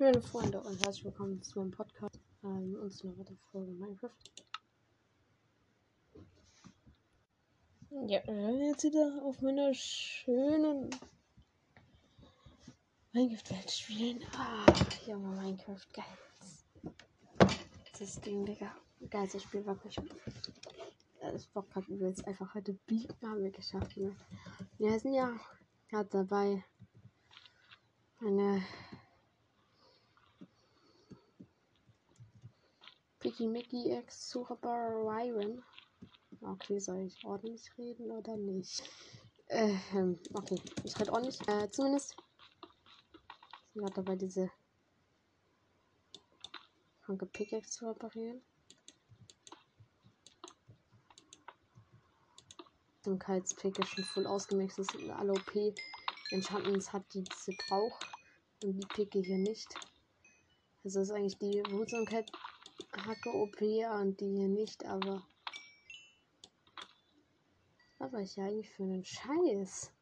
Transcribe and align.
Meine 0.00 0.22
Freunde 0.22 0.60
und 0.60 0.80
herzlich 0.84 1.06
willkommen 1.06 1.42
zu 1.42 1.58
meinem 1.58 1.72
Podcast 1.72 2.20
ähm, 2.44 2.76
und 2.80 2.92
zu 2.92 3.08
einer 3.08 3.18
weiteren 3.18 3.38
Folge 3.50 3.72
Minecraft. 3.72 4.10
Ja, 8.06 8.22
sind 8.24 8.60
jetzt 8.60 8.84
wieder 8.84 9.20
auf 9.24 9.42
meiner 9.42 9.74
schönen 9.74 10.88
Minecraft-Welt 13.12 13.70
spielen. 13.72 14.22
Ah, 14.36 14.66
Junge, 15.04 15.34
Minecraft, 15.42 15.86
geil. 15.92 16.04
Das 17.98 18.20
Ding, 18.20 18.46
Digga. 18.46 18.72
Geilstes 19.10 19.42
Spiel, 19.42 19.66
wirklich. 19.66 19.96
Das 21.20 21.46
Bock 21.48 21.74
hat 21.74 21.88
übelst 21.88 22.24
einfach 22.24 22.54
heute 22.54 22.74
Beat 22.86 23.16
haben 23.20 23.42
wir 23.42 23.50
geschafft. 23.50 23.96
Ne? 23.96 24.14
Wir 24.78 25.00
sind 25.00 25.14
ja 25.14 25.32
gerade 25.88 26.08
dabei, 26.08 26.64
eine 28.20 28.62
Picky 33.20 33.48
Mickey 33.48 33.90
X 33.90 34.30
Super 34.30 34.90
Ryron. 34.90 35.62
Okay, 36.40 36.78
soll 36.78 37.00
ich 37.00 37.24
ordentlich 37.24 37.76
reden 37.76 38.10
oder 38.12 38.36
nicht? 38.36 38.82
Ähm, 39.48 40.18
okay, 40.34 40.60
ich 40.84 40.98
rede 41.00 41.12
ordentlich. 41.12 41.40
Äh, 41.48 41.68
zumindest 41.70 42.16
sind 43.72 43.82
gerade 43.82 43.94
dabei, 43.94 44.16
diese 44.16 44.50
kranke 47.02 47.26
Pickaxe 47.26 47.70
zu 47.70 47.88
reparieren. 47.88 48.40
Zum 53.02 53.18
Kaltspick 53.18 53.78
ist 53.78 53.88
schon 53.88 54.04
voll 54.04 54.26
ausgemixt. 54.26 54.78
Das 54.78 54.86
ist 54.94 55.10
alle 55.10 55.32
OP. 55.32 55.74
Enchantments 56.30 56.92
hat, 56.92 57.02
die 57.14 57.24
sie 57.34 57.56
braucht. 57.66 58.06
Und 58.62 58.78
die 58.78 58.86
Picke 58.86 59.20
hier 59.20 59.38
nicht. 59.38 59.68
Also 60.84 61.00
ist 61.00 61.10
eigentlich 61.10 61.38
die 61.38 61.62
Wutsamkeit 61.70 62.30
Hacke 63.06 63.32
OP 63.32 63.60
und 63.60 64.20
die 64.20 64.36
hier 64.36 64.48
nicht, 64.48 64.84
aber. 64.84 65.22
Was 67.98 68.12
laber 68.12 68.22
ich 68.22 68.36
ja 68.36 68.44
eigentlich 68.44 68.70
für 68.70 68.82
einen 68.84 69.04
Scheiß? 69.04 69.92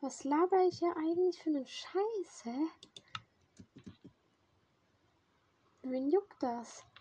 Was 0.00 0.24
laber 0.24 0.66
ich 0.68 0.80
ja 0.80 0.92
eigentlich 0.96 1.42
für 1.42 1.50
einen 1.50 1.66
Scheiß, 1.66 2.44
hä? 2.44 2.66
Wen 5.82 6.10
juckt 6.10 6.42
das? 6.42 6.84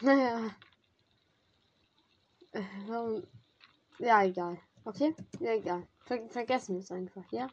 Naja. 0.00 0.54
Äh? 2.52 3.22
Ja, 3.98 4.24
egal. 4.24 4.60
Okay? 4.84 5.14
Ja, 5.40 5.52
egal. 5.52 5.88
Ver 6.04 6.28
vergessen 6.28 6.74
wir 6.74 6.80
es 6.80 6.90
einfach, 6.90 7.24
ja? 7.32 7.48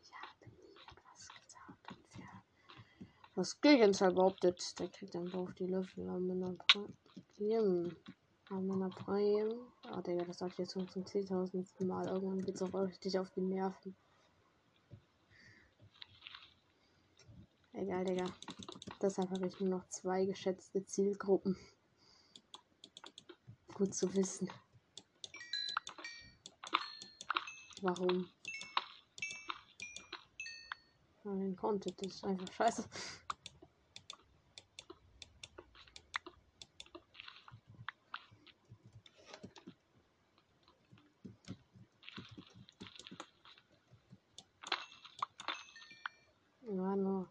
Ich 0.00 0.12
habe 0.14 0.50
nie 0.50 0.72
etwas 0.90 1.28
gesagt 1.28 1.90
und 1.90 2.06
wer 3.34 3.44
Gegenteil 3.60 4.12
behauptet, 4.12 4.78
der 4.78 4.88
kriegt 4.88 5.14
dann 5.14 5.32
auf 5.34 5.52
die 5.54 5.66
Löffel 5.66 6.08
an 6.08 6.26
meiner 6.26 6.56
Premium. 7.36 7.94
An 8.48 8.66
meiner. 8.66 8.90
Ah, 9.06 9.98
oh, 9.98 10.00
Digga, 10.00 10.24
das 10.24 10.38
sag 10.38 10.52
ich 10.52 10.58
jetzt 10.58 10.72
schon 10.72 10.88
zum 10.88 11.04
10.000. 11.04 11.84
Mal. 11.84 12.06
Irgendwann 12.06 12.40
geht's 12.40 12.62
auch 12.62 12.72
richtig 12.74 13.18
auf 13.18 13.30
die 13.30 13.40
Nerven. 13.42 13.94
Egal, 17.74 18.04
Digga. 18.04 18.26
Deshalb 19.02 19.30
habe 19.30 19.48
ich 19.48 19.60
nur 19.60 19.68
noch 19.68 19.88
zwei 19.88 20.24
geschätzte 20.24 20.84
Zielgruppen. 20.86 21.56
Gut 23.74 23.94
zu 23.94 24.14
wissen. 24.14 24.48
Warum? 27.84 28.28
Mein 31.24 31.56
Content 31.56 32.00
ist 32.02 32.22
einfach 32.24 32.52
scheiße. 32.52 32.88
Ja, 46.60 46.94
nur. 46.94 47.28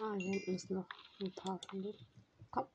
Ah, 0.00 0.14
hier 0.16 0.32
hinten 0.32 0.56
ist 0.56 0.70
noch 0.70 0.88
ein 1.20 1.32
paar 1.34 1.60
von 1.68 1.82
denen. 1.82 2.06
Komm. 2.50 2.66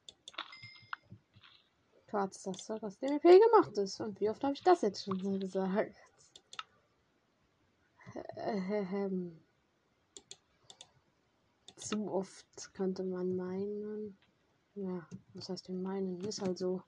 Schwarz, 2.09 2.43
das 2.43 2.65
soll 2.65 2.79
aus 2.79 2.97
dem 2.99 3.17
EP 3.17 3.23
gemacht 3.23 3.77
ist. 3.77 3.99
Und 3.99 4.21
wie 4.21 4.29
oft 4.29 4.41
habe 4.41 4.53
ich 4.53 4.63
das 4.63 4.83
jetzt 4.83 5.03
schon 5.03 5.19
so 5.19 5.37
gesagt? 5.37 6.06
Ähm, 8.35 9.39
zu 11.75 12.11
oft 12.11 12.73
könnte 12.73 13.03
man 13.03 13.35
meinen. 13.35 14.17
Ja, 14.75 15.07
was 15.33 15.49
heißt 15.49 15.67
denn 15.67 15.81
meinen? 15.81 16.19
Ist 16.21 16.41
halt 16.41 16.57
so. 16.57 16.81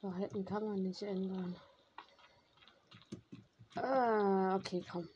Verhalten 0.00 0.44
kann 0.44 0.64
man 0.64 0.82
nicht 0.82 1.02
ändern. 1.02 1.56
Ah, 3.76 4.56
okay, 4.56 4.84
komm. 4.90 5.08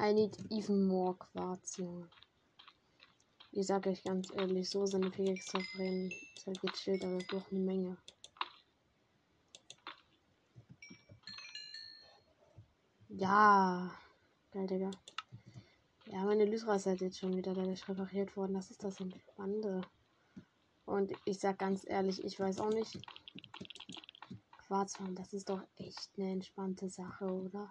I 0.00 0.12
need 0.12 0.36
even 0.50 0.86
more 0.86 1.14
Quarz. 1.14 1.80
Ich 3.58 3.66
sage 3.66 3.90
euch 3.90 4.04
ganz 4.04 4.30
ehrlich, 4.36 4.70
so 4.70 4.86
seine 4.86 5.10
Pickaxe 5.10 5.48
zu 5.48 5.60
verbrennen, 5.60 6.14
ist 6.36 6.46
halt 6.46 6.60
gechillt, 6.60 7.04
aber 7.04 7.18
braucht 7.18 7.50
eine 7.50 7.58
Menge. 7.58 7.96
Ja. 13.08 13.90
Geil, 14.52 14.68
Digga. 14.68 14.92
Ja, 16.06 16.22
meine 16.22 16.44
Lysra 16.44 16.76
ist 16.76 16.86
halt 16.86 17.00
jetzt 17.00 17.18
schon 17.18 17.36
wieder 17.36 17.52
dadurch 17.52 17.88
repariert 17.88 18.36
worden. 18.36 18.54
Das 18.54 18.70
ist 18.70 18.84
das 18.84 19.00
Entspannende. 19.00 19.80
Und 20.84 21.10
ich 21.24 21.40
sag 21.40 21.58
ganz 21.58 21.84
ehrlich, 21.84 22.22
ich 22.22 22.38
weiß 22.38 22.60
auch 22.60 22.70
nicht. 22.70 22.96
Quarzfarm, 24.68 25.16
das 25.16 25.32
ist 25.32 25.48
doch 25.48 25.62
echt 25.74 26.10
eine 26.16 26.30
entspannte 26.30 26.88
Sache, 26.88 27.24
oder? 27.24 27.68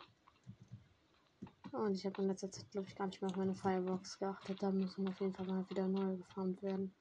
Und 1.71 1.95
ich 1.95 2.05
habe 2.05 2.21
in 2.21 2.27
letzter 2.27 2.51
Zeit, 2.51 2.69
glaube 2.71 2.87
ich, 2.87 2.95
gar 2.95 3.07
nicht 3.07 3.21
mehr 3.21 3.29
auf 3.29 3.35
meine 3.35 3.55
Firebox 3.55 4.19
geachtet. 4.19 4.61
Da 4.61 4.71
müssen 4.71 5.07
auf 5.07 5.19
jeden 5.19 5.33
Fall 5.33 5.45
mal 5.45 5.69
wieder 5.69 5.87
neu 5.87 6.15
gefarmt 6.15 6.61
werden. 6.63 6.93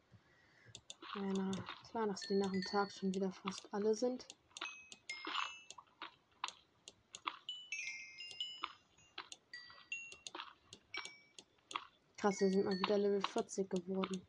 Ja, 1.15 1.50
klar, 1.91 2.06
dass 2.06 2.21
die 2.22 2.34
nach 2.34 2.50
dem 2.50 2.62
Tag 2.62 2.91
schon 2.93 3.15
wieder 3.15 3.31
fast 3.31 3.72
alle 3.72 3.94
sind. 3.94 4.26
Krass, 12.16 12.41
wir 12.41 12.50
sind 12.50 12.65
mal 12.65 12.78
wieder 12.78 12.99
Level 12.99 13.22
40 13.22 13.71
geworden. 13.71 14.21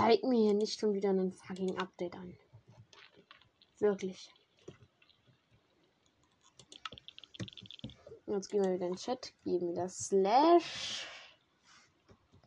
Zeigt 0.00 0.24
mir 0.24 0.40
hier 0.40 0.54
nicht 0.54 0.80
schon 0.80 0.94
wieder 0.94 1.10
ein 1.10 1.30
fucking 1.30 1.76
Update 1.76 2.14
an. 2.14 2.34
Wirklich. 3.80 4.32
Jetzt 8.26 8.48
gehen 8.48 8.64
wir 8.64 8.72
wieder 8.72 8.86
in 8.86 8.92
den 8.92 8.96
Chat, 8.96 9.34
geben 9.44 9.74
das 9.74 10.06
Slash 10.06 11.06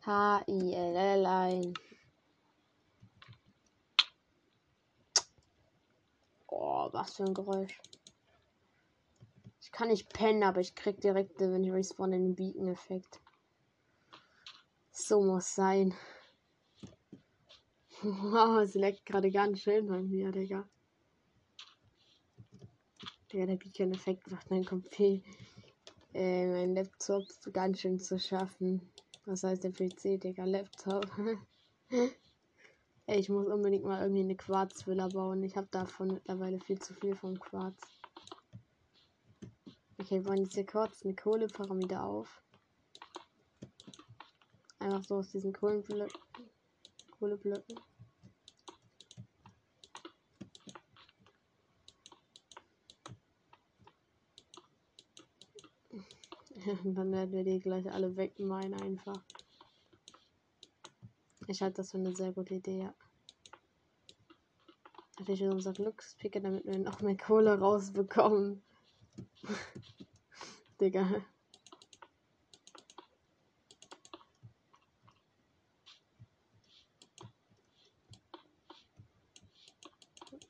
H-I-L-L 0.04 1.26
ein. 1.26 1.74
Oh, 6.48 6.88
was 6.90 7.14
für 7.14 7.22
ein 7.22 7.34
Geräusch. 7.34 7.80
Ich 9.60 9.70
kann 9.70 9.88
nicht 9.88 10.12
pennen, 10.12 10.42
aber 10.42 10.60
ich 10.60 10.74
krieg 10.74 11.00
direkt, 11.00 11.38
wenn 11.38 11.62
ich 11.62 11.72
respawn, 11.72 12.10
den 12.10 12.34
Beacon-Effekt. 12.34 13.20
So 14.90 15.22
muss 15.22 15.54
sein. 15.54 15.94
Wow, 18.06 18.60
es 18.60 18.74
leckt 18.74 19.06
gerade 19.06 19.30
ganz 19.30 19.60
schön 19.60 19.86
bei 19.86 20.02
mir, 20.02 20.30
Digga. 20.30 20.68
Digga, 23.32 23.46
der 23.46 23.56
Beacon-Effekt 23.56 24.30
macht 24.30 24.50
mein 24.50 24.62
Computer, 24.66 25.22
äh, 26.12 26.46
mein 26.46 26.74
Laptop 26.74 27.24
ganz 27.54 27.80
schön 27.80 27.98
zu 27.98 28.18
schaffen. 28.18 28.92
Was 29.24 29.42
heißt 29.42 29.64
der 29.64 29.70
PC, 29.70 30.18
Digga? 30.18 30.44
Laptop. 30.44 31.06
Ey, 33.06 33.20
ich 33.20 33.30
muss 33.30 33.46
unbedingt 33.46 33.84
mal 33.84 34.02
irgendwie 34.02 34.20
eine 34.20 34.36
Quarzvilla 34.36 35.08
bauen. 35.08 35.42
Ich 35.42 35.56
habe 35.56 35.68
davon 35.70 36.08
mittlerweile 36.08 36.60
viel 36.60 36.78
zu 36.78 36.92
viel 36.92 37.16
vom 37.16 37.40
Quarz. 37.40 37.80
Okay, 39.96 40.16
wir 40.16 40.26
wollen 40.26 40.42
jetzt 40.42 40.56
hier 40.56 40.66
kurz 40.66 41.02
eine 41.06 41.14
Kohlepyramide 41.14 42.02
auf. 42.02 42.42
Einfach 44.78 45.02
so 45.04 45.14
aus 45.14 45.30
diesen 45.30 45.54
Kohlenblöcken. 45.54 46.20
Kohleblöcken. 47.18 47.80
dann 56.84 57.12
werden 57.12 57.32
wir 57.32 57.44
die 57.44 57.60
gleich 57.60 57.90
alle 57.90 58.16
wegmeinen 58.16 58.74
einfach. 58.80 59.20
Ich 61.46 61.60
halte 61.60 61.78
das 61.78 61.90
für 61.90 61.98
eine 61.98 62.14
sehr 62.14 62.32
gute 62.32 62.54
Idee, 62.54 62.78
ja. 62.78 62.94
Natürlich 65.18 65.42
unser 65.42 65.72
Glückspicker, 65.72 66.40
damit 66.40 66.64
wir 66.64 66.78
noch 66.78 67.00
mehr 67.00 67.16
Kohle 67.16 67.58
rausbekommen. 67.58 68.62
Digga. 70.80 71.24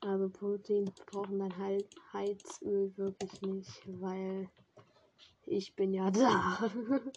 Also 0.01 0.29
Protein 0.29 0.85
brauchen 1.07 1.39
dann 1.39 1.57
halt 1.57 1.87
Heizöl 2.13 2.95
wirklich 2.95 3.41
nicht, 3.41 3.81
weil 4.01 4.49
ich 5.47 5.75
bin 5.75 5.93
ja 5.93 6.11
da. 6.11 6.69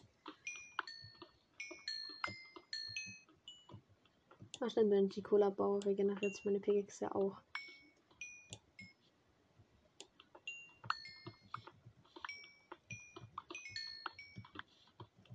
Stimmt, 4.69 4.91
wenn 4.91 5.07
ich 5.07 5.15
die 5.15 5.23
Cola 5.23 5.51
baue, 5.51 5.85
regeneriert 5.85 6.35
sich 6.35 6.45
meine 6.45 6.61
Pickaxe 6.61 7.05
ja 7.05 7.15
auch. 7.15 7.41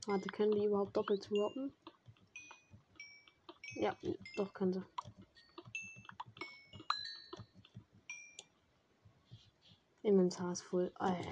Warte, 0.05 0.27
können 0.27 0.51
die 0.51 0.65
überhaupt 0.65 0.95
doppelt 0.95 1.29
droppen? 1.29 1.73
Ja, 3.75 3.95
doch 4.35 4.53
können 4.53 4.73
sie. 4.73 4.83
Inventar 10.03 10.51
ist 10.51 10.61
voll. 10.61 10.91
Ey. 10.99 11.25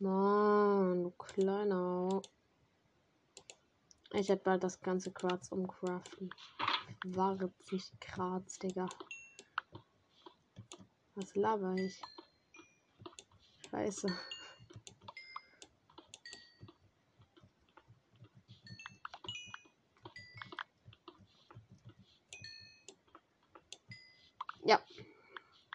Mann, 0.00 1.04
du 1.04 1.10
kleiner. 1.10 2.22
Ich 4.12 4.28
werde 4.30 4.42
bald 4.42 4.64
das 4.64 4.80
ganze 4.80 5.12
Quarz 5.12 5.52
umcraften. 5.52 6.30
Warte 7.04 7.52
sich 7.60 7.92
Graz, 8.00 8.58
Digga. 8.58 8.88
Was 11.14 11.34
laber 11.34 11.74
ich? 11.74 12.00
Scheiße. 13.70 14.08
Ja. 24.64 24.80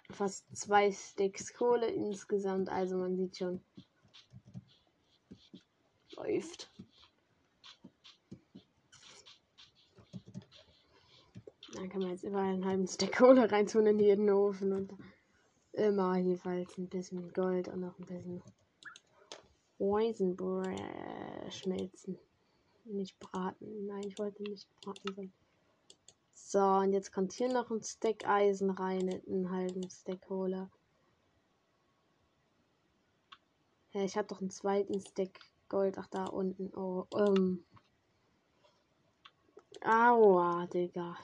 Fast 0.10 0.58
zwei 0.58 0.92
Sticks 0.92 1.54
Kohle 1.54 1.88
insgesamt, 1.88 2.70
also 2.70 2.98
man 2.98 3.16
sieht 3.18 3.38
schon. 3.38 3.64
Läuft. 6.16 6.72
Da 11.74 11.88
kann 11.88 12.02
man 12.02 12.05
jetzt 12.16 12.24
überall 12.24 12.54
einen 12.54 12.66
halben 12.66 12.88
Stack 12.88 13.12
Kohle 13.18 13.52
reintun 13.52 13.86
in 13.88 14.00
jeden 14.00 14.30
Ofen 14.30 14.72
und 14.72 14.94
immer 15.74 16.18
jeweils 16.18 16.78
ein 16.78 16.88
bisschen 16.88 17.34
Gold 17.34 17.68
und 17.68 17.82
noch 17.82 18.00
ein 18.00 18.06
bisschen 18.06 18.42
Weizenbrot 19.78 20.66
schmelzen. 21.50 22.18
Nicht 22.86 23.20
braten. 23.20 23.88
Nein, 23.88 24.04
ich 24.08 24.18
wollte 24.18 24.44
nicht 24.44 24.70
braten 24.80 25.14
sein. 25.14 25.34
So, 26.34 26.60
und 26.60 26.94
jetzt 26.94 27.12
kommt 27.12 27.34
hier 27.34 27.52
noch 27.52 27.70
ein 27.70 27.84
Stack 27.84 28.26
Eisen 28.26 28.70
rein, 28.70 29.10
einen 29.28 29.52
halben 29.52 29.90
Stack 29.90 30.22
Kohle. 30.22 30.70
Ja, 33.92 34.04
ich 34.04 34.16
habe 34.16 34.28
doch 34.28 34.40
einen 34.40 34.52
zweiten 34.52 35.02
Stack 35.02 35.40
Gold. 35.68 35.98
Ach, 35.98 36.08
da 36.08 36.26
unten. 36.26 36.72
Oh, 36.78 37.08
ähm. 37.18 37.66
Aua, 39.82 40.68
Digga. 40.68 41.18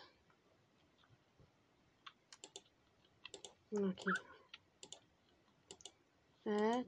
Okay. 3.74 4.14
Äh. 6.44 6.84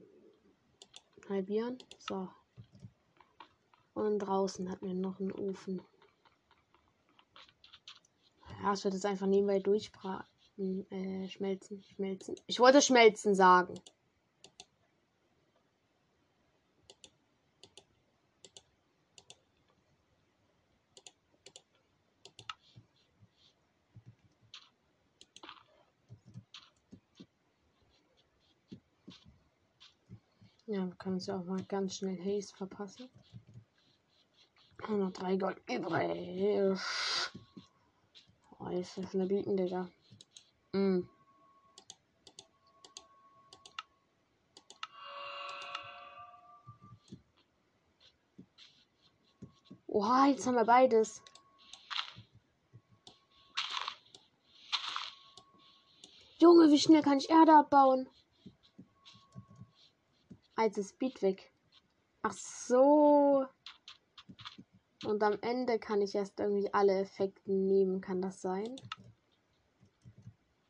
Halbieren. 1.28 1.78
So. 1.98 2.28
Und 3.94 4.18
draußen 4.18 4.70
hat 4.70 4.82
mir 4.82 4.92
noch 4.92 5.18
einen 5.18 5.32
Ofen. 5.32 5.80
Ja, 8.62 8.72
es 8.72 8.84
wird 8.84 8.94
jetzt 8.94 9.06
einfach 9.06 9.26
nebenbei 9.26 9.60
durchbraten. 9.60 10.90
Äh, 10.90 11.28
schmelzen, 11.28 11.82
schmelzen. 11.82 12.36
Ich 12.46 12.60
wollte 12.60 12.82
schmelzen 12.82 13.34
sagen. 13.34 13.74
Uns 31.04 31.26
ja 31.26 31.38
auch 31.38 31.44
mal 31.44 31.62
ganz 31.64 31.96
schnell 31.96 32.18
Haze 32.18 32.56
verpassen. 32.56 33.10
Und 34.88 35.00
noch 35.00 35.12
drei 35.12 35.36
Gold 35.36 35.60
übrig. 35.70 36.78
Oh, 38.58 38.68
ist 38.68 38.96
das 38.96 39.14
eine 39.14 39.26
Bieten, 39.26 39.56
Digga. 39.56 39.90
Mm. 40.72 41.00
Oha, 49.86 50.26
jetzt 50.26 50.46
haben 50.46 50.56
wir 50.56 50.64
beides. 50.64 51.22
Junge, 56.38 56.70
wie 56.70 56.78
schnell 56.78 57.02
kann 57.02 57.18
ich 57.18 57.30
Erde 57.30 57.56
abbauen? 57.56 58.08
Also 60.56 60.82
Speed 60.82 61.20
weg. 61.22 61.52
Ach 62.22 62.32
so. 62.32 63.46
Und 65.04 65.22
am 65.22 65.36
Ende 65.42 65.78
kann 65.78 66.00
ich 66.00 66.14
erst 66.14 66.38
irgendwie 66.38 66.72
alle 66.72 67.00
Effekte 67.00 67.52
nehmen. 67.52 68.00
Kann 68.00 68.22
das 68.22 68.40
sein? 68.40 68.76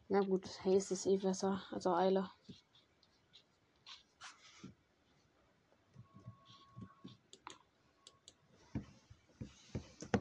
Na 0.09 0.21
gut, 0.21 0.47
Haze 0.65 0.95
ist 0.95 1.07
eh 1.07 1.19
besser. 1.19 1.63
Also 1.71 1.95
Eile. 1.95 2.31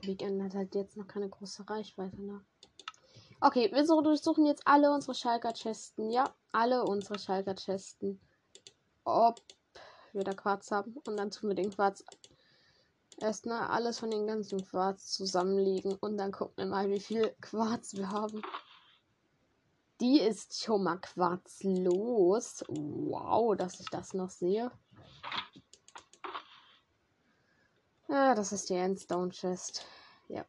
Weekend 0.01 0.43
hat 0.43 0.53
halt 0.53 0.75
jetzt 0.75 0.97
noch 0.97 1.07
keine 1.07 1.29
große 1.29 1.67
Reichweite, 1.69 2.21
ne? 2.21 2.43
Okay, 3.39 3.71
wir 3.71 3.85
durchsuchen 3.85 4.45
jetzt 4.45 4.67
alle 4.67 4.91
unsere 4.91 5.15
Schalker-Chesten. 5.15 6.09
Ja, 6.11 6.35
alle 6.51 6.83
unsere 6.83 7.17
Schalker-Chesten 7.17 8.19
ob 9.05 9.41
wir 10.13 10.23
da 10.23 10.33
Quarz 10.33 10.71
haben. 10.71 10.95
Und 11.07 11.17
dann 11.17 11.31
tun 11.31 11.49
wir 11.49 11.55
den 11.55 11.71
Quarz 11.71 12.03
erstmal 13.19 13.67
alles 13.67 13.99
von 13.99 14.11
den 14.11 14.27
ganzen 14.27 14.65
Quarz 14.65 15.11
zusammenlegen 15.11 15.95
und 15.95 16.17
dann 16.17 16.31
gucken 16.31 16.57
wir 16.57 16.65
mal, 16.65 16.89
wie 16.89 16.99
viel 16.99 17.35
Quarz 17.41 17.95
wir 17.95 18.09
haben. 18.09 18.41
Die 20.01 20.19
ist 20.19 20.61
schon 20.63 20.83
mal 20.83 20.97
quarzlos. 20.97 22.63
Wow, 22.67 23.55
dass 23.55 23.79
ich 23.79 23.87
das 23.87 24.13
noch 24.13 24.29
sehe. 24.29 24.71
Ja, 28.09 28.35
das 28.35 28.51
ist 28.51 28.69
die 28.69 28.75
Endstone 28.75 29.29
Chest. 29.29 29.85
Ja. 30.27 30.45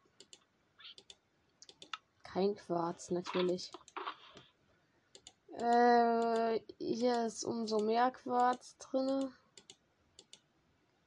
Kein 2.22 2.56
Quarz, 2.56 3.10
natürlich. 3.10 3.70
Äh, 5.52 6.60
hier 6.78 7.26
ist 7.26 7.44
umso 7.44 7.78
mehr 7.78 8.10
Quarz 8.10 8.76
drin. 8.78 9.32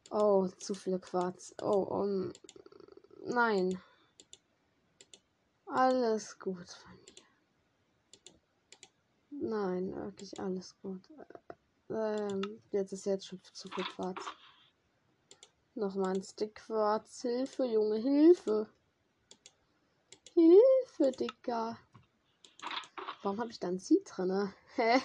Oh, 0.09 0.47
zu 0.59 0.73
viel 0.73 0.99
Quarz. 0.99 1.53
Oh, 1.61 1.83
um. 1.83 2.31
Nein. 3.25 3.81
Alles 5.65 6.39
gut 6.39 6.69
von 6.69 6.91
mir. 6.93 7.07
Nein, 9.49 9.95
wirklich 9.95 10.39
alles 10.39 10.75
gut. 10.81 11.01
Ähm, 11.89 12.61
jetzt 12.71 12.93
ist 12.93 13.05
jetzt 13.05 13.27
schon 13.27 13.41
zu 13.43 13.67
viel 13.69 13.83
Quarz. 13.83 14.25
Nochmal 15.75 16.15
ein 16.15 16.23
Stick 16.23 16.55
Quarz. 16.55 17.21
Hilfe, 17.21 17.65
Junge, 17.65 17.97
Hilfe. 17.97 18.67
Hilfe, 20.33 21.11
Dicker. 21.11 21.77
Warum 23.23 23.39
habe 23.39 23.51
ich 23.51 23.59
da 23.59 23.67
ein 23.67 23.79
Seed 23.79 24.09
drin? 24.09 24.53
Hä? 24.75 25.01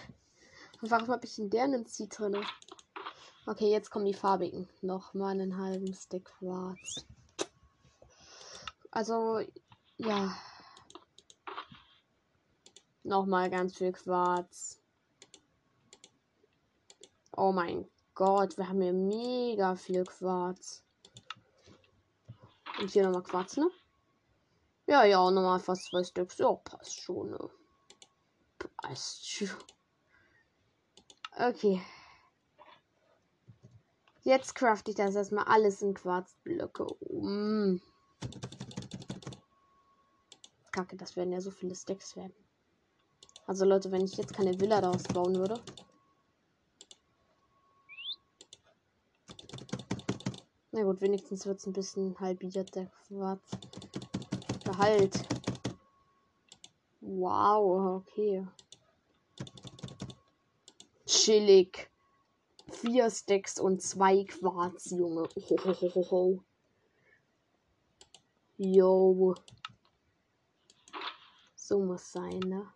Und 0.80 0.90
warum 0.90 1.08
habe 1.08 1.26
ich 1.26 1.38
in 1.38 1.50
der 1.50 1.64
einen 1.64 1.86
Seed 1.86 2.18
drin? 2.18 2.44
Okay, 3.44 3.70
jetzt 3.72 3.90
kommen 3.90 4.04
die 4.04 4.14
farbigen. 4.14 4.68
Nochmal 4.82 5.32
einen 5.32 5.58
halben 5.58 5.92
Stick 5.94 6.26
Quarz. 6.26 7.04
Also, 8.92 9.40
ja. 9.96 10.36
Nochmal 13.02 13.50
ganz 13.50 13.76
viel 13.76 13.90
Quarz. 13.90 14.80
Oh 17.36 17.50
mein 17.50 17.88
Gott, 18.14 18.56
wir 18.58 18.68
haben 18.68 18.80
hier 18.80 18.92
mega 18.92 19.74
viel 19.74 20.04
Quarz. 20.04 20.84
Und 22.78 22.90
hier 22.90 23.02
nochmal 23.02 23.24
Quarz, 23.24 23.56
ne? 23.56 23.68
Ja, 24.86 25.02
ja, 25.04 25.30
nochmal 25.30 25.58
fast 25.58 25.86
zwei 25.86 26.04
Stück. 26.04 26.38
Ja, 26.38 26.52
passt 26.52 27.00
schon, 27.00 27.30
ne? 27.30 27.50
Passt 28.76 29.28
schon. 29.28 29.50
Okay. 31.36 31.82
Jetzt 34.24 34.54
craft 34.54 34.84
ich 34.86 34.94
das 34.94 35.16
erstmal 35.16 35.44
alles 35.44 35.82
in 35.82 35.94
Quarzblöcke 35.94 36.84
um. 36.84 37.80
Kacke, 40.70 40.96
das 40.96 41.16
werden 41.16 41.32
ja 41.32 41.40
so 41.40 41.50
viele 41.50 41.74
Stacks 41.74 42.16
werden. 42.16 42.32
Also 43.46 43.64
Leute, 43.64 43.90
wenn 43.90 44.04
ich 44.04 44.16
jetzt 44.16 44.34
keine 44.34 44.58
Villa 44.60 44.80
daraus 44.80 45.02
bauen 45.02 45.36
würde. 45.36 45.60
Na 50.70 50.84
gut, 50.84 51.00
wenigstens 51.00 51.44
wird 51.44 51.58
es 51.58 51.66
ein 51.66 51.72
bisschen 51.72 52.18
halbiert, 52.18 52.74
der 52.76 52.86
Quarz. 52.86 53.42
Gehalt. 54.64 55.28
Wow, 57.00 58.00
okay. 58.00 58.46
Chillig. 61.04 61.91
Vier 62.82 63.08
Stacks 63.10 63.60
und 63.60 63.80
zwei 63.80 64.24
Quarz, 64.24 64.90
Junge. 64.90 65.28
Ohohoho. 65.36 66.42
Yo. 68.56 69.36
So 71.54 71.78
muss 71.78 72.10
sein, 72.10 72.40
ne? 72.40 72.72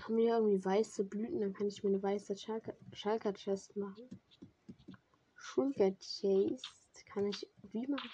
Haben 0.00 0.16
wir 0.18 0.36
irgendwie 0.36 0.64
weiße 0.64 1.02
Blüten, 1.02 1.40
dann 1.40 1.52
kann 1.52 1.66
ich 1.66 1.82
mir 1.82 1.90
eine 1.90 2.00
weiße 2.00 2.36
Schalker 2.36 3.34
Chest 3.34 3.76
machen. 3.76 4.20
Schulker 5.34 5.90
Chest 5.98 6.64
kann 7.06 7.26
ich 7.26 7.44
wie 7.72 7.88
machen? 7.88 8.08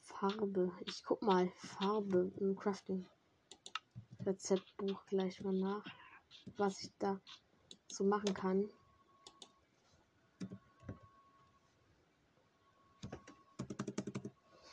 Farbe. 0.00 0.72
Ich 0.84 1.04
guck 1.04 1.22
mal. 1.22 1.48
Farbe 1.58 2.32
im 2.40 2.56
Crafting. 2.56 3.06
Rezeptbuch 4.26 5.06
gleich 5.06 5.40
mal 5.42 5.52
nach. 5.52 5.84
Was 6.56 6.82
ich 6.82 6.90
da 6.98 7.20
so 7.94 8.04
machen 8.04 8.34
kann. 8.34 8.68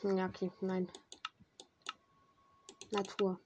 Ja, 0.04 0.25
okay, 0.25 0.51
nein. 0.62 0.88
Natur. 2.92 3.40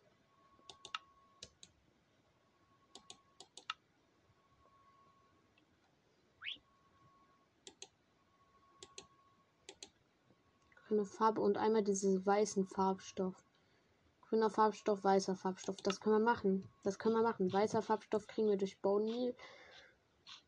grüne 10.95 11.05
Farbe 11.05 11.41
und 11.41 11.57
einmal 11.57 11.83
diesen 11.83 12.25
weißen 12.25 12.65
Farbstoff. 12.67 13.35
Grüner 14.29 14.49
Farbstoff, 14.49 15.03
weißer 15.03 15.35
Farbstoff. 15.35 15.77
Das 15.77 15.99
können 15.99 16.15
wir 16.15 16.31
machen. 16.31 16.67
Das 16.83 16.99
können 16.99 17.15
wir 17.15 17.21
machen. 17.21 17.51
Weißer 17.51 17.81
Farbstoff 17.81 18.27
kriegen 18.27 18.49
wir 18.49 18.57
durch 18.57 18.81
Bone 18.81 19.05
Meal. 19.05 19.35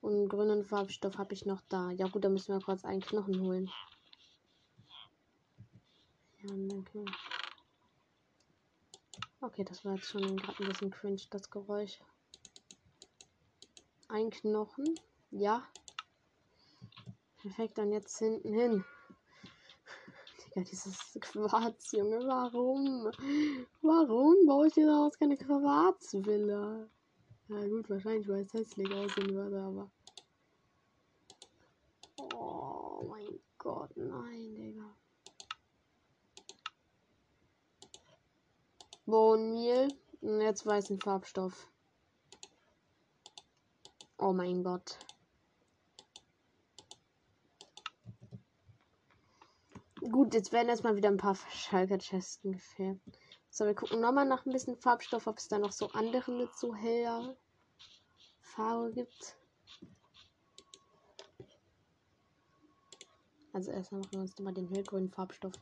Und 0.02 0.30
grünen 0.30 0.64
Farbstoff 0.64 1.18
habe 1.18 1.34
ich 1.34 1.46
noch 1.46 1.62
da. 1.70 1.92
Ja 1.92 2.08
gut, 2.08 2.24
da 2.24 2.30
müssen 2.30 2.54
wir 2.54 2.64
kurz 2.64 2.86
einen 2.86 3.02
Knochen 3.02 3.40
holen. 3.42 3.70
Ja, 6.40 6.50
danke. 6.50 7.06
Okay, 9.42 9.64
das 9.64 9.86
war 9.86 9.96
jetzt 9.96 10.08
schon 10.08 10.38
gerade 10.38 10.64
ein 10.64 10.70
bisschen 10.70 10.92
cringe, 10.92 11.22
das 11.30 11.50
Geräusch. 11.50 12.00
Ein 14.08 14.30
Knochen. 14.30 14.96
Ja. 15.32 15.68
Perfekt, 17.42 17.78
dann 17.78 17.92
jetzt 17.92 18.18
hinten 18.18 18.54
hin. 18.54 18.86
Ja, 20.56 20.64
dieses 20.64 21.16
Quarz, 21.22 21.92
Junge, 21.92 22.18
warum? 22.26 23.12
Warum 23.82 24.48
baue 24.48 24.68
ich 24.68 24.74
dir 24.74 24.88
daraus 24.88 25.20
keine 25.20 25.38
Quarzvilla? 25.38 26.90
Ja 27.50 27.66
gut, 27.66 27.90
wahrscheinlich, 27.90 28.28
weil 28.28 28.42
es 28.42 28.54
hässlich 28.54 28.94
aussehen 28.94 29.34
würde, 29.34 29.62
aber... 29.62 29.90
Oh 32.34 33.06
mein 33.08 33.40
Gott, 33.58 33.96
nein, 33.96 34.56
Digga. 34.56 34.94
Bohnenmehl 39.06 39.88
und 40.20 40.42
jetzt 40.42 40.66
weißen 40.66 41.00
Farbstoff. 41.00 41.70
Oh 44.18 44.34
mein 44.34 44.64
Gott. 44.64 45.00
Gut, 50.12 50.34
jetzt 50.34 50.52
werden 50.52 50.68
erstmal 50.68 50.98
wieder 50.98 51.10
ein 51.10 51.18
paar 51.18 51.36
Schalker-Chesten 51.36 52.52
gefärbt. 52.52 53.20
So, 53.50 53.66
wir 53.66 53.74
gucken 53.74 54.02
nochmal 54.02 54.26
nach 54.26 54.46
ein 54.46 54.52
bisschen 54.52 54.78
Farbstoff, 54.78 55.28
ob 55.28 55.38
es 55.38 55.48
da 55.48 55.58
noch 55.58 55.72
so 55.72 55.90
andere 55.92 56.32
mit 56.32 56.54
so 56.56 56.76
heller 56.76 57.36
Farbe 58.42 58.92
gibt. 58.92 59.38
Also 63.54 63.72
erstmal 63.72 64.02
machen 64.02 64.14
wir 64.14 64.20
uns 64.20 64.38
nochmal 64.38 64.54
den 64.54 64.68
hellgrünen 64.68 65.10
Farbstoff. 65.10 65.54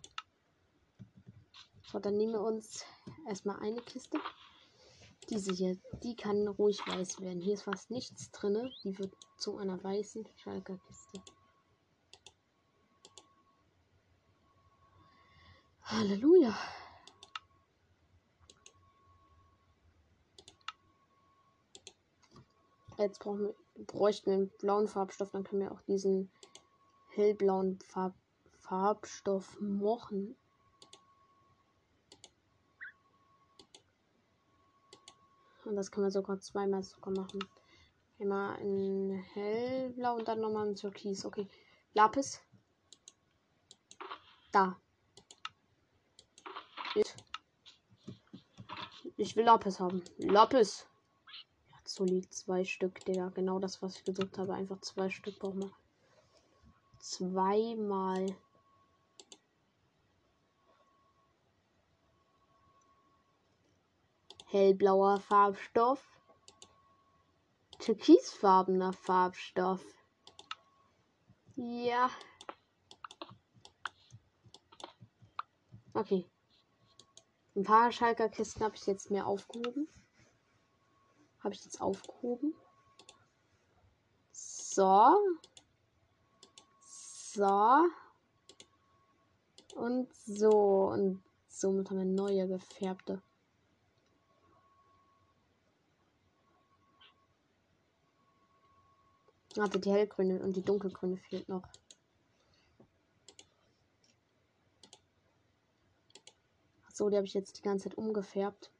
So, 1.83 1.99
dann 1.99 2.17
nehmen 2.17 2.33
wir 2.33 2.41
uns 2.41 2.83
erstmal 3.27 3.59
eine 3.61 3.81
Kiste. 3.81 4.19
Diese 5.29 5.53
hier, 5.53 5.77
die 6.03 6.15
kann 6.15 6.47
ruhig 6.47 6.85
weiß 6.85 7.21
werden. 7.21 7.41
Hier 7.41 7.53
ist 7.53 7.63
fast 7.63 7.89
nichts 7.89 8.31
drin. 8.31 8.71
Die 8.83 8.99
wird 8.99 9.13
zu 9.37 9.57
einer 9.57 9.81
weißen 9.81 10.27
Schalker 10.35 10.77
Kiste. 10.77 11.21
Halleluja. 15.83 16.55
Jetzt 22.97 23.19
brauchen 23.19 23.41
wir, 23.41 23.55
bräuchten 23.85 24.27
wir 24.27 24.33
einen 24.35 24.49
blauen 24.59 24.87
Farbstoff, 24.87 25.31
dann 25.31 25.43
können 25.43 25.63
wir 25.63 25.71
auch 25.71 25.81
diesen 25.81 26.31
hellblauen 27.09 27.79
Farb, 27.79 28.13
Farbstoff 28.59 29.59
machen. 29.59 30.35
Und 35.65 35.75
das 35.75 35.91
können 35.91 36.05
wir 36.05 36.11
sogar 36.11 36.39
zweimal 36.39 36.83
sogar 36.83 37.13
machen. 37.13 37.39
Einmal 38.19 38.59
in 38.61 39.11
hellblau 39.33 40.15
und 40.15 40.27
dann 40.27 40.39
nochmal 40.39 40.67
in 40.67 40.75
türkis. 40.75 41.25
Okay. 41.25 41.47
Lapis. 41.93 42.39
Da. 44.51 44.79
Ich 49.17 49.35
will 49.35 49.45
Lapis 49.45 49.79
haben. 49.79 50.03
Lapis. 50.17 50.87
Solid 51.95 52.33
zwei 52.33 52.65
Stück, 52.65 53.05
Digga. 53.05 53.29
Genau 53.29 53.57
das, 53.57 53.81
was 53.81 53.95
ich 53.95 54.03
gesucht 54.03 54.37
habe. 54.37 54.53
Einfach 54.53 54.81
zwei 54.81 55.09
Stück 55.09 55.39
brauchen 55.39 55.61
wir. 55.61 55.71
Zweimal. 56.99 58.35
Hellblauer 64.47 65.21
Farbstoff. 65.21 66.03
Türkisfarbener 67.79 68.91
Farbstoff. 68.91 69.81
Ja. 71.55 72.09
Okay. 75.93 76.29
Ein 77.55 77.63
paar 77.63 77.89
Schalker 77.93 78.27
Kisten 78.27 78.65
habe 78.65 78.75
ich 78.75 78.85
jetzt 78.85 79.11
mehr 79.11 79.27
aufgehoben. 79.27 79.87
Habe 81.45 81.53
ich 81.53 81.63
jetzt 81.63 81.79
aufgehoben. 81.79 82.55
So. 84.31 85.15
So. 86.81 87.85
Und 89.75 90.11
so. 90.25 90.89
Und 90.89 91.23
somit 91.47 91.91
haben 91.91 91.99
wir 91.99 92.05
neue 92.05 92.47
gefärbte. 92.47 93.21
Warte, 99.55 99.79
die 99.79 99.91
hellgrüne 99.91 100.41
und 100.41 100.55
die 100.55 100.63
dunkelgrüne 100.63 101.17
fehlt 101.17 101.47
noch. 101.47 101.61
So, 106.91 107.11
die 107.11 107.17
habe 107.17 107.27
ich 107.27 107.35
jetzt 107.35 107.59
die 107.59 107.61
ganze 107.61 107.89
Zeit 107.89 107.99
umgefärbt 107.99 108.71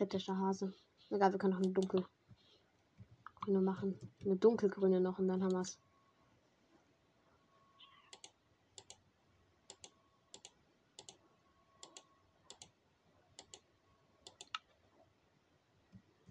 kritischer 0.00 0.38
Hase. 0.38 0.72
Egal, 1.10 1.32
wir 1.32 1.38
können 1.38 1.52
noch 1.52 1.60
eine 1.60 1.72
dunkelgrüne 1.72 3.60
machen. 3.60 3.98
Eine 4.24 4.36
dunkelgrüne 4.36 4.98
noch 4.98 5.18
und 5.18 5.28
dann 5.28 5.42
haben 5.44 5.52
wir 5.52 5.60
es. 5.60 5.78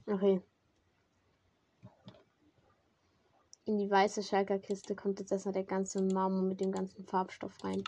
Okay. 0.08 0.42
In 3.66 3.78
die 3.78 3.92
weiße 3.92 4.24
Schalker 4.24 4.58
Kiste 4.58 4.96
kommt 4.96 5.20
jetzt 5.20 5.32
erstmal 5.32 5.54
der 5.54 5.64
ganze 5.64 6.02
Marmor 6.02 6.42
mit 6.42 6.60
dem 6.60 6.72
ganzen 6.72 7.06
Farbstoff 7.06 7.64
rein. 7.64 7.84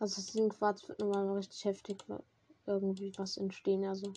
Also 0.00 0.16
das 0.16 0.32
Ding 0.32 0.48
Quarz 0.48 0.88
wird 0.88 0.98
nochmal 0.98 1.28
richtig 1.36 1.62
heftig 1.66 1.98
irgendwie 2.64 3.12
was 3.18 3.36
entstehen. 3.36 3.84
Also. 3.84 4.14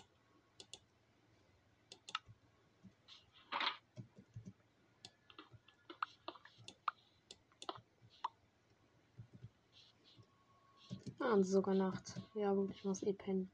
Ah, 11.19 11.33
und 11.33 11.43
sogar 11.43 11.75
Nacht. 11.75 12.13
Ja 12.33 12.53
gut, 12.53 12.71
ich 12.71 12.85
muss 12.85 13.03
eh 13.03 13.11
pennen. 13.11 13.51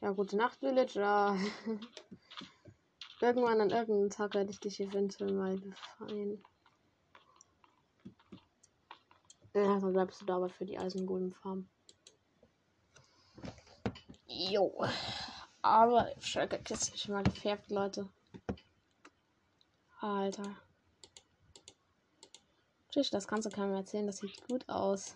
Ja, 0.00 0.12
gute 0.12 0.38
Nacht, 0.38 0.58
Villager. 0.60 1.36
Irgendwann 3.20 3.60
an 3.60 3.70
irgendeinem 3.70 4.10
Tag 4.10 4.32
werde 4.34 4.52
ich 4.52 4.60
dich 4.60 4.80
eventuell 4.80 5.32
mal 5.32 5.58
befreien. 5.58 6.42
Ja, 9.54 9.80
dann 9.80 9.92
bleibst 9.92 10.20
du 10.20 10.26
da 10.26 10.36
aber 10.36 10.48
für 10.48 10.66
die 10.66 10.78
Eisengolem-Farm. 10.78 11.68
Jo. 14.26 14.84
Aber 15.62 16.10
Schalke 16.20 16.60
ist 16.72 16.98
schon 16.98 17.14
mal 17.14 17.24
gefärbt, 17.24 17.70
Leute. 17.70 18.08
Alter. 20.00 20.56
Tschüss, 22.90 23.10
das 23.10 23.26
kannst 23.26 23.46
du 23.46 23.50
keinem 23.50 23.74
erzählen. 23.74 24.06
Das 24.06 24.18
sieht 24.18 24.46
gut 24.48 24.68
aus. 24.68 25.14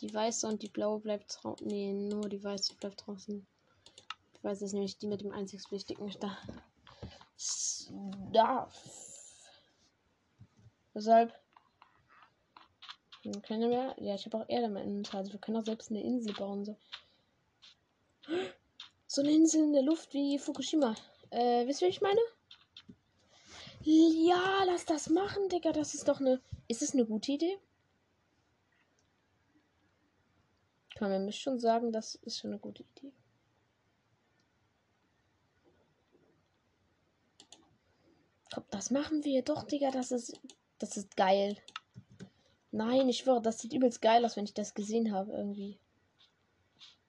Die 0.00 0.12
weiße 0.12 0.46
und 0.46 0.62
die 0.62 0.68
blaue 0.68 1.00
bleibt 1.00 1.38
draußen. 1.42 1.66
Nee, 1.66 1.92
nur 1.92 2.28
die 2.28 2.42
weiße 2.42 2.74
bleibt 2.76 3.06
draußen. 3.06 3.46
Ich 4.34 4.44
weiß 4.44 4.62
es 4.62 4.72
nämlich 4.72 4.98
die 4.98 5.06
mit 5.06 5.20
dem 5.20 5.32
einzig 5.32 5.70
wichtigen 5.70 6.12
da. 6.20 6.36
Stuff. 7.36 8.74
Deshalb 10.94 11.43
können 13.32 13.70
wir. 13.70 13.94
Ja, 13.98 14.14
ich 14.14 14.26
habe 14.26 14.38
auch 14.38 14.48
Erde 14.48 14.66
im 14.66 14.76
Inventar. 14.76 15.20
Also 15.20 15.32
wir 15.32 15.40
können 15.40 15.56
auch 15.56 15.64
selbst 15.64 15.90
eine 15.90 16.02
Insel 16.02 16.34
bauen. 16.34 16.64
So. 16.64 16.76
so 19.06 19.22
eine 19.22 19.32
Insel 19.32 19.62
in 19.62 19.72
der 19.72 19.82
Luft 19.82 20.12
wie 20.12 20.38
Fukushima. 20.38 20.94
Äh, 21.30 21.66
wisst 21.66 21.82
ihr, 21.82 21.88
was 21.88 21.96
ich 21.96 22.00
meine? 22.00 22.20
Ja, 23.82 24.64
lass 24.64 24.84
das 24.86 25.08
machen, 25.10 25.48
Digga. 25.48 25.72
Das 25.72 25.94
ist 25.94 26.08
doch 26.08 26.20
eine. 26.20 26.40
Ist 26.68 26.82
es 26.82 26.94
eine 26.94 27.06
gute 27.06 27.32
Idee? 27.32 27.58
Kann 30.96 31.10
man 31.10 31.24
mir 31.24 31.32
schon 31.32 31.58
sagen, 31.58 31.92
das 31.92 32.14
ist 32.14 32.38
schon 32.38 32.50
eine 32.50 32.60
gute 32.60 32.82
Idee. 32.82 33.12
Komm, 38.52 38.64
das 38.70 38.90
machen 38.90 39.24
wir 39.24 39.42
doch, 39.42 39.64
Digga. 39.64 39.90
Das 39.90 40.12
ist. 40.12 40.40
Das 40.78 40.96
ist 40.96 41.16
geil. 41.16 41.56
Nein, 42.74 43.08
ich 43.08 43.18
schwöre, 43.18 43.40
das 43.40 43.60
sieht 43.60 43.72
übelst 43.72 44.02
geil 44.02 44.24
aus, 44.24 44.36
wenn 44.36 44.46
ich 44.46 44.52
das 44.52 44.74
gesehen 44.74 45.12
habe 45.12 45.30
irgendwie. 45.30 45.78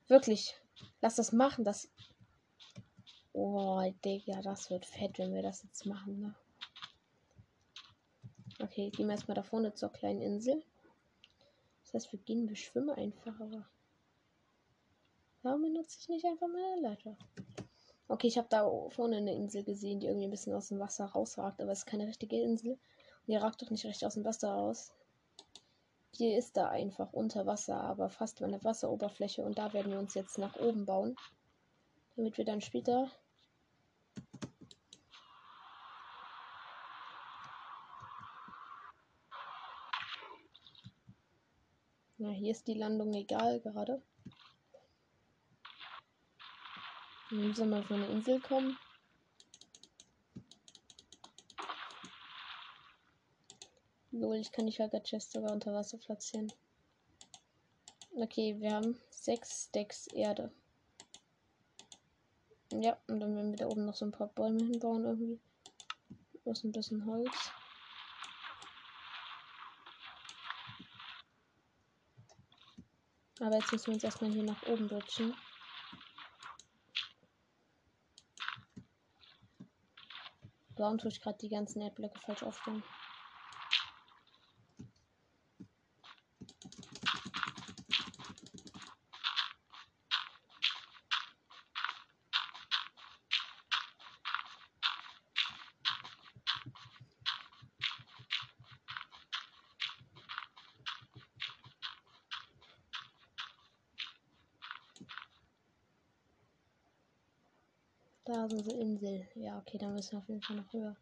Wirklich. 0.08 0.54
Lass 1.02 1.16
das 1.16 1.32
machen, 1.32 1.66
das. 1.66 1.90
Oh, 3.34 3.82
Digga, 4.06 4.44
das 4.44 4.70
wird 4.70 4.86
fett, 4.86 5.18
wenn 5.18 5.34
wir 5.34 5.42
das 5.42 5.64
jetzt 5.64 5.88
machen, 5.88 6.20
ne? 6.20 6.36
Okay, 8.62 8.92
gehen 8.92 9.08
wir 9.08 9.14
erstmal 9.14 9.34
da 9.34 9.42
vorne 9.42 9.74
zur 9.74 9.92
kleinen 9.92 10.22
Insel. 10.22 10.64
Das 11.82 11.96
heißt, 11.96 12.12
wir 12.12 12.20
gehen, 12.20 12.48
wir 12.48 12.56
schwimmen 12.56 12.92
einfach, 12.92 13.40
aber. 13.40 13.68
Warum 15.42 15.64
benutze 15.64 15.98
ich 16.00 16.10
nicht 16.10 16.26
einfach 16.26 16.48
meine 16.48 16.90
Leiter? 16.90 17.18
Okay, 18.08 18.28
ich 18.28 18.38
habe 18.38 18.50
da 18.52 18.70
vorne 18.90 19.18
eine 19.18 19.34
Insel 19.34 19.64
gesehen, 19.64 20.00
die 20.00 20.06
irgendwie 20.06 20.28
ein 20.28 20.32
bisschen 20.32 20.54
aus 20.54 20.68
dem 20.68 20.78
Wasser 20.78 21.06
rausragt, 21.06 21.60
aber 21.60 21.72
es 21.72 21.80
ist 21.80 21.86
keine 21.88 22.06
richtige 22.06 22.40
Insel. 22.40 22.74
Und 22.74 23.30
die 23.30 23.36
ragt 23.36 23.64
doch 23.64 23.72
nicht 23.72 23.84
richtig 23.84 24.06
aus 24.06 24.14
dem 24.14 24.26
Wasser 24.26 24.54
raus. 24.54 24.94
Die 26.18 26.34
ist 26.34 26.56
da 26.56 26.70
einfach 26.70 27.12
unter 27.14 27.46
Wasser, 27.46 27.82
aber 27.82 28.10
fast 28.10 28.42
an 28.42 28.52
der 28.52 28.64
Wasseroberfläche. 28.64 29.44
Und 29.44 29.58
da 29.58 29.74
werden 29.74 29.92
wir 29.92 30.00
uns 30.00 30.14
jetzt 30.14 30.38
nach 30.38 30.56
oben 30.56 30.86
bauen. 30.86 31.16
Damit 32.16 32.38
wir 32.38 32.46
dann 32.46 32.62
später 32.62 33.12
Na, 42.18 42.30
hier 42.32 42.52
ist 42.52 42.66
die 42.68 42.74
Landung 42.74 43.14
egal 43.14 43.60
gerade. 43.60 44.02
Wir 47.30 47.40
müssen 47.40 47.70
mal 47.70 47.84
von 47.84 48.00
der 48.00 48.10
Insel 48.10 48.40
kommen. 48.40 48.78
Lol, 54.18 54.38
ich 54.38 54.54
kann 54.54 54.66
die 54.66 54.72
Shulker 54.72 55.04
Chest 55.04 55.34
sogar 55.34 55.52
unter 55.52 55.74
Wasser 55.74 55.98
platzieren. 55.98 56.50
Okay, 58.16 58.56
wir 58.60 58.72
haben 58.72 58.98
sechs 59.10 59.66
Stacks 59.66 60.08
Erde. 60.08 60.54
Ja, 62.72 62.98
und 63.08 63.20
dann 63.20 63.36
werden 63.36 63.52
wir 63.52 63.58
da 63.58 63.68
oben 63.68 63.86
noch 63.86 63.94
so 63.94 64.06
ein 64.06 64.14
paar 64.14 64.28
Bäume 64.28 64.64
hinbauen 64.64 65.04
irgendwie. 65.04 65.40
Aus 66.46 66.64
ein 66.64 66.72
bisschen 66.72 67.06
Holz. 67.06 67.52
Aber 73.42 73.58
jetzt 73.58 73.74
müssen 73.74 73.88
wir 73.88 73.94
uns 73.96 74.04
erstmal 74.06 74.32
hier 74.32 74.44
nach 74.44 74.64
oben 74.64 74.88
rutschen. 74.88 75.36
Warum 80.78 80.98
tue 80.98 81.12
ich 81.12 81.20
gerade 81.20 81.38
die 81.38 81.50
ganzen 81.50 81.82
Erdblöcke 81.82 82.20
falsch 82.22 82.44
aufstellen? 82.44 82.84
Da 108.26 108.46
ist 108.46 108.68
Insel. 109.16 109.44
Ja, 109.44 109.58
okay, 109.58 109.78
dann 109.78 109.94
müssen 109.94 110.14
wir 110.14 110.20
auf 110.20 110.28
jeden 110.28 110.42
Fall 110.42 110.58
noch 110.58 110.74
höher. 110.74 110.96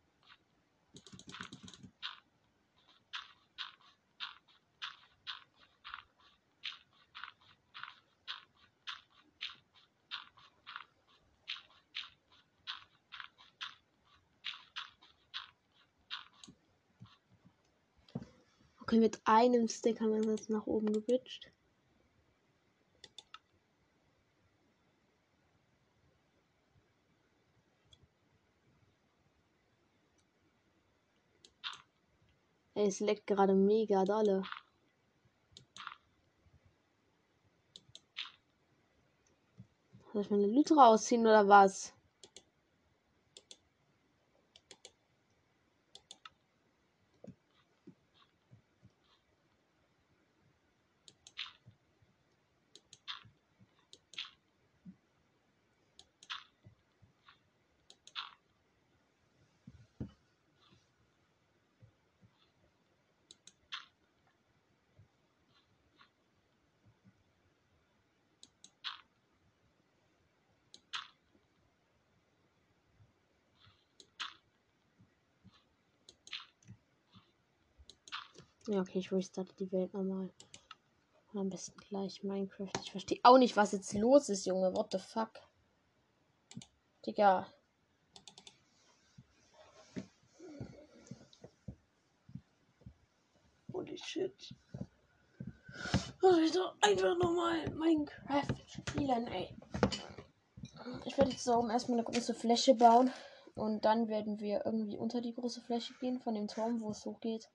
Okay, 18.81 18.99
mit 18.99 19.21
einem 19.25 19.67
Stick 19.69 20.01
haben 20.01 20.11
wir 20.11 20.31
jetzt 20.31 20.49
nach 20.49 20.67
oben 20.67 20.91
gebridged. 20.91 21.51
Ey, 32.83 32.89
es 32.89 32.99
leckt 32.99 33.27
gerade 33.27 33.53
mega 33.53 34.03
dolle. 34.03 34.43
Soll 40.11 40.21
ich 40.21 40.29
meine 40.29 40.47
Lüte 40.47 40.75
rausziehen 40.75 41.21
oder 41.21 41.47
was? 41.47 41.93
Ja, 78.67 78.79
okay, 78.79 78.99
ich 78.99 79.11
restarte 79.11 79.53
die 79.59 79.71
Welt 79.73 79.93
nochmal. 79.93 80.29
Am 81.33 81.49
besten 81.49 81.77
gleich 81.79 82.23
Minecraft. 82.23 82.71
Ich 82.81 82.91
verstehe 82.91 83.19
auch 83.23 83.37
nicht, 83.37 83.57
was 83.57 83.73
jetzt 83.73 83.93
los 83.93 84.29
ist, 84.29 84.45
Junge. 84.45 84.73
What 84.73 84.91
the 84.91 84.99
fuck? 84.99 85.31
Digga. 87.05 87.47
Holy 93.73 93.97
shit. 93.97 94.53
Alter, 96.21 96.73
einfach 96.79 97.17
nochmal 97.17 97.69
Minecraft 97.71 98.55
spielen, 98.65 99.27
ey. 99.27 99.53
Ich 101.03 101.17
werde 101.17 101.31
jetzt 101.31 101.43
so 101.43 101.67
erstmal 101.67 101.99
eine 101.99 102.05
große 102.05 102.33
Fläche 102.33 102.75
bauen. 102.75 103.11
Und 103.55 103.83
dann 103.83 104.07
werden 104.07 104.39
wir 104.39 104.65
irgendwie 104.65 104.97
unter 104.97 105.19
die 105.19 105.33
große 105.33 105.61
Fläche 105.61 105.93
gehen 105.99 106.19
von 106.19 106.33
dem 106.33 106.47
Turm, 106.47 106.79
wo 106.79 106.91
es 106.91 107.05
hochgeht. 107.05 107.49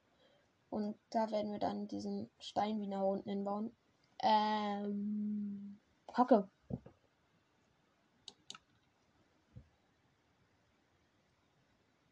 Und 0.70 0.96
da 1.10 1.30
werden 1.30 1.52
wir 1.52 1.58
dann 1.58 1.88
diesen 1.88 2.30
Stein 2.38 2.80
wieder 2.80 3.04
unten 3.04 3.30
hinbauen. 3.30 3.72
Ähm. 4.22 5.78
Kacke. 6.18 6.48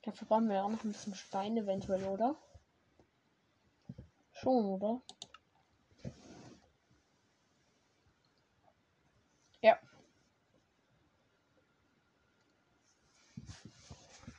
Dafür 0.02 0.28
brauchen 0.28 0.48
wir 0.48 0.64
auch 0.64 0.70
noch 0.70 0.84
ein 0.84 0.92
bisschen 0.92 1.16
Stein 1.16 1.56
eventuell, 1.56 2.04
oder? 2.04 2.36
Schon, 4.32 4.64
oder? 4.66 5.00
Ja. 9.60 9.78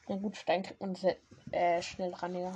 Na 0.07 0.15
gut, 0.15 0.37
Stein 0.37 0.63
kriegt 0.63 0.79
man 0.79 0.95
sehr, 0.95 1.17
äh, 1.51 1.81
schnell 1.81 2.13
ran, 2.13 2.35
ja. 2.35 2.53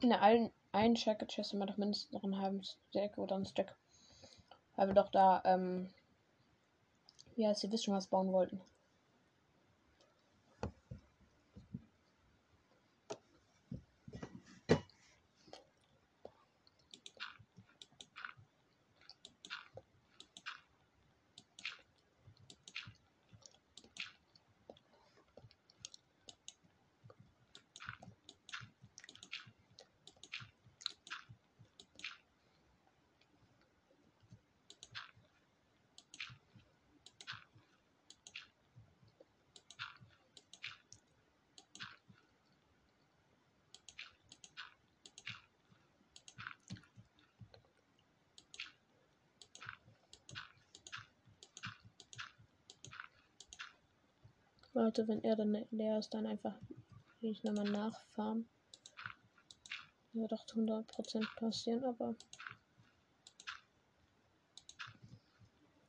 In 0.00 0.12
allen 0.12 0.50
einen 0.72 0.96
Shacket 0.96 1.28
Chest 1.28 1.52
immer 1.52 1.66
doch 1.66 1.76
mindestens 1.76 2.12
noch 2.12 2.24
einen 2.24 2.40
halben 2.40 2.62
Stack 2.62 3.18
oder 3.18 3.36
ein 3.36 3.44
Stack. 3.44 3.76
Weil 4.76 4.88
wir 4.88 4.94
doch 4.94 5.10
da, 5.10 5.42
ähm, 5.44 5.90
ja, 7.36 7.54
Sie 7.54 7.70
wissen 7.70 7.92
was 7.92 8.06
bauen 8.06 8.32
wollten. 8.32 8.60
Leute, 54.90 55.06
wenn 55.06 55.22
er 55.22 55.36
dann 55.36 55.64
leer 55.70 56.00
ist, 56.00 56.12
dann 56.14 56.26
einfach 56.26 56.56
ich 57.20 57.44
nochmal 57.44 57.70
nachfarmen. 57.70 58.48
Das 60.12 60.20
wird 60.20 60.32
doch 60.32 60.46
zu 60.46 60.58
100% 60.58 61.36
passieren, 61.36 61.84
aber 61.84 62.16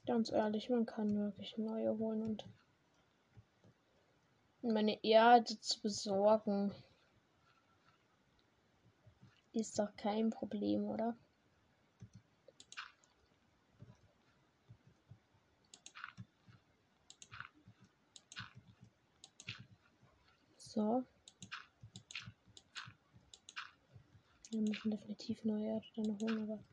ganz 0.05 0.31
ehrlich, 0.31 0.69
man 0.69 0.85
kann 0.85 1.17
wirklich 1.17 1.57
neue 1.57 1.97
holen 1.97 2.21
und 2.21 2.45
meine 4.61 5.03
Erde 5.03 5.59
zu 5.59 5.81
besorgen 5.81 6.71
ist 9.51 9.79
doch 9.79 9.95
kein 9.95 10.29
Problem, 10.29 10.85
oder? 10.85 11.17
So. 20.73 21.03
Wir 24.51 24.61
müssen 24.61 24.89
definitiv 24.89 25.43
neue 25.43 25.65
Erde 25.65 25.85
dann 25.97 26.17
holen, 26.17 26.43
aber. 26.43 26.63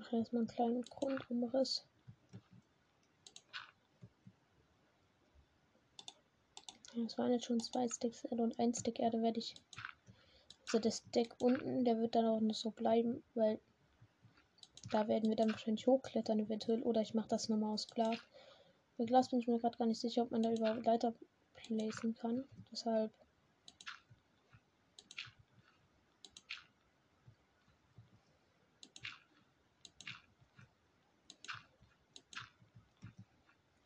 Ach, 0.00 0.12
erstmal 0.12 0.42
einen 0.42 0.46
kleinen 0.46 0.84
Grundumriss. 0.84 1.84
Das 6.94 7.18
waren 7.18 7.32
jetzt 7.32 7.46
schon 7.46 7.58
zwei 7.58 7.88
Sticks 7.88 8.22
Erde 8.22 8.44
und 8.44 8.56
ein 8.60 8.72
Stick 8.72 9.00
Erde 9.00 9.20
werde 9.20 9.40
ich 9.40 9.56
also 10.66 10.80
das 10.80 11.08
Deck 11.12 11.32
unten, 11.38 11.84
der 11.84 11.98
wird 12.00 12.16
dann 12.16 12.26
auch 12.26 12.40
nicht 12.40 12.60
so 12.60 12.72
bleiben, 12.72 13.22
weil 13.34 13.60
da 14.90 15.06
werden 15.06 15.28
wir 15.28 15.36
dann 15.36 15.52
wahrscheinlich 15.52 15.86
hochklettern 15.86 16.40
eventuell. 16.40 16.82
Oder 16.82 17.02
ich 17.02 17.14
mache 17.14 17.28
das 17.28 17.48
nochmal 17.48 17.72
aus 17.72 17.86
Glas. 17.86 18.18
Bei 18.98 19.04
Glas 19.04 19.30
bin 19.30 19.38
ich 19.38 19.46
mir 19.46 19.58
gerade 19.60 19.78
gar 19.78 19.86
nicht 19.86 20.00
sicher, 20.00 20.22
ob 20.22 20.32
man 20.32 20.42
da 20.42 20.52
überhaupt 20.52 20.84
Leiter 20.84 21.14
placen 21.54 22.14
kann. 22.14 22.44
Deshalb. 22.72 23.12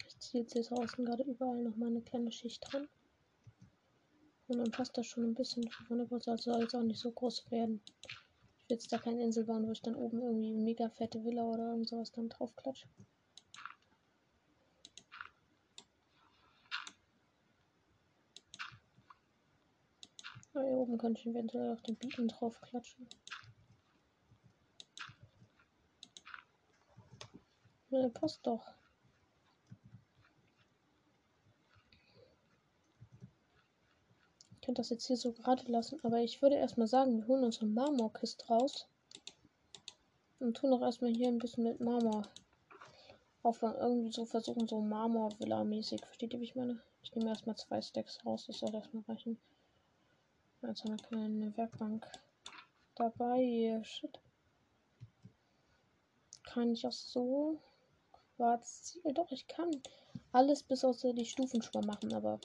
Ich 0.06 0.18
ziehe 0.18 0.42
jetzt 0.44 0.52
hier 0.54 0.62
draußen 0.62 1.04
gerade 1.04 1.24
überall 1.24 1.62
noch 1.62 1.76
mal 1.76 1.88
eine 1.88 2.00
kleine 2.00 2.32
Schicht 2.32 2.72
dran. 2.72 2.88
Und 4.50 4.58
dann 4.58 4.72
passt 4.72 4.98
das 4.98 5.06
schon 5.06 5.22
ein 5.22 5.34
bisschen 5.34 5.62
500%, 5.62 6.28
also 6.28 6.50
soll 6.50 6.62
jetzt 6.62 6.74
auch 6.74 6.82
nicht 6.82 6.98
so 6.98 7.12
groß 7.12 7.48
werden. 7.52 7.80
Ich 8.02 8.68
will 8.68 8.76
jetzt 8.76 8.92
da 8.92 8.98
keine 8.98 9.22
Insel 9.22 9.44
bauen, 9.44 9.64
wo 9.64 9.70
ich 9.70 9.80
dann 9.80 9.94
oben 9.94 10.20
irgendwie 10.20 10.52
mega 10.52 10.88
fette 10.88 11.22
Villa 11.24 11.44
oder 11.44 11.68
irgend 11.68 11.88
sowas 11.88 12.10
dann 12.10 12.28
drauf 12.28 12.56
klatsche. 12.56 12.88
hier 20.52 20.64
oben 20.64 20.98
könnte 20.98 21.20
ich 21.20 21.28
eventuell 21.28 21.72
auch 21.72 21.80
den 21.82 21.94
Bieten 21.94 22.26
drauf 22.26 22.60
klatschen. 22.60 23.08
Ja, 27.90 28.08
passt 28.08 28.44
doch. 28.44 28.79
Könnte 34.62 34.80
das 34.80 34.90
jetzt 34.90 35.06
hier 35.06 35.16
so 35.16 35.32
gerade 35.32 35.70
lassen, 35.70 36.00
aber 36.02 36.20
ich 36.20 36.42
würde 36.42 36.56
erstmal 36.56 36.86
sagen, 36.86 37.18
wir 37.18 37.26
holen 37.26 37.44
unsere 37.44 37.66
Marmorkiste 37.66 38.46
raus. 38.46 38.86
Und 40.38 40.56
tun 40.56 40.72
auch 40.72 40.82
erstmal 40.82 41.12
hier 41.12 41.28
ein 41.28 41.38
bisschen 41.38 41.64
mit 41.64 41.80
Marmor 41.80 42.26
aufbauen. 43.42 43.74
Irgendwie 43.78 44.12
so 44.12 44.24
versuchen, 44.24 44.66
so 44.66 44.80
Marmor-Villa-mäßig. 44.80 46.00
Versteht 46.04 46.32
ihr, 46.32 46.40
wie 46.40 46.44
ich 46.44 46.56
meine? 46.56 46.80
Ich 47.02 47.14
nehme 47.14 47.30
erstmal 47.30 47.56
zwei 47.56 47.80
Stacks 47.80 48.24
raus, 48.24 48.46
das 48.46 48.58
soll 48.58 48.74
erstmal 48.74 49.02
reichen. 49.08 49.38
Jetzt 50.62 50.84
haben 50.84 50.98
wir 50.98 51.08
keine 51.08 51.56
Werkbank 51.56 52.06
dabei. 52.94 53.80
Shit. 53.82 54.18
Kann 56.44 56.72
ich 56.72 56.86
auch 56.86 56.92
so 56.92 57.58
Quarzziel? 58.36 59.14
Doch, 59.14 59.30
ich 59.30 59.46
kann 59.46 59.70
alles 60.32 60.62
bis 60.62 60.84
außer 60.84 61.12
die 61.12 61.24
Stufen 61.24 61.62
schon 61.62 61.80
mal 61.80 61.94
machen, 61.94 62.12
aber 62.12 62.40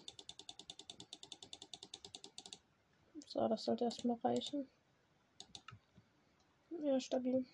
So, 3.35 3.49
das 3.49 3.65
sollte 3.65 3.83
erstmal 3.83 4.15
reichen. 4.23 4.65
Ja, 6.69 6.97
stabil. 7.01 7.45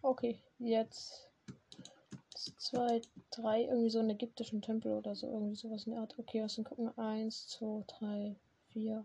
Okay, 0.00 0.38
jetzt 0.60 1.28
zwei, 2.56 3.02
drei, 3.32 3.64
irgendwie 3.64 3.90
so 3.90 3.98
einen 3.98 4.10
ägyptischen 4.10 4.62
Tempel 4.62 4.92
oder 4.92 5.16
so, 5.16 5.26
irgendwie 5.26 5.56
sowas 5.56 5.86
in 5.86 5.92
der 5.92 6.02
Art. 6.02 6.16
Okay, 6.20 6.40
was 6.40 6.54
denn 6.54 6.62
gucken? 6.62 6.96
Eins, 6.96 7.48
zwei, 7.48 7.82
drei, 7.88 8.36
vier. 8.68 9.04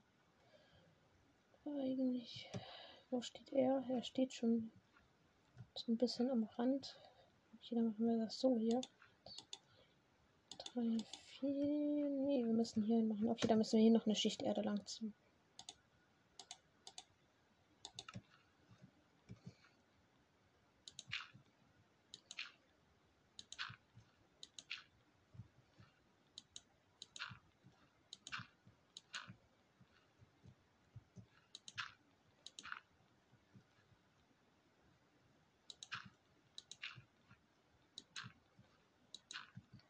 Eigentlich. 1.66 2.48
Wo 3.10 3.24
steht 3.24 3.52
er? 3.52 3.84
Er 3.90 4.04
steht 4.04 4.34
schon 4.34 4.70
so 5.74 5.92
ein 5.92 5.98
bisschen 5.98 6.30
am 6.30 6.44
Rand. 6.44 6.96
Okay, 7.56 7.74
dann 7.74 7.86
machen 7.86 8.06
wir 8.08 8.24
das 8.24 8.40
so 8.40 8.56
hier. 8.60 8.82
Drei, 10.60 10.98
viel. 11.40 12.10
Nee, 12.28 12.46
wir 12.46 12.54
müssen 12.54 12.84
hier 12.84 13.02
machen. 13.02 13.30
Okay, 13.30 13.48
da 13.48 13.56
müssen 13.56 13.78
wir 13.78 13.82
hier 13.82 13.92
noch 13.94 14.06
eine 14.06 14.16
Schicht 14.16 14.44
Erde 14.44 14.62
lang 14.62 14.86
ziehen. 14.86 15.16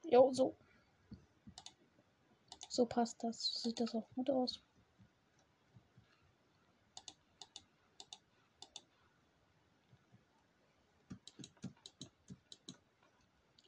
Jo, 0.09 0.31
so. 0.33 0.55
So 2.77 2.85
passt 2.85 3.23
das. 3.23 3.63
Sieht 3.63 3.79
das 3.79 3.95
auch 3.95 4.07
gut 4.13 4.29
aus. 4.29 4.59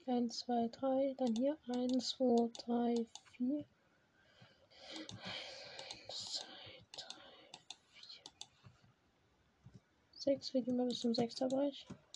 Eins, 0.06 0.38
zwei, 0.38 0.68
drei, 0.68 1.16
dann 1.18 1.36
hier 1.36 1.58
eins, 1.70 2.10
zwei, 2.10 2.52
drei, 2.64 3.08
vier. 3.32 3.66
Eins, 6.04 6.34
zwei, 6.34 6.84
drei, 6.96 7.60
vier. 7.94 8.24
Sechs, 10.12 10.54
wir 10.54 10.62
gehen 10.62 10.78
mal 10.78 10.88
bis 10.88 11.00
zum 11.00 11.16
Sechsterbereich. 11.16 11.88
Mhm. 11.90 12.09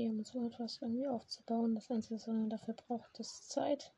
Okay, 0.00 0.08
um 0.08 0.24
so 0.24 0.46
etwas 0.46 0.78
irgendwie 0.80 1.06
aufzubauen. 1.06 1.74
Das 1.74 1.90
Einzige, 1.90 2.14
was 2.14 2.26
man 2.26 2.48
dafür 2.48 2.72
braucht, 2.72 3.20
ist 3.20 3.50
Zeit. 3.50 3.92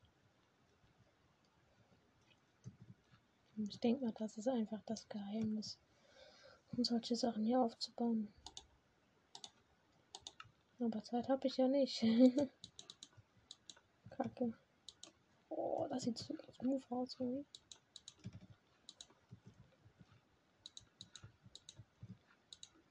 Ich 3.56 3.78
denke 3.78 4.04
mal, 4.04 4.12
das 4.18 4.36
ist 4.36 4.48
einfach 4.48 4.80
das 4.84 5.08
Geheimnis, 5.08 5.78
um 6.72 6.82
solche 6.82 7.14
Sachen 7.14 7.44
hier 7.44 7.60
aufzubauen. 7.60 8.32
Aber 10.80 11.04
Zeit 11.04 11.28
habe 11.28 11.46
ich 11.46 11.56
ja 11.56 11.68
nicht. 11.68 12.02
Kacke. 14.10 14.54
Oh, 15.50 15.86
das 15.88 16.02
sieht 16.02 16.18
so 16.18 16.34
smooth 16.60 16.82
aus 16.90 17.16
irgendwie. 17.20 17.46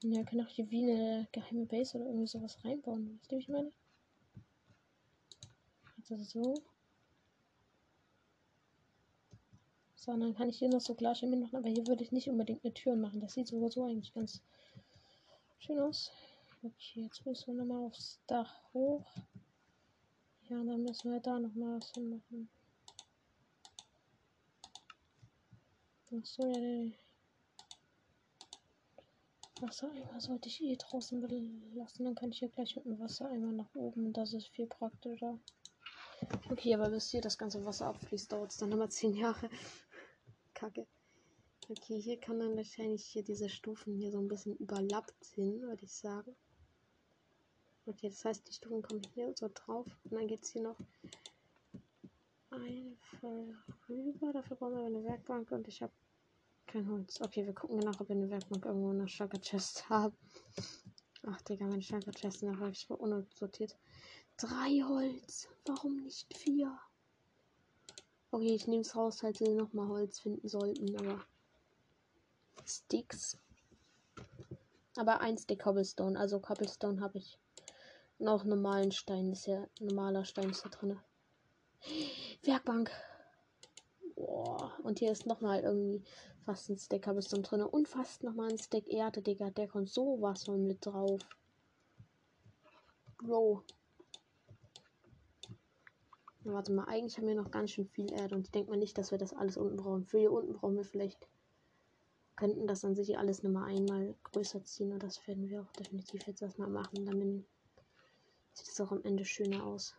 Ja, 0.04 0.24
kann 0.24 0.40
auch 0.40 0.48
hier 0.48 0.68
wie 0.70 0.82
eine 0.82 1.28
geheime 1.30 1.64
Base 1.64 1.96
oder 1.96 2.06
irgendwie 2.06 2.26
sowas 2.26 2.58
reinbauen. 2.64 3.20
Weißt 3.20 3.30
du, 3.30 3.36
wie 3.36 3.40
ich 3.40 3.48
meine? 3.48 3.72
Also 5.96 6.16
so. 6.24 6.54
So, 9.94 10.16
dann 10.16 10.34
kann 10.34 10.48
ich 10.48 10.58
hier 10.58 10.68
noch 10.68 10.80
so 10.80 10.96
Glasscheiben 10.96 11.38
machen, 11.38 11.54
aber 11.54 11.68
hier 11.68 11.86
würde 11.86 12.02
ich 12.02 12.10
nicht 12.10 12.28
unbedingt 12.28 12.64
eine 12.64 12.74
Tür 12.74 12.96
machen. 12.96 13.20
Das 13.20 13.34
sieht 13.34 13.46
sogar 13.46 13.70
so 13.70 13.84
eigentlich 13.84 14.12
ganz 14.12 14.42
schön 15.60 15.78
aus. 15.78 16.10
Okay, 16.64 17.02
jetzt 17.02 17.24
müssen 17.24 17.46
wir 17.46 17.64
nochmal 17.64 17.86
aufs 17.86 18.18
Dach 18.26 18.52
hoch. 18.74 19.06
Ja, 20.48 20.64
dann 20.64 20.82
müssen 20.82 21.12
wir 21.12 21.20
da 21.20 21.38
nochmal 21.38 21.76
was 21.76 21.92
hinmachen. 21.92 22.48
Achso, 26.10 26.44
ja, 26.48 26.58
nee. 26.58 26.92
Wassereimer 29.62 30.20
sollte 30.20 30.48
ich 30.48 30.60
eh 30.62 30.76
draußen 30.76 31.22
lassen. 31.74 32.04
Dann 32.04 32.14
kann 32.14 32.30
ich 32.30 32.40
hier 32.40 32.48
gleich 32.48 32.76
mit 32.76 32.84
dem 32.84 32.98
Wassereimer 32.98 33.52
nach 33.52 33.74
oben. 33.74 34.12
Das 34.12 34.34
ist 34.34 34.48
viel 34.48 34.66
praktischer. 34.66 35.38
Okay, 36.50 36.74
aber 36.74 36.90
bis 36.90 37.10
hier 37.10 37.20
das 37.20 37.38
ganze 37.38 37.64
Wasser 37.64 37.86
abfließt, 37.86 38.32
dauert 38.32 38.50
es 38.50 38.58
dann 38.58 38.70
nochmal 38.70 38.90
10 38.90 39.14
Jahre. 39.14 39.48
Kacke. 40.54 40.86
Okay, 41.68 42.00
hier 42.00 42.18
kann 42.18 42.40
dann 42.40 42.56
wahrscheinlich 42.56 43.04
hier 43.04 43.22
diese 43.22 43.48
Stufen 43.48 43.96
hier 43.96 44.10
so 44.10 44.18
ein 44.18 44.28
bisschen 44.28 44.56
überlappt 44.56 45.24
sind, 45.24 45.62
würde 45.62 45.84
ich 45.84 45.92
sagen. 45.92 46.34
Okay, 47.86 48.08
das 48.08 48.24
heißt, 48.24 48.46
die 48.46 48.52
Stufen 48.52 48.82
kommen 48.82 49.02
hier 49.14 49.32
so 49.36 49.48
drauf. 49.52 49.86
Und 50.04 50.12
dann 50.12 50.26
geht 50.26 50.42
es 50.42 50.50
hier 50.50 50.62
noch 50.62 50.76
eine 52.50 52.96
rüber. 53.88 54.32
Dafür 54.32 54.56
brauchen 54.56 54.76
wir 54.76 54.84
eine 54.84 55.04
Werkbank 55.04 55.50
und 55.52 55.66
ich 55.68 55.82
habe 55.82 55.92
kein 56.72 56.88
Holz. 56.90 57.20
Okay, 57.20 57.44
wir 57.44 57.52
gucken 57.52 57.80
nach, 57.80 58.00
ob 58.00 58.08
wir 58.08 58.16
eine 58.16 58.30
Werkbank 58.30 58.64
irgendwo 58.64 58.92
in 58.92 59.00
der 59.00 59.08
Shulker 59.08 59.38
Chest 59.38 59.88
haben. 59.90 60.16
Ach, 61.26 61.40
Digga, 61.42 61.66
meine 61.66 61.82
Shulker 61.82 62.12
Chest 62.12 62.40
sind 62.40 62.48
einfach 62.48 62.74
so 62.74 62.94
unsortiert. 62.94 63.76
Drei 64.38 64.82
Holz. 64.88 65.48
Warum 65.66 65.98
nicht 65.98 66.34
vier? 66.34 66.78
Okay, 68.30 68.54
ich 68.54 68.66
nehme 68.66 68.80
es 68.80 68.96
raus, 68.96 69.20
falls 69.20 69.40
wir 69.40 69.54
nochmal 69.54 69.88
Holz 69.88 70.20
finden 70.20 70.48
sollten, 70.48 70.96
aber. 70.96 71.22
Sticks. 72.64 73.36
Aber 74.96 75.20
ein 75.20 75.36
Stick 75.36 75.60
Cobblestone. 75.60 76.18
Also 76.18 76.40
Cobblestone 76.40 77.02
habe 77.02 77.18
ich. 77.18 77.38
Und 78.18 78.28
auch 78.28 78.44
normalen 78.44 78.92
Stein 78.92 79.30
ist 79.32 79.46
ja. 79.46 79.66
Normaler 79.80 80.24
Stein 80.24 80.50
ist 80.50 80.64
da 80.64 80.70
drin. 80.70 80.98
Werkbank. 82.42 82.90
Boah. 84.14 84.72
Und 84.82 84.98
hier 84.98 85.12
ist 85.12 85.26
nochmal 85.26 85.60
irgendwie 85.60 86.02
fast 86.44 86.68
ein 86.70 86.78
Stack 86.78 87.02
Cobblestone 87.02 87.42
drin. 87.42 87.62
Und 87.62 87.88
fast 87.88 88.22
nochmal 88.22 88.50
ein 88.50 88.58
Stack 88.58 88.88
Erde, 88.88 89.22
Digga. 89.22 89.50
Der 89.50 89.68
kommt 89.68 89.90
sowas 89.90 90.44
von 90.44 90.66
mit 90.66 90.84
drauf. 90.84 91.20
Bro. 93.18 93.62
Warte 96.44 96.72
mal, 96.72 96.84
eigentlich 96.86 97.16
haben 97.18 97.28
wir 97.28 97.36
noch 97.36 97.52
ganz 97.52 97.70
schön 97.70 97.86
viel 97.86 98.12
Erde 98.12 98.34
und 98.34 98.46
ich 98.46 98.50
denke 98.50 98.70
mal 98.70 98.76
nicht, 98.76 98.98
dass 98.98 99.12
wir 99.12 99.18
das 99.18 99.32
alles 99.32 99.56
unten 99.56 99.76
brauchen. 99.76 100.04
Für 100.06 100.18
hier 100.18 100.32
unten 100.32 100.54
brauchen 100.54 100.76
wir 100.76 100.84
vielleicht, 100.84 101.28
könnten 102.34 102.66
das 102.66 102.84
an 102.84 102.96
sich 102.96 103.16
alles 103.16 103.44
nochmal 103.44 103.70
einmal 103.70 104.16
größer 104.24 104.64
ziehen 104.64 104.92
und 104.92 105.04
das 105.04 105.24
werden 105.28 105.48
wir 105.48 105.62
auch 105.62 105.72
definitiv 105.72 106.26
jetzt 106.26 106.42
erstmal 106.42 106.68
machen. 106.68 107.06
Damit 107.06 107.44
sieht 108.54 108.68
es 108.68 108.80
auch 108.80 108.90
am 108.90 109.04
Ende 109.04 109.24
schöner 109.24 109.64
aus. 109.64 109.94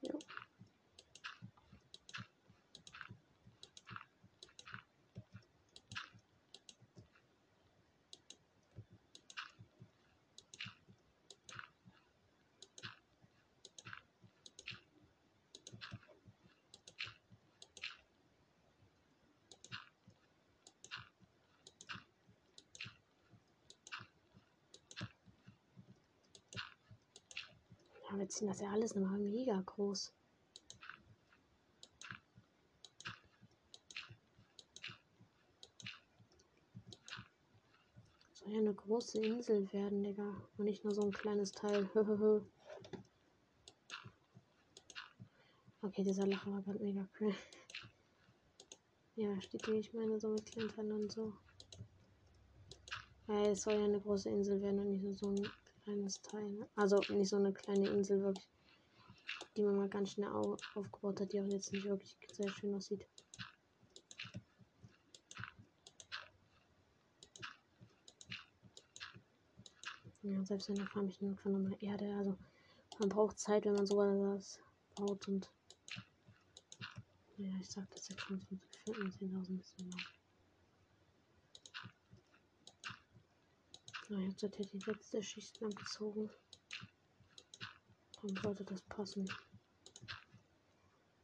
Jo. 0.00 0.18
Ziehen 28.34 28.48
das 28.48 28.60
ja 28.60 28.72
alles 28.72 28.96
nochmal 28.96 29.20
mega 29.20 29.60
groß. 29.60 30.12
Soll 38.32 38.50
ja 38.50 38.58
eine 38.58 38.74
große 38.74 39.20
Insel 39.20 39.72
werden, 39.72 40.02
Digga. 40.02 40.34
Und 40.56 40.64
nicht 40.64 40.82
nur 40.82 40.92
so 40.94 41.02
ein 41.02 41.12
kleines 41.12 41.52
Teil. 41.52 41.88
okay, 45.82 46.02
dieser 46.02 46.26
Lacher 46.26 46.50
war 46.50 46.62
gerade 46.62 46.80
mega 46.80 47.08
cool. 47.20 47.32
Ja, 49.16 49.40
steht 49.40 49.68
wie 49.68 49.78
ich 49.78 49.94
meine, 49.94 50.18
so 50.18 50.30
mit 50.30 50.44
kleinen 50.44 50.90
und 50.90 51.12
so. 51.12 51.32
Ja, 53.28 53.44
es 53.44 53.62
soll 53.62 53.76
ja 53.76 53.84
eine 53.84 54.00
große 54.00 54.28
Insel 54.28 54.60
werden 54.60 54.80
und 54.80 54.90
nicht 54.90 55.04
nur 55.04 55.14
so 55.14 55.28
ein 55.30 55.48
kleines 55.84 56.20
Teil. 56.22 56.50
ne? 56.50 56.68
Also 56.74 57.00
nicht 57.10 57.28
so 57.28 57.36
eine 57.36 57.52
kleine 57.52 57.88
Insel 57.88 58.22
wirklich, 58.22 58.48
die 59.56 59.62
man 59.62 59.76
mal 59.76 59.88
ganz 59.88 60.10
schnell 60.10 60.30
au 60.30 60.56
aufgebaut 60.74 61.20
hat, 61.20 61.32
die 61.32 61.40
auch 61.40 61.46
jetzt 61.46 61.72
nicht 61.72 61.84
wirklich 61.84 62.16
sehr 62.32 62.50
schön 62.50 62.74
aussieht. 62.74 63.06
Ja, 70.22 70.42
selbst 70.44 70.70
wenn 70.70 70.76
der 70.76 70.86
farm 70.86 71.08
ich 71.08 71.20
nur 71.20 71.36
nochmal 71.44 71.76
Erde. 71.80 72.14
Also 72.16 72.36
man 72.98 73.10
braucht 73.10 73.38
Zeit, 73.38 73.66
wenn 73.66 73.74
man 73.74 73.86
sowas 73.86 74.58
baut 74.94 75.28
und. 75.28 75.50
Ja, 77.36 77.50
ich 77.60 77.68
sag 77.68 77.90
das 77.90 78.08
jetzt 78.08 78.22
schon 78.22 78.40
so 78.40 78.56
gefühlt 78.56 79.12
10.000 79.12 80.23
Na, 84.10 84.18
jetzt 84.18 84.42
hat 84.42 84.58
er 84.58 84.66
die 84.66 84.78
letzte 84.78 85.22
Schicht 85.22 85.60
lang 85.60 85.70
gezogen. 85.70 86.28
Dann 88.20 88.36
sollte 88.42 88.64
das 88.64 88.82
passen. 88.82 89.26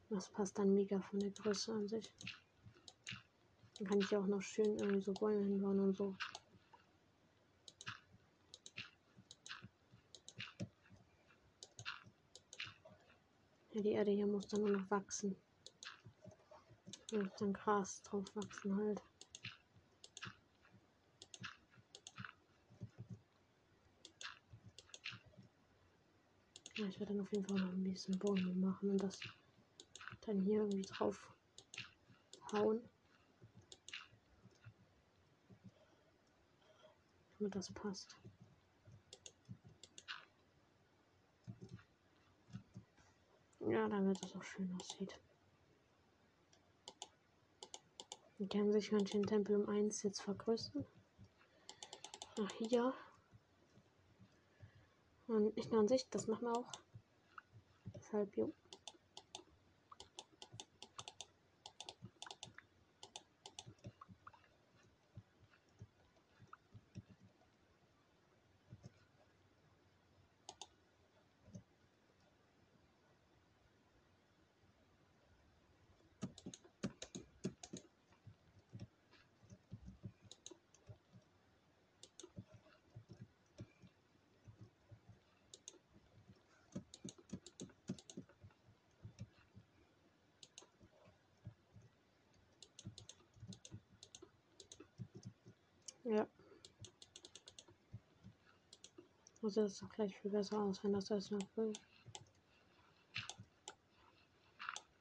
Das 0.08 0.30
passt 0.30 0.58
dann 0.58 0.72
mega 0.74 0.98
von 1.00 1.20
der 1.20 1.30
Größe 1.30 1.72
an 1.72 1.88
sich. 1.88 2.10
Dann 3.78 3.86
kann 3.86 4.00
ich 4.00 4.16
auch 4.16 4.26
noch 4.26 4.40
schön 4.40 4.78
irgendwie 4.78 5.02
so 5.02 5.12
Bäume 5.12 5.44
hinbauen 5.44 5.80
und 5.80 5.96
so. 5.96 6.16
Ja, 13.72 13.82
die 13.82 13.92
Erde 13.92 14.10
hier 14.10 14.26
muss 14.26 14.48
dann 14.48 14.62
nur 14.62 14.70
noch 14.70 14.90
wachsen. 14.90 15.36
Und 17.12 17.30
dann 17.38 17.52
Gras 17.52 18.02
drauf 18.02 18.24
wachsen 18.34 18.76
halt. 18.76 19.02
Ich 26.88 26.98
werde 27.00 27.14
dann 27.14 27.22
auf 27.22 27.32
jeden 27.32 27.46
Fall 27.46 27.58
noch 27.58 27.72
ein 27.72 27.84
bisschen 27.84 28.18
Bäume 28.18 28.54
machen 28.54 28.90
und 28.90 29.02
das 29.02 29.18
dann 30.22 30.40
hier 30.40 30.60
irgendwie 30.60 30.82
drauf 30.82 31.32
hauen. 32.52 32.80
Damit 37.38 37.54
das 37.54 37.72
passt. 37.72 38.16
Ja, 43.60 43.88
damit 43.88 44.22
es 44.24 44.34
auch 44.34 44.42
schön 44.42 44.74
aussieht. 44.74 45.18
Wir 48.38 48.48
können 48.48 48.72
sich 48.72 48.90
manche 48.90 49.18
den 49.18 49.26
Tempel 49.26 49.56
um 49.56 49.68
1 49.68 50.02
jetzt 50.02 50.22
vergrößern. 50.22 50.86
Ach, 52.40 52.50
hier. 52.58 52.94
Und 55.30 55.56
nicht 55.56 55.70
nur 55.70 55.78
an 55.78 55.86
sich, 55.86 56.08
das 56.10 56.26
machen 56.26 56.48
wir 56.48 56.56
auch. 56.56 56.72
Deshalb, 57.94 58.36
jo. 58.36 58.52
Ja. 96.10 96.26
Also 99.50 99.62
das 99.62 99.72
ist 99.72 99.82
doch 99.82 99.88
gleich 99.88 100.16
viel 100.16 100.30
besser 100.30 100.62
aus, 100.62 100.84
wenn 100.84 100.92
das 100.92 101.10
erstmal 101.10 101.40
will. 101.56 101.72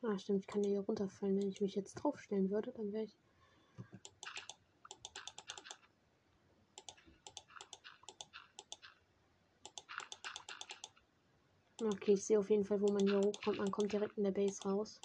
Ah, 0.01 0.17
stimmt, 0.17 0.39
ich 0.39 0.47
kann 0.47 0.63
hier 0.63 0.79
runterfallen. 0.79 1.37
Wenn 1.37 1.49
ich 1.49 1.61
mich 1.61 1.75
jetzt 1.75 1.93
draufstellen 1.93 2.49
würde, 2.49 2.71
dann 2.71 2.91
wäre 2.91 3.03
ich. 3.03 3.15
Okay, 11.79 12.13
ich 12.13 12.25
sehe 12.25 12.39
auf 12.39 12.49
jeden 12.49 12.65
Fall, 12.65 12.81
wo 12.81 12.91
man 12.91 13.05
hier 13.05 13.19
hochkommt. 13.19 13.59
Man 13.59 13.69
kommt 13.69 13.93
direkt 13.93 14.17
in 14.17 14.23
der 14.23 14.31
Base 14.31 14.59
raus. 14.63 14.99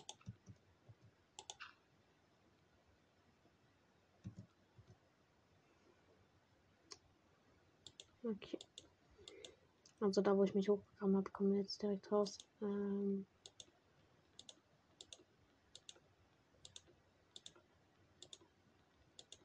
Okay. 8.25 8.59
Also 10.05 10.21
da, 10.21 10.37
wo 10.37 10.45
ich 10.45 10.55
mich 10.55 10.69
hochgekommen 10.69 11.17
habe, 11.17 11.31
kommen 11.31 11.53
wir 11.53 11.61
jetzt 11.63 11.81
direkt 11.81 12.13
raus. 12.13 12.37
Ähm 12.61 13.25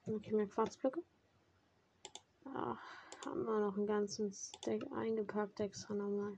okay, 0.05 0.35
mehr 0.35 0.47
Quarzblöcke. 0.47 1.01
Ach, 2.43 2.77
haben 3.25 3.45
wir 3.45 3.59
noch 3.61 3.77
einen 3.77 3.87
ganzen 3.87 4.33
Stack 4.33 4.81
eingepackt 4.91 5.61
extra 5.61 5.93
nochmal. 5.93 6.37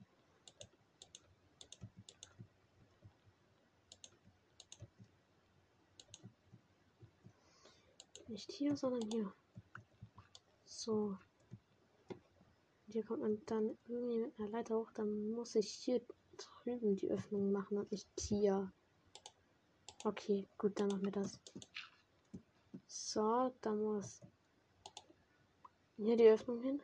Nicht 8.28 8.52
hier, 8.52 8.78
sondern 8.78 9.02
hier. 9.10 9.34
So. 10.64 11.18
Hier 12.92 13.06
kommt 13.06 13.22
man 13.22 13.42
dann 13.46 13.78
irgendwie 13.88 14.18
mit 14.18 14.38
einer 14.38 14.50
Leiter 14.50 14.78
hoch. 14.78 14.92
Dann 14.92 15.32
muss 15.32 15.56
ich 15.56 15.70
hier 15.70 16.02
drüben 16.38 16.98
die 16.98 17.10
Öffnung 17.10 17.52
machen 17.52 17.78
und 17.78 17.92
nicht 17.92 18.10
hier. 18.20 18.72
Okay, 20.04 20.48
gut, 20.58 20.80
dann 20.80 20.90
machen 20.90 21.06
wir 21.06 21.12
das. 21.12 21.40
So, 22.88 23.54
da 23.62 23.74
muss 23.74 24.22
hier 25.96 26.18
die 26.18 26.28
Öffnung 26.28 26.62
hin. 26.62 26.82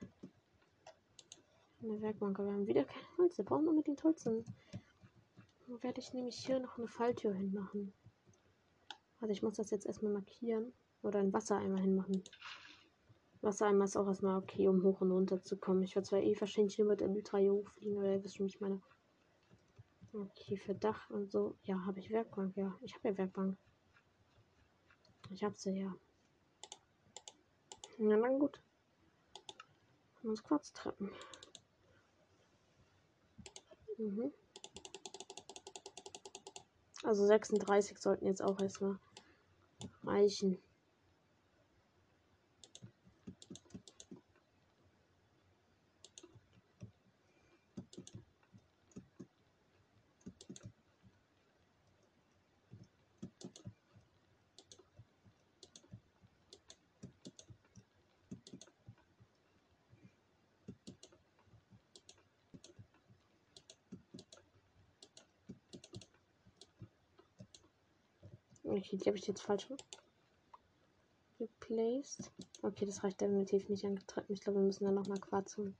Eine 1.81 2.01
Werkbank, 2.01 2.39
wir 2.39 2.45
haben 2.45 2.67
wieder 2.67 2.85
kein 2.85 3.17
Holz. 3.17 3.37
Wir 3.37 3.45
brauchen 3.45 3.67
unbedingt 3.67 4.03
Holz. 4.03 4.23
Dann 4.23 4.45
werde 5.81 5.99
ich 5.99 6.13
nämlich 6.13 6.37
hier 6.37 6.59
noch 6.59 6.77
eine 6.77 6.87
Falltür 6.87 7.33
hinmachen. 7.33 7.91
Also 9.19 9.31
ich 9.33 9.43
muss 9.43 9.55
das 9.57 9.71
jetzt 9.71 9.85
erstmal 9.85 10.13
markieren. 10.13 10.71
Oder 11.01 11.19
ein 11.19 11.33
Wassereimer 11.33 11.79
hinmachen. 11.79 12.23
Wassereimer 13.41 13.85
ist 13.85 13.95
auch 13.97 14.07
erstmal 14.07 14.37
okay, 14.37 14.67
um 14.67 14.83
hoch 14.83 15.01
und 15.01 15.11
runter 15.11 15.41
zu 15.41 15.57
kommen. 15.57 15.83
Ich 15.83 15.95
werde 15.95 16.07
zwar 16.07 16.19
eh 16.19 16.39
wahrscheinlich 16.39 16.77
nur 16.77 16.87
mit 16.87 17.01
der 17.01 17.09
Ultra 17.09 17.37
hochfliegen, 17.37 17.97
aber 17.97 18.13
ihr 18.13 18.23
wisst 18.23 18.37
schon, 18.37 18.47
ich 18.47 18.59
meine. 18.59 18.81
Okay, 20.13 20.57
für 20.57 20.73
Dach 20.73 21.09
und 21.09 21.31
so. 21.31 21.57
Ja, 21.63 21.85
habe 21.85 21.99
ich 21.99 22.09
Werkbank, 22.09 22.55
ja. 22.57 22.77
Ich 22.81 22.95
habe 22.95 23.09
ja 23.09 23.17
Werkbank. 23.17 23.57
Ich 25.29 25.43
habe 25.43 25.55
sie 25.55 25.79
ja. 25.79 25.93
Na 27.99 28.17
dann 28.17 28.39
gut. 28.39 28.61
Haben 30.17 30.29
uns 30.29 30.43
Quarztreppen. 30.43 31.11
Mhm. 33.97 34.31
Also 37.03 37.25
36 37.25 37.97
sollten 37.97 38.25
jetzt 38.25 38.43
auch 38.43 38.59
erstmal 38.59 38.99
reichen. 40.03 40.57
Okay, 68.77 68.97
die 68.97 69.05
habe 69.05 69.17
ich 69.17 69.25
jetzt 69.25 69.41
falsch 69.41 69.67
replaced. 71.39 72.31
Okay, 72.61 72.85
das 72.85 73.03
reicht 73.03 73.21
definitiv 73.21 73.67
nicht 73.69 73.83
angetreten. 73.83 74.33
Ich 74.33 74.41
glaube, 74.41 74.59
wir 74.59 74.65
müssen 74.65 74.85
dann 74.85 74.93
nochmal 74.93 75.19
Quarz 75.19 75.57
holen. 75.57 75.75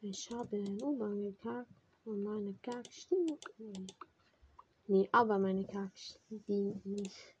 Ich 0.00 0.30
habe 0.30 0.56
den 0.56 0.82
U-Bahn 0.82 1.22
gekackt 1.22 1.70
und 2.06 2.22
meine 2.22 2.54
Kack 2.62 2.90
stinkt. 2.90 3.44
Nee, 4.86 5.06
aber 5.12 5.38
meine 5.38 5.66
Kack 5.66 5.90
stinkt 5.94 6.86
nicht. 6.86 7.36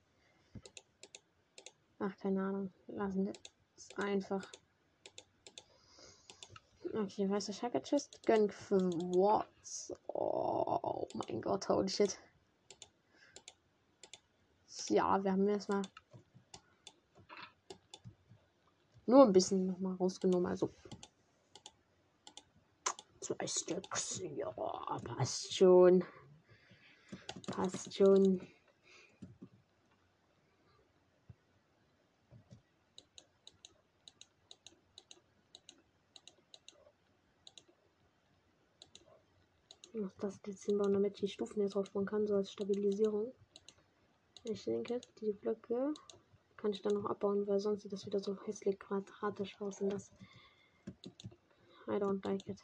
Ach, 1.98 2.14
keine 2.18 2.42
Ahnung. 2.42 2.72
Lassen 2.88 3.24
wir 3.24 3.32
es 3.76 3.88
einfach. 3.96 4.46
Okay, 6.92 7.30
weißer 7.30 7.52
Shaka 7.52 7.78
Chest. 7.80 8.20
Gönn 8.26 8.50
für 8.50 8.80
Watts. 8.80 9.92
Oh 10.08 11.06
mein 11.14 11.40
Gott, 11.40 11.68
holy 11.68 11.88
shit. 11.88 12.18
Ja, 14.88 15.22
wir 15.22 15.30
haben 15.30 15.48
erstmal 15.48 15.82
nur 19.06 19.24
ein 19.24 19.32
bisschen 19.32 19.66
nochmal 19.66 19.94
rausgenommen. 19.94 20.46
Also 20.46 20.74
zwei 23.20 23.46
Stücks. 23.46 24.20
Ja, 24.34 24.50
passt 24.50 25.54
schon. 25.54 26.04
Passt 27.46 27.94
schon. 27.94 28.40
Muss 40.00 40.16
das 40.18 40.40
jetzt 40.46 40.64
hinbauen, 40.64 40.92
damit 40.92 41.14
ich 41.14 41.20
die 41.20 41.28
Stufen 41.28 41.62
jetzt 41.62 41.76
aufbauen 41.76 42.06
kann, 42.06 42.26
so 42.26 42.34
als 42.34 42.52
Stabilisierung. 42.52 43.32
Ich 44.44 44.64
denke, 44.64 45.00
die 45.20 45.32
Blöcke 45.32 45.92
kann 46.56 46.72
ich 46.72 46.82
dann 46.82 46.94
noch 46.94 47.06
abbauen, 47.06 47.46
weil 47.46 47.60
sonst 47.60 47.82
sieht 47.82 47.92
das 47.92 48.06
wieder 48.06 48.20
so 48.20 48.36
hässlich 48.44 48.78
quadratisch 48.78 49.60
aus 49.60 49.80
und 49.80 49.90
das 49.90 50.10
I 51.86 51.92
don't 51.92 52.24
like 52.24 52.46
it. 52.48 52.58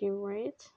Okay, 0.00 0.12
wait. 0.12 0.72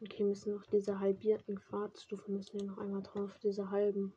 Okay, 0.00 0.24
müssen 0.24 0.54
noch 0.54 0.64
diese 0.64 0.98
halbierten 0.98 1.60
Quarzstufen 1.60 2.36
müssen 2.36 2.54
wir 2.60 2.62
noch 2.64 2.78
einmal 2.78 3.02
drauf, 3.02 3.38
diese 3.42 3.70
halben. 3.70 4.14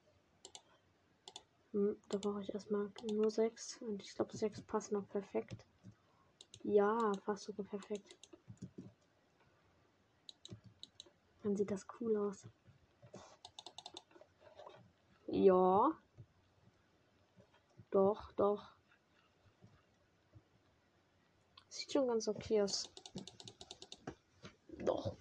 Hm, 1.73 1.97
da 2.07 2.17
brauche 2.17 2.39
ich 2.39 2.53
erstmal 2.53 2.89
nur 3.03 3.29
sechs 3.29 3.81
und 3.81 4.01
ich 4.01 4.15
glaube 4.15 4.37
sechs 4.37 4.61
passen 4.61 4.93
noch 4.93 5.09
perfekt. 5.09 5.65
Ja, 6.63 7.17
fast 7.25 7.43
sogar 7.43 7.65
perfekt. 7.65 8.15
Dann 11.43 11.57
sieht 11.57 11.69
das 11.69 11.85
cool 11.99 12.15
aus. 12.15 12.47
Ja. 15.27 15.91
Doch, 17.95 18.33
doch. 18.33 18.75
Sieht 21.69 21.93
schon 21.93 22.09
ganz 22.09 22.27
okay 22.27 22.61
aus. 22.61 22.89
Doch. 24.79 25.15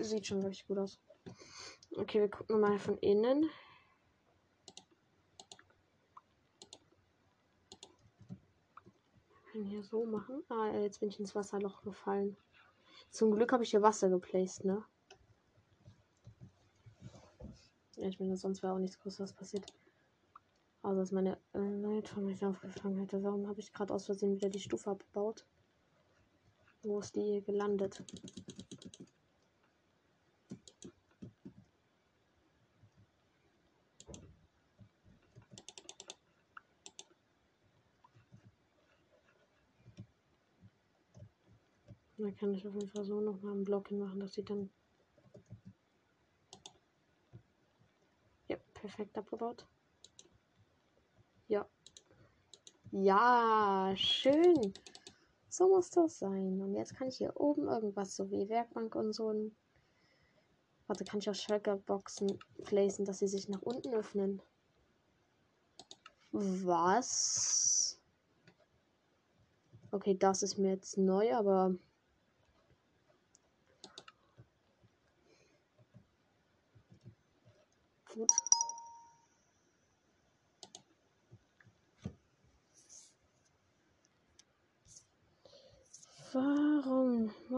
Sieht 0.00 0.26
schon 0.26 0.42
wirklich 0.42 0.66
gut 0.66 0.78
aus. 0.78 0.98
Okay, 1.96 2.18
wir 2.18 2.28
gucken 2.28 2.58
mal 2.58 2.80
von 2.80 2.98
innen. 2.98 3.48
Können 9.52 9.66
hier 9.66 9.84
so 9.84 10.04
machen. 10.04 10.42
Ah, 10.48 10.76
jetzt 10.78 10.98
bin 10.98 11.10
ich 11.10 11.20
ins 11.20 11.36
Wasserloch 11.36 11.82
gefallen. 11.82 12.36
Zum 13.10 13.30
Glück 13.30 13.52
habe 13.52 13.62
ich 13.62 13.70
hier 13.70 13.82
Wasser 13.82 14.08
geplaced, 14.10 14.64
ne? 14.64 14.84
Ja, 17.94 18.08
ich 18.08 18.18
meine, 18.18 18.36
sonst 18.36 18.64
wäre 18.64 18.72
auch 18.72 18.78
nichts 18.78 18.98
Großes 18.98 19.32
passiert. 19.34 19.72
Also, 20.82 21.00
dass 21.00 21.12
meine 21.12 21.38
äh, 21.54 21.58
Leitform 21.58 22.26
mich 22.26 22.44
aufgefangen 22.44 22.98
hätte. 22.98 23.22
Warum 23.22 23.46
habe 23.46 23.60
ich 23.60 23.72
gerade 23.72 23.94
aus 23.94 24.06
Versehen 24.06 24.34
wieder 24.34 24.48
die 24.48 24.58
Stufe 24.58 24.90
abgebaut? 24.90 25.46
Wo 26.82 26.98
ist 26.98 27.14
die 27.14 27.42
gelandet? 27.46 28.02
Da 42.18 42.30
kann 42.32 42.54
ich 42.54 42.66
auf 42.66 42.74
jeden 42.74 42.88
Fall 42.88 43.04
so 43.04 43.20
noch 43.20 43.40
mal 43.42 43.52
einen 43.52 43.64
Block 43.64 43.88
hinmachen, 43.88 44.20
dass 44.20 44.34
sie 44.34 44.44
dann. 44.44 44.70
Ja, 48.48 48.56
perfekt 48.74 49.16
abgebaut. 49.16 49.66
Ja. 51.48 51.66
Ja, 52.90 53.92
schön. 53.96 54.74
So 55.48 55.68
muss 55.68 55.90
das 55.90 56.18
sein. 56.18 56.60
Und 56.60 56.74
jetzt 56.74 56.94
kann 56.96 57.08
ich 57.08 57.16
hier 57.16 57.38
oben 57.38 57.68
irgendwas, 57.68 58.16
so 58.16 58.30
wie 58.30 58.48
Werkbank 58.48 58.94
und 58.94 59.12
so. 59.12 59.50
Warte, 60.86 61.04
kann 61.04 61.20
ich 61.20 61.28
auch 61.30 61.34
Shulker-Boxen 61.34 62.38
placen, 62.64 63.04
dass 63.04 63.18
sie 63.18 63.28
sich 63.28 63.48
nach 63.48 63.62
unten 63.62 63.94
öffnen? 63.94 64.42
Was? 66.32 68.00
Okay, 69.90 70.16
das 70.16 70.42
ist 70.42 70.58
mir 70.58 70.70
jetzt 70.70 70.96
neu, 70.96 71.34
aber. 71.34 71.74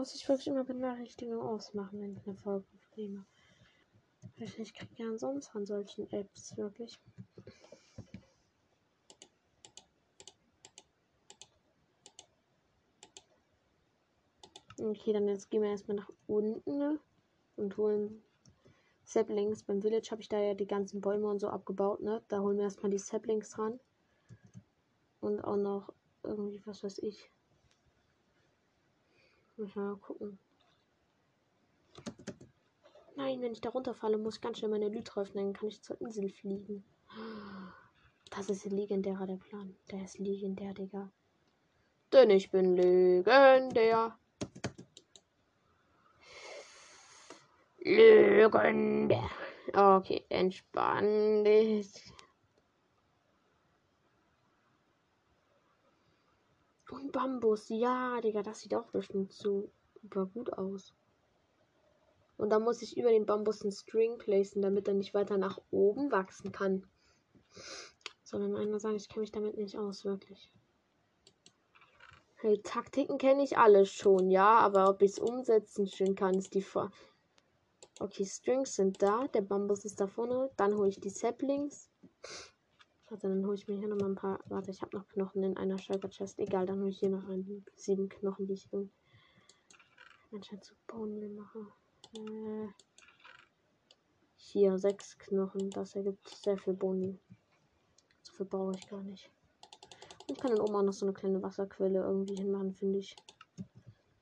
Muss 0.05 0.13
ich 0.13 0.29
wirklich 0.29 0.45
immer 0.45 0.63
Benachrichtigungen 0.63 1.41
ausmachen, 1.41 1.99
wenn 1.99 2.15
ich 2.15 2.27
eine 2.27 2.35
Folge 2.35 2.67
aufnehme? 2.75 3.25
Ich 4.35 4.71
kriege 4.75 5.03
ja 5.03 5.17
sonst 5.17 5.47
von 5.47 5.65
solchen 5.65 6.07
Apps 6.11 6.55
wirklich. 6.57 6.99
Okay, 14.77 15.11
dann 15.11 15.27
jetzt 15.27 15.49
gehen 15.49 15.63
wir 15.63 15.71
erstmal 15.71 15.97
nach 15.97 16.11
unten 16.27 16.77
ne? 16.77 16.99
und 17.55 17.75
holen 17.77 18.21
Saplings. 19.05 19.63
Beim 19.63 19.81
Village 19.81 20.09
habe 20.11 20.21
ich 20.21 20.29
da 20.29 20.39
ja 20.39 20.53
die 20.53 20.67
ganzen 20.67 21.01
Bäume 21.01 21.27
und 21.27 21.39
so 21.39 21.47
abgebaut, 21.47 22.01
ne? 22.01 22.21
Da 22.27 22.41
holen 22.41 22.57
wir 22.57 22.65
erstmal 22.65 22.91
die 22.91 22.99
Saplings 22.99 23.49
dran. 23.49 23.79
Und 25.19 25.39
auch 25.39 25.57
noch 25.57 25.91
irgendwie, 26.21 26.61
was 26.67 26.83
weiß 26.83 26.99
ich. 26.99 27.31
Muss 29.57 29.75
mal 29.75 29.95
gucken. 29.97 30.37
Nein, 33.15 33.41
wenn 33.41 33.53
ich 33.53 33.61
da 33.61 33.69
runterfalle, 33.69 34.17
muss 34.17 34.35
ich 34.35 34.41
ganz 34.41 34.57
schnell 34.57 34.71
meine 34.71 34.89
Lütre 34.89 35.21
öffnen, 35.21 35.45
dann 35.45 35.53
kann 35.53 35.69
ich 35.69 35.81
zur 35.81 35.99
Insel 36.01 36.29
fliegen. 36.29 36.83
Das 38.31 38.49
ist 38.49 38.65
legendärer 38.65 39.25
der 39.25 39.37
Plan. 39.37 39.75
Der 39.91 40.03
ist 40.03 40.19
legendär, 40.19 40.73
Digga. 40.73 41.09
Denn 42.11 42.29
ich 42.29 42.51
bin 42.51 42.75
legendär. 42.75 44.17
Legendär. 47.79 49.29
Okay, 49.73 50.25
entspann 50.29 51.45
dich. 51.45 52.14
Und 56.95 57.11
Bambus, 57.11 57.67
ja, 57.67 58.21
Digga, 58.21 58.41
das 58.41 58.61
sieht 58.61 58.73
auch 58.73 58.87
bestimmt 58.87 59.33
super 59.33 60.25
gut 60.27 60.53
aus. 60.53 60.93
Und 62.37 62.51
da 62.51 62.59
muss 62.59 62.81
ich 62.81 62.95
über 62.95 63.09
den 63.09 63.25
Bambus 63.25 63.61
einen 63.61 63.73
String 63.73 64.17
placen, 64.17 64.61
damit 64.61 64.87
er 64.87 64.93
nicht 64.93 65.13
weiter 65.13 65.37
nach 65.37 65.59
oben 65.71 66.09
wachsen 66.09 66.53
kann. 66.53 66.87
Sondern 68.23 68.55
einer 68.55 68.79
sagen, 68.79 68.95
ich 68.95 69.09
kenne 69.09 69.21
mich 69.21 69.31
damit 69.33 69.57
nicht 69.57 69.77
aus, 69.77 70.05
wirklich. 70.05 70.49
Hey, 72.35 72.61
Taktiken 72.61 73.17
kenne 73.17 73.43
ich 73.43 73.57
alle 73.57 73.85
schon, 73.85 74.31
ja, 74.31 74.59
aber 74.59 74.89
ob 74.89 75.01
ich 75.01 75.11
es 75.11 75.19
umsetzen 75.19 75.87
schön 75.87 76.15
kann, 76.15 76.35
ist 76.35 76.53
die 76.53 76.61
Frage. 76.61 76.93
Okay, 77.99 78.25
Strings 78.25 78.75
sind 78.75 79.01
da, 79.01 79.27
der 79.27 79.41
Bambus 79.41 79.83
ist 79.83 79.99
da 79.99 80.07
vorne. 80.07 80.49
Dann 80.55 80.75
hole 80.75 80.89
ich 80.89 80.99
die 81.01 81.09
Saplings. 81.09 81.89
Warte, 83.15 83.29
dann 83.29 83.45
hole 83.45 83.55
ich 83.55 83.65
mir 83.69 83.77
hier 83.77 83.87
nochmal 83.87 84.09
ein 84.09 84.15
paar. 84.15 84.41
Warte, 84.47 84.71
ich 84.71 84.81
habe 84.81 84.97
noch 84.97 85.07
Knochen 85.07 85.41
in 85.41 85.55
einer 85.55 85.77
Shulker 85.77 86.09
Chest. 86.09 86.37
Egal, 86.37 86.65
dann 86.65 86.81
hole 86.81 86.89
ich 86.89 86.99
hier 86.99 87.09
noch 87.09 87.25
ein, 87.29 87.65
sieben 87.77 88.09
Knochen, 88.09 88.45
die 88.45 88.55
ich 88.55 88.69
anscheinend 90.33 90.65
zu 90.65 90.75
Bone 90.85 91.29
mache. 91.29 91.59
Äh, 92.17 92.67
hier 94.35 94.77
sechs 94.77 95.17
Knochen. 95.17 95.69
Das 95.69 95.95
ergibt 95.95 96.27
sehr 96.27 96.57
viel 96.57 96.73
Boni. 96.73 97.17
So 98.21 98.33
viel 98.33 98.47
brauche 98.47 98.75
ich 98.77 98.85
gar 98.89 99.01
nicht. 99.01 99.31
Und 100.27 100.37
kann 100.41 100.51
dann 100.51 100.59
oben 100.59 100.75
auch 100.75 100.83
noch 100.83 100.91
so 100.91 101.05
eine 101.05 101.13
kleine 101.13 101.41
Wasserquelle 101.41 102.01
irgendwie 102.01 102.35
hinmachen, 102.35 102.73
finde 102.73 102.99
ich. 102.99 103.15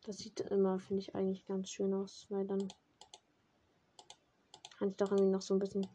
Das 0.04 0.20
sieht 0.20 0.40
immer, 0.40 0.78
finde 0.78 1.02
ich, 1.02 1.16
eigentlich 1.16 1.48
ganz 1.48 1.72
schön 1.72 1.96
aus, 1.96 2.28
weil 2.30 2.46
dann 2.46 2.68
kann 4.78 4.90
ich 4.90 4.98
doch 4.98 5.10
irgendwie 5.10 5.32
noch 5.32 5.42
so 5.42 5.56
ein 5.56 5.60
bisschen 5.60 5.88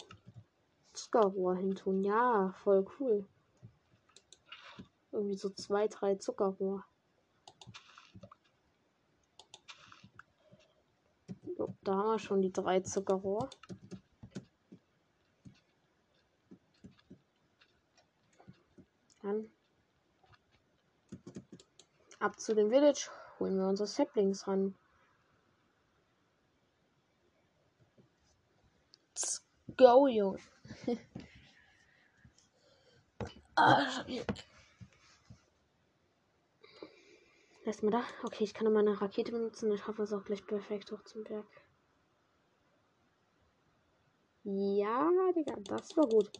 Zuckerrohr 1.11 1.57
hin 1.57 1.75
tun. 1.75 2.05
Ja, 2.05 2.53
voll 2.63 2.85
cool. 2.99 3.27
irgendwie 5.11 5.37
so 5.39 5.49
zwei, 5.49 5.89
drei 5.89 6.17
Zuckerrohr. 6.17 6.85
So, 11.57 11.75
da 11.83 11.95
haben 11.95 12.11
wir 12.11 12.19
schon 12.19 12.43
die 12.43 12.53
drei 12.53 12.81
Zuckerrohr. 12.81 13.49
Dann 19.23 19.51
ab 22.21 22.39
zu 22.39 22.55
dem 22.55 22.69
Village. 22.69 23.11
Holen 23.41 23.57
wir 23.57 23.67
unsere 23.67 23.87
Saplings 23.87 24.47
ran. 24.47 24.75
Let's 29.15 29.43
go, 29.77 30.07
Junge. 30.07 30.39
Ah, 33.57 34.05
Erstmal 37.65 37.93
da. 37.93 38.05
Okay, 38.23 38.45
ich 38.45 38.55
kann 38.55 38.65
noch 38.65 38.73
mal 38.73 38.81
eine 38.81 38.99
Rakete 38.99 39.31
benutzen. 39.33 39.71
Ich 39.73 39.87
hoffe, 39.87 40.03
es 40.03 40.13
auch 40.15 40.25
gleich 40.25 40.47
perfekt 40.47 40.91
hoch 40.91 41.03
zum 41.05 41.25
Berg. 41.25 41.47
Ja, 44.45 45.11
Digga, 45.37 45.57
das 45.65 45.95
war 45.97 46.09
gut. 46.09 46.31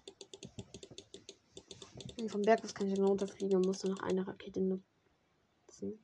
Und 2.19 2.31
vom 2.31 2.41
Berg 2.41 2.65
aus 2.65 2.75
kann 2.75 2.89
ich 2.89 2.95
dann 2.95 3.05
runterfliegen 3.05 3.57
und 3.57 3.67
muss 3.67 3.85
noch 3.85 4.01
eine 4.01 4.27
Rakete 4.27 4.61
nutzen. 4.63 6.03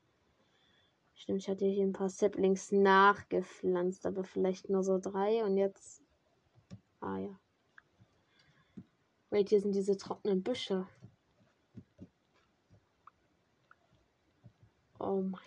Stimmt, 1.14 1.40
ich 1.40 1.48
hatte 1.48 1.64
hier 1.64 1.84
ein 1.84 1.94
paar 1.94 2.10
Saplings 2.10 2.70
nachgepflanzt, 2.70 4.04
aber 4.04 4.24
vielleicht 4.24 4.68
nur 4.68 4.82
so 4.84 4.98
drei 4.98 5.42
und 5.42 5.56
jetzt. 5.56 6.02
Ah 7.00 7.16
ja. 7.16 7.40
Wait, 9.34 9.48
hier 9.48 9.60
sind 9.60 9.72
diese 9.72 9.96
trockenen 9.96 10.44
Büsche. 10.44 10.86
Oh 15.00 15.22
mein 15.22 15.40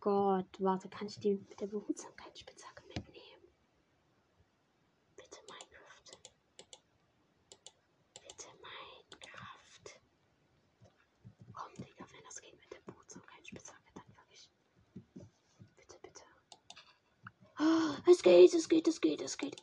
Gott. 0.00 0.48
Warte, 0.58 0.88
kann 0.88 1.06
ich 1.06 1.20
die 1.20 1.34
mit 1.34 1.60
der 1.60 1.68
Behutsamkeitsspitzhacke 1.68 2.82
mitnehmen? 2.88 3.46
Bitte 5.14 5.38
Minecraft. 5.48 6.18
Bitte 8.14 8.48
Minecraft. 8.66 10.00
Komm, 11.52 11.84
Digga, 11.84 12.06
wenn 12.10 12.24
das 12.24 12.40
geht 12.40 12.58
mit 12.58 12.72
der 12.72 12.80
Behutsamkeitsspitzhacke, 12.80 13.92
dann 13.94 14.16
wirklich. 14.16 14.50
Bitte, 15.76 15.98
bitte. 16.02 16.22
Oh, 17.60 18.10
es 18.10 18.20
geht, 18.24 18.54
es 18.54 18.68
geht, 18.68 18.88
es 18.88 19.00
geht, 19.00 19.22
es 19.22 19.38
geht. 19.38 19.62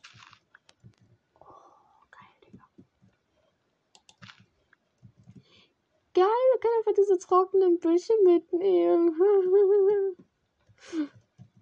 Können 6.62 6.78
einfach 6.78 6.94
diese 6.96 7.18
trockenen 7.18 7.80
Büsche 7.80 8.12
mitnehmen. 8.22 9.16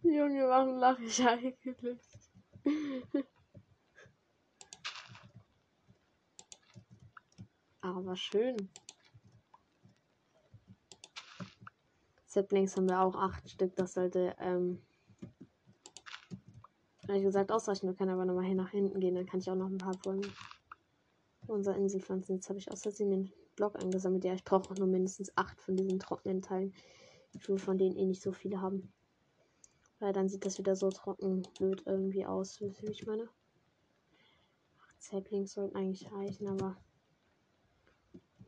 Junge, 0.02 0.46
warum 0.46 0.76
lache 0.76 1.02
ich 1.04 1.26
eigentlich? 1.26 1.78
Aber 7.80 8.14
schön. 8.14 8.68
Saplings 12.26 12.76
haben 12.76 12.90
wir 12.90 13.00
auch 13.00 13.16
acht 13.16 13.48
Stück. 13.48 13.74
Das 13.76 13.94
sollte, 13.94 14.36
ähm, 14.38 14.82
ehrlich 17.08 17.24
gesagt, 17.24 17.50
ausreichen. 17.50 17.88
Wir 17.88 17.94
können 17.94 18.10
aber 18.10 18.26
nochmal 18.26 18.44
hier 18.44 18.54
nach 18.54 18.68
hinten 18.68 19.00
gehen. 19.00 19.14
Dann 19.14 19.24
kann 19.24 19.40
ich 19.40 19.48
auch 19.48 19.54
noch 19.54 19.70
ein 19.70 19.78
paar 19.78 19.96
Bäume 19.96 20.28
unserer 21.46 21.76
Insel 21.76 22.02
pflanzen. 22.02 22.34
Jetzt 22.34 22.50
habe 22.50 22.58
ich 22.58 22.70
aus 22.70 22.82
Versehen 22.82 23.08
den 23.08 23.39
Block 23.56 23.76
eingesammelt. 23.76 24.24
Ja, 24.24 24.34
ich 24.34 24.44
brauche 24.44 24.74
nur 24.74 24.86
mindestens 24.86 25.36
acht 25.36 25.60
von 25.60 25.76
diesen 25.76 25.98
trockenen 25.98 26.42
Teilen. 26.42 26.74
Ich 27.32 27.48
will 27.48 27.58
von 27.58 27.78
denen 27.78 27.96
eh 27.96 28.06
nicht 28.06 28.22
so 28.22 28.32
viele 28.32 28.60
haben. 28.60 28.92
Weil 29.98 30.12
dann 30.12 30.28
sieht 30.28 30.46
das 30.46 30.58
wieder 30.58 30.76
so 30.76 30.90
trocken 30.90 31.42
blöd 31.58 31.82
irgendwie 31.86 32.24
aus. 32.24 32.60
Wie 32.60 32.72
ich 32.90 33.06
meine? 33.06 33.28
Acht 34.82 35.02
Saplings 35.02 35.52
sollten 35.52 35.76
eigentlich 35.76 36.10
reichen, 36.10 36.48
aber 36.48 36.76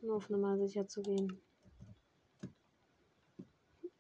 nur 0.01 0.17
auf 0.17 0.31
Nummer 0.31 0.59
sicher 0.59 0.89
zu 0.89 1.03
gehen. 1.03 1.41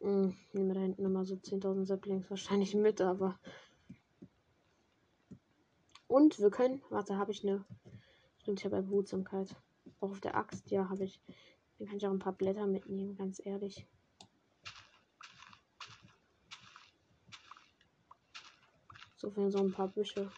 Hm, 0.00 0.36
nehmen 0.52 0.68
wir 0.68 0.74
da 0.74 0.80
hinten 0.80 1.02
nochmal 1.04 1.24
so 1.24 1.36
10.000 1.36 1.84
Saplings 1.84 2.28
wahrscheinlich 2.28 2.74
mit, 2.74 3.00
aber. 3.00 3.38
Und 6.08 6.40
wir 6.40 6.50
können. 6.50 6.82
Warte, 6.90 7.16
habe 7.16 7.30
ich 7.30 7.44
eine. 7.44 7.64
Stimmt, 8.38 8.58
ich 8.58 8.64
habe 8.64 8.76
eine 8.76 8.86
Behutsamkeit. 8.86 9.54
Auf 10.02 10.20
der 10.20 10.36
Axt, 10.36 10.68
ja, 10.72 10.88
habe 10.88 11.04
ich. 11.04 11.20
Dann 11.78 11.86
kann 11.86 11.96
ich 11.96 12.06
auch 12.08 12.10
ein 12.10 12.18
paar 12.18 12.32
Blätter 12.32 12.66
mitnehmen, 12.66 13.16
ganz 13.16 13.40
ehrlich. 13.44 13.86
So 19.14 19.30
für 19.30 19.48
so 19.48 19.58
ein 19.58 19.70
paar 19.70 19.86
Büsche. 19.86 20.28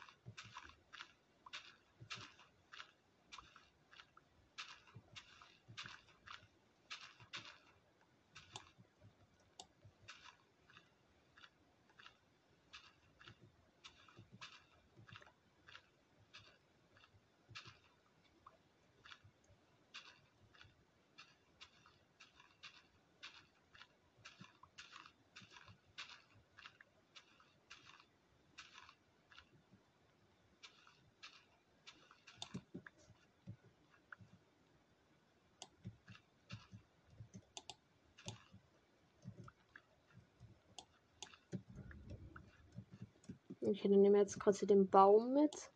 Okay, 43.77 43.89
dann 43.89 44.03
nehmen 44.03 44.15
wir 44.15 44.21
jetzt 44.21 44.39
kurz 44.39 44.61
den 44.61 44.89
Baum 44.89 45.33
mit. 45.33 45.73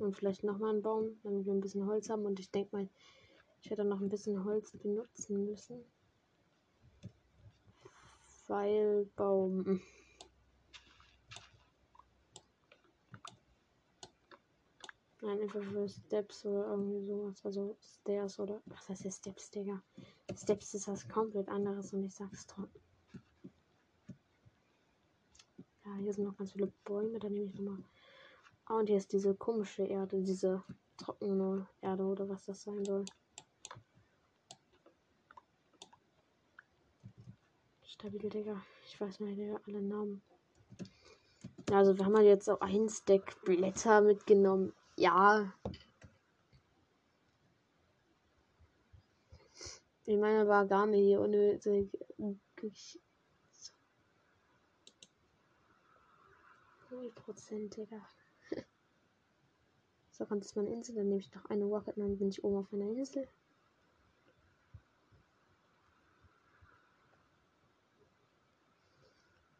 Und 0.00 0.16
vielleicht 0.16 0.42
nochmal 0.42 0.70
einen 0.70 0.82
Baum, 0.82 1.20
damit 1.22 1.46
wir 1.46 1.52
ein 1.52 1.60
bisschen 1.60 1.86
Holz 1.86 2.10
haben. 2.10 2.26
Und 2.26 2.40
ich 2.40 2.50
denke 2.50 2.74
mal, 2.74 2.88
ich 3.62 3.70
werde 3.70 3.84
noch 3.84 4.00
ein 4.00 4.08
bisschen 4.08 4.44
Holz 4.44 4.72
benutzen 4.72 5.46
müssen. 5.46 5.84
Weil 8.48 9.08
Baum. 9.14 9.80
Nein, 15.22 15.40
einfach 15.42 15.62
für 15.62 15.88
Steps 15.88 16.44
oder 16.44 16.66
irgendwie 16.72 17.06
sowas. 17.06 17.44
Also 17.44 17.76
Stairs 18.00 18.40
oder. 18.40 18.60
Was 18.66 18.88
heißt 18.88 19.02
hier 19.02 19.12
Steps, 19.12 19.48
Digga? 19.52 19.80
Steps 20.36 20.74
ist 20.74 20.88
was 20.88 21.08
komplett 21.08 21.48
anderes 21.48 21.92
und 21.92 22.02
ich 22.02 22.14
sag's 22.16 22.48
trotzdem. 22.48 22.85
Ja, 25.86 25.94
hier 25.94 26.12
sind 26.12 26.24
noch 26.24 26.36
ganz 26.36 26.50
viele 26.50 26.66
Bäume, 26.84 27.20
da 27.20 27.28
nehme 27.28 27.44
ich 27.44 27.54
nochmal. 27.54 27.78
Ah, 28.64 28.78
und 28.78 28.88
hier 28.88 28.96
ist 28.96 29.12
diese 29.12 29.36
komische 29.36 29.84
Erde, 29.84 30.20
diese 30.20 30.64
trockene 30.96 31.68
Erde 31.80 32.02
oder 32.02 32.28
was 32.28 32.44
das 32.44 32.64
sein 32.64 32.84
soll. 32.84 33.04
Stabil, 37.84 38.28
Digga. 38.28 38.60
Ich 38.84 39.00
weiß 39.00 39.20
nicht 39.20 39.38
mehr 39.38 39.60
alle 39.64 39.80
Namen. 39.80 40.22
Also, 41.70 41.96
wir 41.96 42.04
haben 42.04 42.16
halt 42.16 42.26
jetzt 42.26 42.50
auch 42.50 42.60
ein 42.60 42.88
Stack 42.88 43.44
Blätter 43.44 44.00
mitgenommen. 44.00 44.72
Ja. 44.96 45.52
Ich 50.04 50.18
meine, 50.18 50.48
war 50.48 50.66
gar 50.66 50.86
nicht 50.86 51.16
ohne 51.16 51.60
0%, 56.96 57.74
Digga. 57.74 58.00
so, 60.10 60.24
kann 60.26 60.40
das 60.40 60.54
meine 60.54 60.72
Insel, 60.72 60.94
dann 60.94 61.08
nehme 61.08 61.20
ich 61.20 61.34
noch 61.34 61.44
eine 61.46 61.64
Rocket, 61.64 61.96
dann 61.96 62.18
bin 62.18 62.28
ich 62.28 62.42
oben 62.42 62.56
auf 62.56 62.72
einer 62.72 62.88
Insel. 62.88 63.28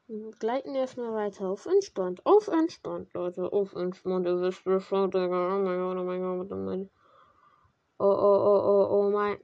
Hm, 0.09 0.31
gleiten 0.39 0.75
erstmal 0.75 1.13
weiter 1.13 1.49
auf 1.49 1.67
entspannt, 1.67 2.25
auf 2.25 2.49
entspannt, 2.49 3.13
Leute, 3.13 3.53
auf 3.53 3.75
entspannt, 3.75 4.27
ihr 4.27 4.41
wisst 4.41 4.65
Bescheid, 4.65 5.13
Digga, 5.13 5.57
oh 5.57 5.63
mein 5.63 5.79
Gott, 5.79 5.97
oh 5.99 6.05
mein 6.05 6.21
Gott, 6.21 6.53
oh 6.53 6.57
mein 6.57 6.91
Oh, 7.99 8.05
oh, 8.05 8.41
oh, 8.45 8.63
oh, 8.69 8.87
oh 8.91 9.11
mein. 9.11 9.39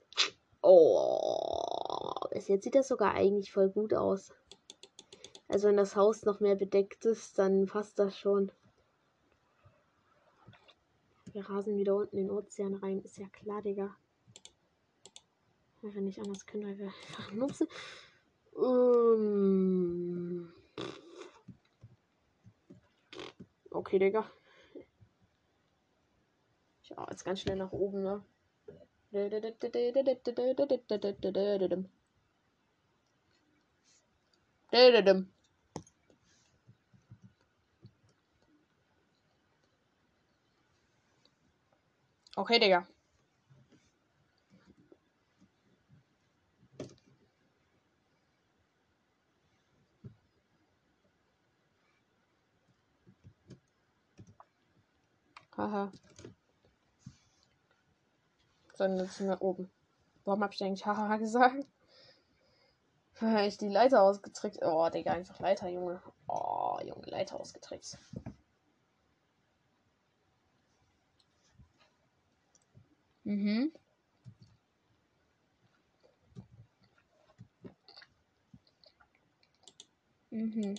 Oh. 0.63 2.13
Jetzt 2.33 2.65
sieht 2.65 2.75
das 2.75 2.89
sogar 2.89 3.15
eigentlich 3.15 3.51
voll 3.51 3.71
gut 3.71 3.95
aus. 3.95 4.31
Also 5.53 5.69
wenn 5.69 5.77
das 5.77 5.97
Haus 5.97 6.25
noch 6.25 6.41
mehr 6.41 6.57
bedeckt 6.57 7.05
ist, 7.05 7.39
dann 7.39 7.67
passt 7.67 7.99
das 7.99 8.19
schon. 8.19 8.51
Wir 11.35 11.47
rasen 11.47 11.77
wieder 11.77 11.95
unten 11.95 12.17
in 12.17 12.29
den 12.29 12.31
Ozean 12.31 12.73
rein. 12.77 13.03
Ist 13.03 13.19
ja 13.19 13.29
klar, 13.29 13.61
Digga. 13.61 13.95
Weil 15.83 15.95
wir 15.95 16.01
nicht 16.01 16.19
anders 16.21 16.47
können, 16.47 16.65
weil 16.65 16.79
wir 16.79 16.87
einfach 16.87 17.33
Noobs 17.33 17.59
sind. 17.59 17.71
Ähm. 18.57 20.55
Okay, 23.71 23.99
Digga. 23.99 24.31
Ich 26.83 26.97
auch 26.97 27.11
jetzt 27.11 27.27
ganz 27.27 27.41
schnell 27.41 27.57
nach 27.57 27.73
oben, 27.73 28.03
ne? 28.03 28.25
Okay, 42.37 42.59
Digga. 42.59 42.87
Haha. 55.57 55.93
Jetzt 58.79 59.17
sind 59.17 59.29
wir 59.29 59.41
oben. 59.43 59.71
Warum 60.25 60.43
hab 60.43 60.53
ich 60.55 60.63
eigentlich 60.65 60.87
haha 60.87 61.17
gesagt? 61.19 61.67
Weil 63.21 63.49
ich 63.49 63.59
die 63.59 63.69
Leiter 63.69 64.03
ausgetrickst. 64.03 64.61
Oh, 64.63 64.89
Digga, 64.89 65.13
einfach 65.13 65.39
Leiter, 65.39 65.69
Junge. 65.69 66.03
Oh, 66.27 66.79
Junge, 66.83 67.07
Leiter 67.07 67.39
ausgetrickst. 67.39 67.99
Mhm. 73.25 73.73
Mhm. 80.31 80.75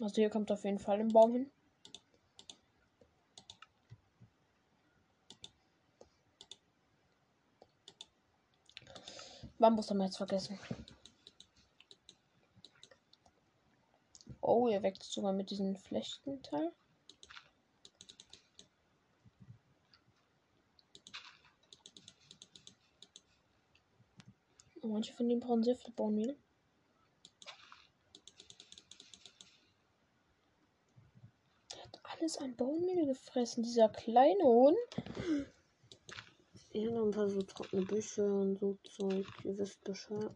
Also 0.00 0.14
hier 0.16 0.30
kommt 0.30 0.52
auf 0.52 0.64
jeden 0.64 0.78
Fall 0.78 1.00
ein 1.00 1.08
Baum 1.08 1.32
hin. 1.32 1.50
Bambus 9.58 9.88
haben 9.90 9.98
wir 9.98 10.04
jetzt 10.04 10.18
vergessen. 10.18 10.58
Oh, 14.48 14.68
ihr 14.68 14.80
wächst 14.80 15.12
sogar 15.12 15.32
mit 15.32 15.50
diesem 15.50 15.74
Flechtenteil. 15.74 16.72
Manche 24.84 25.12
von 25.14 25.28
denen 25.28 25.40
brauchen 25.40 25.64
sehr 25.64 25.74
viel 25.74 25.92
Baummehl. 25.94 26.38
Der 31.72 31.82
hat 31.82 32.00
alles 32.04 32.38
an 32.38 32.54
Baummehl 32.54 33.04
gefressen, 33.04 33.64
dieser 33.64 33.88
kleine 33.88 34.44
Hund. 34.44 34.78
Hier 36.70 36.92
noch 36.92 37.06
ein 37.06 37.30
so 37.30 37.42
trockene 37.42 37.84
Büsche 37.84 38.22
und 38.22 38.60
so 38.60 38.78
Zeug. 38.84 39.26
Ihr 39.42 39.58
wisst 39.58 39.82
Bescheid. 39.82 40.30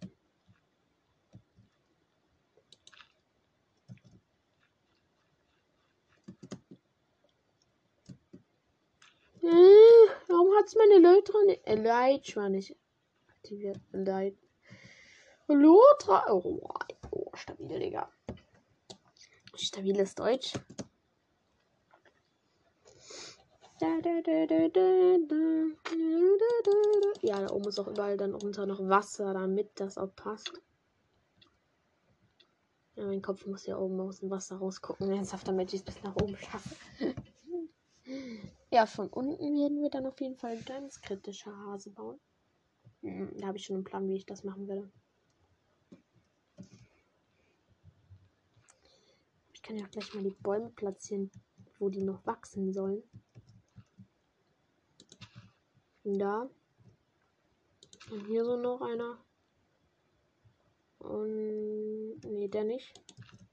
Warum 10.61 10.67
hat's 10.67 10.77
meine 10.77 10.99
Leute 10.99 11.33
nicht. 11.47 11.67
Äh, 11.67 11.73
Elytra 11.73 12.51
nicht 12.51 12.77
aktiviert? 13.31 13.81
Leit. 13.93 14.37
Lotra. 15.49 16.31
Oh, 16.31 16.61
oh, 17.11 17.31
stabil, 17.33 17.79
Digga. 17.79 18.13
Stabiles 19.55 20.15
Deutsch. 20.15 20.53
Ja, 23.81 24.01
da 27.41 27.55
oben 27.55 27.69
ist 27.69 27.79
auch 27.79 27.89
überall 27.89 28.19
dann 28.19 28.35
unter 28.35 28.67
noch 28.67 28.81
Wasser, 28.81 29.33
damit 29.33 29.81
das 29.81 29.97
auch 29.97 30.15
passt. 30.15 30.53
Ja, 32.97 33.07
mein 33.07 33.23
Kopf 33.23 33.47
muss 33.47 33.65
ja 33.65 33.79
oben 33.79 33.99
aus 34.01 34.21
dem 34.21 34.29
Wasser 34.29 34.57
rausgucken, 34.57 35.11
ernsthaft, 35.11 35.49
damit 35.49 35.73
ich 35.73 35.81
es 35.81 35.87
bis 35.87 36.03
nach 36.03 36.17
oben 36.17 36.37
schaffe. 36.37 36.77
Ja, 38.71 38.87
von 38.87 39.09
unten 39.09 39.57
werden 39.57 39.83
wir 39.83 39.91
dann 39.91 40.07
auf 40.07 40.21
jeden 40.21 40.37
Fall 40.37 40.61
ganz 40.63 41.01
kritische 41.01 41.55
Hase 41.55 41.91
bauen. 41.91 42.21
Hm, 43.03 43.37
Da 43.39 43.49
habe 43.49 43.59
ich 43.59 43.67
schon 43.67 43.77
einen 43.77 43.85
Plan, 43.85 44.09
wie 44.09 44.17
ich 44.17 44.27
das 44.27 44.45
machen 44.45 44.69
werde. 44.69 44.91
Ich 49.53 49.63
kann 49.63 49.77
ja 49.77 49.85
auch 49.85 49.91
gleich 49.91 50.15
mal 50.15 50.23
die 50.23 50.31
Bäume 50.31 50.71
platzieren, 50.71 51.31
wo 51.79 51.89
die 51.89 52.03
noch 52.03 52.25
wachsen 52.27 52.73
sollen. 52.73 53.03
Da. 56.05 56.49
Und 58.11 58.27
hier 58.27 58.45
so 58.45 58.57
noch 58.57 58.81
einer. 58.81 59.19
Und. 60.99 62.21
Nee, 62.25 62.49
der 62.49 62.65
nicht. 62.65 62.93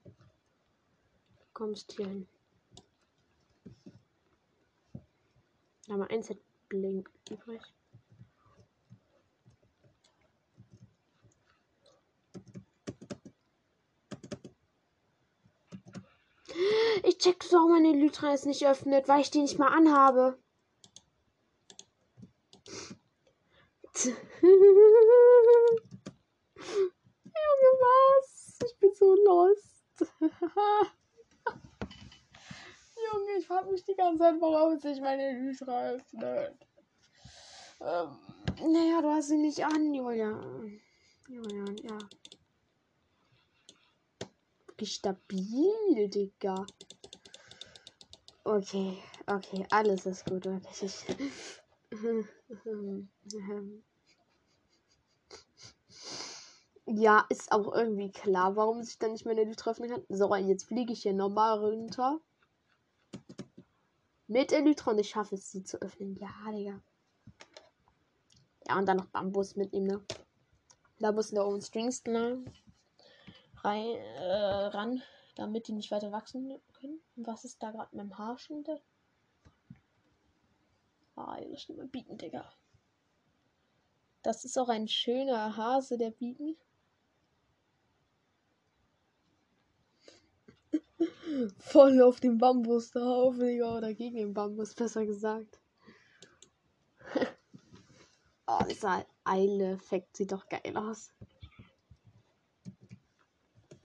Du 0.03 1.45
kommst 1.53 1.91
hier 1.93 2.07
hin. 2.07 2.27
Da 5.87 5.95
ein 6.03 6.21
Set 6.21 6.39
Blink 6.67 7.09
übrig. 7.29 7.61
Ich 17.03 17.17
check 17.19 17.41
so, 17.43 17.69
meine 17.69 17.93
Lytra 17.93 18.33
ist 18.33 18.45
nicht 18.45 18.65
öffnet, 18.67 19.07
weil 19.07 19.21
ich 19.21 19.31
die 19.31 19.41
nicht 19.41 19.59
mal 19.59 19.69
anhabe. 19.69 20.37
Junge, 24.03 24.13
was? 27.79 28.59
Ich 28.65 28.77
bin 28.77 28.93
so 28.93 29.15
lost. 29.15 30.11
Junge, 33.13 33.37
ich 33.39 33.47
frage 33.47 33.71
mich 33.71 33.83
die 33.83 33.95
ganze 33.95 34.19
Zeit, 34.19 34.35
warum 34.39 34.79
sich 34.79 35.01
meine 35.01 35.39
Lytra 35.39 35.91
öffnet. 35.91 36.55
Ähm, 37.79 38.17
naja, 38.65 39.01
du 39.01 39.09
hast 39.09 39.27
sie 39.27 39.37
nicht 39.37 39.63
an, 39.63 39.93
Julian. 39.93 40.79
Julian, 41.27 41.77
ja. 41.83 41.97
Wirklich 44.67 44.93
stabil, 44.93 46.09
Digga. 46.09 46.65
Okay, 48.43 48.97
okay, 49.25 49.65
alles 49.71 50.05
ist 50.05 50.25
gut. 50.25 50.47
Ich, 50.81 51.05
ja, 56.85 57.25
ist 57.29 57.51
auch 57.51 57.73
irgendwie 57.73 58.11
klar, 58.11 58.55
warum 58.55 58.83
sich 58.83 58.97
dann 58.99 59.11
nicht 59.13 59.25
in 59.25 59.49
die 59.49 59.55
treffen 59.55 59.89
kann. 59.89 60.03
So, 60.09 60.33
jetzt 60.35 60.65
fliege 60.65 60.93
ich 60.93 61.01
hier 61.01 61.13
normal 61.13 61.59
runter. 61.59 62.19
Mit 64.27 64.51
Elytra 64.51 64.91
und 64.91 64.99
ich 64.99 65.09
schaffe 65.09 65.35
es, 65.35 65.51
sie 65.51 65.63
zu 65.63 65.81
öffnen. 65.81 66.15
Ja, 66.17 66.29
Digga. 66.51 66.81
Ja, 68.67 68.77
und 68.77 68.85
dann 68.85 68.97
noch 68.97 69.07
Bambus 69.07 69.55
mitnehmen, 69.55 69.87
ne? 69.87 70.05
Da 70.99 71.11
müssen 71.11 71.35
da 71.35 71.45
oben 71.45 71.61
Strings 71.61 72.03
lang 72.05 72.51
rein, 73.63 73.85
äh, 73.85 74.65
ran, 74.67 75.01
damit 75.35 75.67
die 75.67 75.73
nicht 75.73 75.91
weiter 75.91 76.11
wachsen 76.11 76.59
können. 76.73 77.01
Was 77.15 77.45
ist 77.45 77.61
da 77.63 77.71
gerade 77.71 77.95
mit 77.95 78.03
dem 78.03 78.17
Haarschen? 78.17 78.63
Da? 78.63 78.77
Ah, 81.15 81.37
ihr 81.39 81.47
müsst 81.47 81.69
mal 81.69 81.87
bieten, 81.87 82.17
Digga. 82.17 82.51
Das 84.23 84.43
ist 84.43 84.57
auch 84.57 84.69
ein 84.69 84.87
schöner 84.87 85.55
Hase, 85.55 85.97
der 85.97 86.11
bieten. 86.11 86.57
Voll 91.59 92.01
auf 92.01 92.19
dem 92.19 92.37
Bambus 92.37 92.91
drauf, 92.91 93.37
Digga. 93.37 93.77
Oder 93.77 93.93
gegen 93.93 94.15
den 94.15 94.33
Bambus, 94.33 94.73
besser 94.73 95.05
gesagt. 95.05 95.59
oh, 98.47 98.63
dieser 98.69 99.05
Eile-Effekt 99.23 100.15
sieht 100.15 100.31
doch 100.31 100.47
geil 100.47 100.75
aus. 100.75 101.11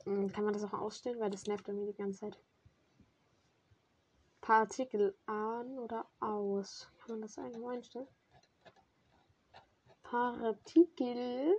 Hm, 0.04 0.32
Kann 0.32 0.44
man 0.44 0.54
das 0.54 0.64
auch 0.64 0.72
ausstellen? 0.72 1.20
Weil 1.20 1.30
das 1.30 1.46
nervt 1.46 1.68
irgendwie 1.68 1.92
die 1.92 1.96
ganze 1.96 2.20
Zeit. 2.20 2.38
Partikel 4.40 5.16
an 5.26 5.78
oder 5.78 6.06
aus? 6.20 6.88
Kann 6.98 7.12
man 7.12 7.22
das 7.22 7.36
irgendwo 7.36 7.68
einstellen? 7.68 8.08
Partikel. 10.02 11.54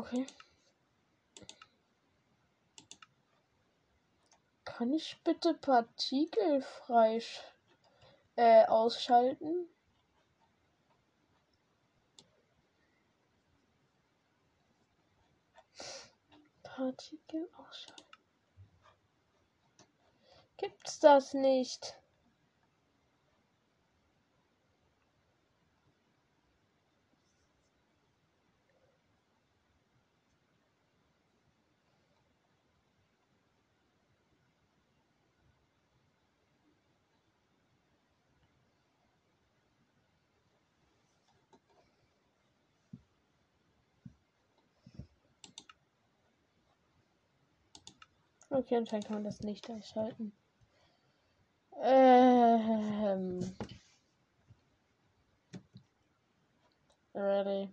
Okay. 0.00 0.26
Kann 4.64 4.94
ich 4.94 5.22
bitte 5.24 5.52
Partikel 5.52 6.62
frei 6.62 7.20
äh, 8.36 8.64
ausschalten? 8.64 9.68
Partikel 16.62 17.50
ausschalten. 17.58 18.04
Gibt's 20.56 20.98
das 21.00 21.34
nicht? 21.34 21.99
Okay, 48.60 48.76
anscheinend 48.76 49.06
kann 49.06 49.14
man 49.14 49.24
das 49.24 49.40
nicht 49.40 49.70
ausschalten. 49.70 50.34
Ähm. 51.82 53.40
Ready. 57.14 57.70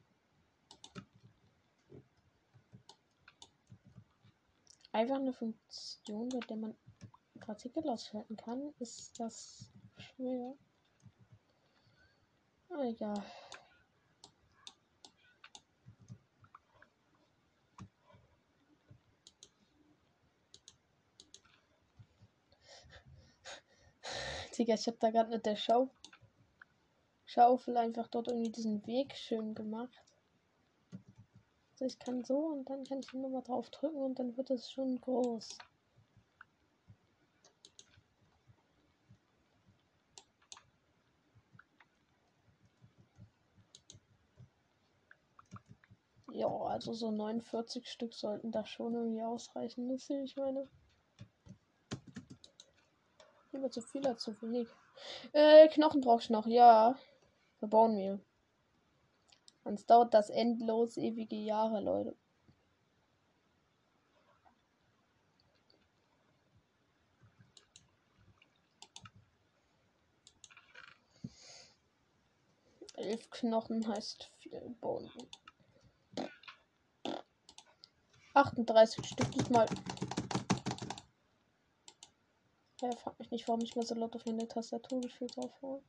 Einfach 4.94 5.16
eine 5.16 5.34
Funktion, 5.34 6.30
bei 6.30 6.40
der 6.48 6.56
man 6.56 6.74
Partikel 7.42 7.84
ausschalten 7.90 8.38
kann, 8.38 8.74
ist 8.80 9.20
das 9.20 9.70
schwer. 9.98 10.56
Ah, 12.70 12.84
egal. 12.86 13.26
Digga, 24.58 24.74
ich 24.74 24.88
habe 24.88 24.98
da 25.00 25.12
gerade 25.12 25.30
mit 25.30 25.46
der 25.46 25.56
Schau 25.56 25.92
Schaufel 27.26 27.78
einfach 27.78 28.08
dort 28.08 28.28
irgendwie 28.28 28.52
diesen 28.52 28.88
Weg 28.88 29.16
schön 29.16 29.54
gemacht. 29.54 29.94
Also 31.74 31.86
ich 31.86 32.00
kann 32.00 32.24
so 32.24 32.40
und 32.40 32.68
dann 32.68 32.84
kann 32.84 33.02
ich 33.02 33.14
nochmal 33.14 33.44
drauf 33.44 33.70
drücken 33.70 33.98
und 33.98 34.18
dann 34.18 34.36
wird 34.36 34.50
es 34.50 34.72
schon 34.72 35.00
groß. 35.00 35.60
Ja, 46.32 46.48
also 46.48 46.94
so 46.94 47.12
49 47.12 47.88
Stück 47.88 48.16
sollten 48.16 48.52
da 48.52 48.66
schon 48.66 48.96
irgendwie 48.96 49.22
ausreichen, 49.22 49.96
sehe 50.00 50.24
ich 50.24 50.36
meine. 50.36 50.68
Lieber 53.58 53.72
zu 53.72 53.82
viel 53.82 54.16
zu 54.18 54.40
wenig. 54.44 54.68
Äh, 55.34 55.68
Knochen 55.70 56.00
brauchst 56.00 56.30
du 56.30 56.34
noch, 56.34 56.46
ja. 56.46 56.96
Verbauen 57.58 57.98
wir. 57.98 58.20
Sonst 59.64 59.90
dauert 59.90 60.14
das 60.14 60.30
endlos 60.30 60.96
ewige 60.96 61.38
Jahre, 61.38 61.82
Leute. 61.82 62.16
Elf 72.94 73.28
Knochen 73.32 73.88
heißt 73.88 74.30
viel 74.38 74.62
Boden. 74.80 75.10
38 78.36 79.04
Stück 79.04 79.32
diesmal. 79.32 79.66
Ja, 82.82 82.96
frag 82.96 83.18
mich 83.18 83.32
nicht, 83.32 83.48
warum 83.48 83.62
ich 83.62 83.76
mir 83.76 83.84
so 83.84 83.96
laut 83.96 84.16
auf 84.16 84.26
meine 84.28 84.48
Tastatur 84.48 85.02
gefühlt 85.02 85.36
aufhaue. 85.38 85.82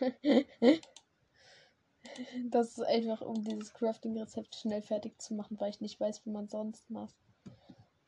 das 2.50 2.78
ist 2.78 2.84
einfach, 2.84 3.20
um 3.20 3.42
dieses 3.42 3.72
Crafting-Rezept 3.74 4.54
schnell 4.54 4.82
fertig 4.82 5.20
zu 5.20 5.34
machen, 5.34 5.58
weil 5.58 5.70
ich 5.70 5.80
nicht 5.80 5.98
weiß, 5.98 6.24
wie 6.24 6.30
man 6.30 6.48
sonst 6.48 6.88
macht. 6.88 7.16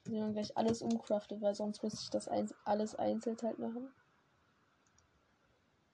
Also 0.07 0.19
man 0.19 0.35
gleich 0.35 0.57
alles 0.57 0.83
umcraftet, 0.83 1.41
weil 1.41 1.57
sonst 1.57 1.83
müsste 1.83 2.01
ich 2.05 2.11
das 2.11 2.29
eins 2.29 2.55
alles 2.65 2.95
einzeln 2.95 3.37
halt 3.43 3.59
machen. 3.59 3.93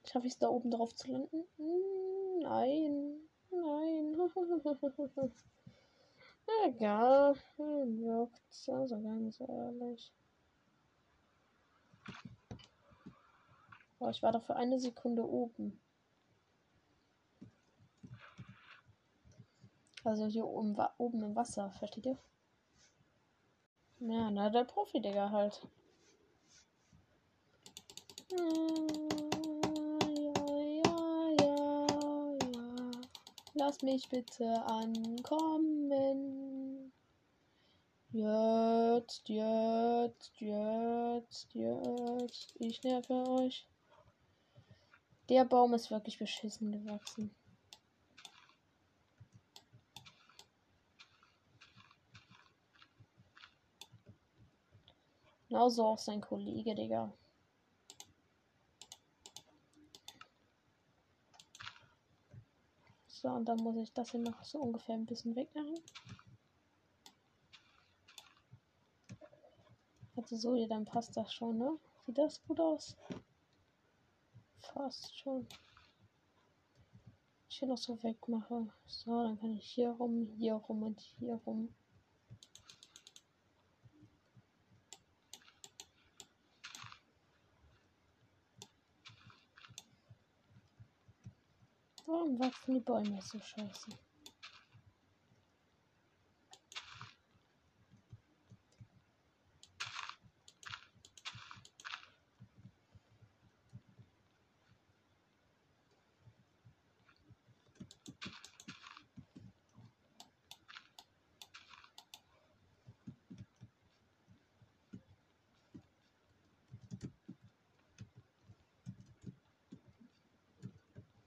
Schaffe 0.05 0.27
ich 0.27 0.33
es 0.33 0.39
da 0.39 0.49
oben 0.49 0.69
drauf 0.69 0.93
zu 0.93 1.11
landen? 1.11 1.45
Hm, 1.57 2.39
nein. 2.41 3.21
Nein. 3.49 4.15
Egal. 6.65 7.35
Juckt's 7.57 8.69
also 8.69 9.01
ganz 9.01 9.39
ehrlich. 9.39 10.13
Oh, 13.99 14.09
ich 14.09 14.21
war 14.21 14.31
doch 14.31 14.43
für 14.43 14.55
eine 14.55 14.79
Sekunde 14.79 15.23
oben. 15.23 15.79
Also 20.03 20.25
hier 20.25 20.45
oben, 20.45 20.75
oben 20.97 21.23
im 21.23 21.35
Wasser, 21.35 21.71
versteht 21.71 22.05
ihr? 22.05 22.17
Ja, 23.99 24.29
na, 24.29 24.49
der 24.49 24.65
Profi, 24.65 24.99
Digga, 24.99 25.29
halt. 25.31 25.65
Lass 33.53 33.81
mich 33.81 34.09
bitte 34.09 34.61
ankommen. 34.65 36.52
Jetzt, 38.15 39.27
jetzt, 39.27 40.39
jetzt, 40.39 41.55
jetzt. 41.55 42.55
Ich 42.59 42.83
nerve 42.83 43.11
euch. 43.11 43.67
Der 45.29 45.45
Baum 45.45 45.73
ist 45.73 45.89
wirklich 45.89 46.19
beschissen 46.19 46.71
gewachsen. 46.71 47.33
Genauso 55.47 55.83
auch 55.83 55.97
sein 55.97 56.21
Kollege, 56.21 56.75
Digga. 56.75 57.11
So, 63.07 63.29
und 63.29 63.45
dann 63.45 63.57
muss 63.57 63.77
ich 63.77 63.91
das 63.91 64.11
hier 64.11 64.19
noch 64.19 64.43
so 64.43 64.59
ungefähr 64.59 64.93
ein 64.93 65.07
bisschen 65.07 65.35
wegmachen. 65.35 65.79
Also 70.15 70.35
so, 70.35 70.55
ja, 70.55 70.67
dann 70.67 70.85
passt 70.85 71.17
das 71.17 71.33
schon, 71.33 71.57
ne? 71.57 71.79
Sieht 72.05 72.17
das 72.17 72.43
gut 72.43 72.59
aus? 72.59 72.95
Fast 74.61 75.17
schon. 75.17 75.47
Ich 77.49 77.57
hier 77.57 77.67
noch 77.67 77.77
so 77.77 78.01
wegmache. 78.03 78.67
So, 78.85 79.23
dann 79.23 79.39
kann 79.39 79.57
ich 79.57 79.65
hier 79.65 79.89
rum, 79.89 80.27
hier 80.37 80.55
rum 80.55 80.83
und 80.83 80.99
hier 80.99 81.35
rum. 81.45 81.73
Warum 92.05 92.39
wachsen 92.39 92.75
die 92.75 92.79
Bäume 92.81 93.21
so 93.21 93.39
scheiße? 93.39 93.89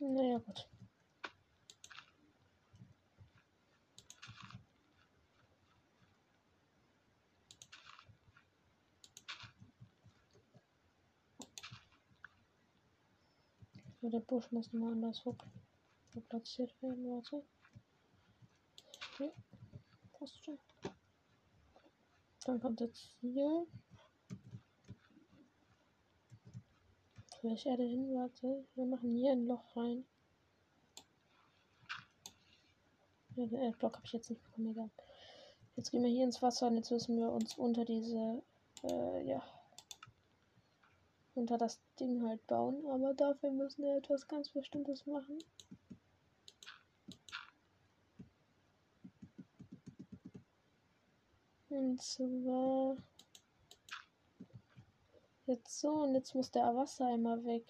Gut. 0.06 0.68
So, 14.00 14.10
der 14.10 14.20
Busch 14.20 14.52
muss 14.52 14.72
mal 14.72 14.92
anderswo 14.92 15.34
platziert 16.28 16.80
werden, 16.80 17.04
warte. 17.10 17.42
Okay. 19.12 19.32
Passt 20.12 20.44
schon. 20.44 20.58
Dann 22.44 22.60
kommt 22.60 22.80
jetzt 22.80 23.16
hier. 23.20 23.66
Vielleicht 27.46 27.66
Erde 27.66 27.84
hin, 27.84 28.12
warte. 28.12 28.64
Wir 28.74 28.86
machen 28.86 29.14
hier 29.14 29.30
ein 29.30 29.46
Loch 29.46 29.76
rein. 29.76 30.04
Ja, 33.36 33.46
den 33.46 33.60
Erdblock 33.60 33.94
habe 33.94 34.04
ich 34.04 34.14
jetzt 34.14 34.30
nicht 34.30 34.42
bekommen, 34.42 34.72
egal. 34.72 34.90
Jetzt 35.76 35.92
gehen 35.92 36.02
wir 36.02 36.10
hier 36.10 36.24
ins 36.24 36.42
Wasser 36.42 36.66
und 36.66 36.74
jetzt 36.74 36.90
müssen 36.90 37.16
wir 37.16 37.30
uns 37.30 37.56
unter 37.56 37.84
diese, 37.84 38.42
äh, 38.82 39.28
ja, 39.28 39.44
unter 41.36 41.56
das 41.56 41.78
Ding 42.00 42.26
halt 42.26 42.44
bauen. 42.48 42.84
Aber 42.86 43.14
dafür 43.14 43.52
müssen 43.52 43.84
wir 43.84 43.96
etwas 43.96 44.26
ganz 44.26 44.48
Bestimmtes 44.48 45.06
machen. 45.06 45.38
Und 51.68 52.02
zwar 52.02 52.96
jetzt 55.46 55.80
so 55.80 55.90
und 55.90 56.14
jetzt 56.14 56.34
muss 56.34 56.50
der 56.50 56.74
Wassereimer 56.74 57.44
weg. 57.44 57.64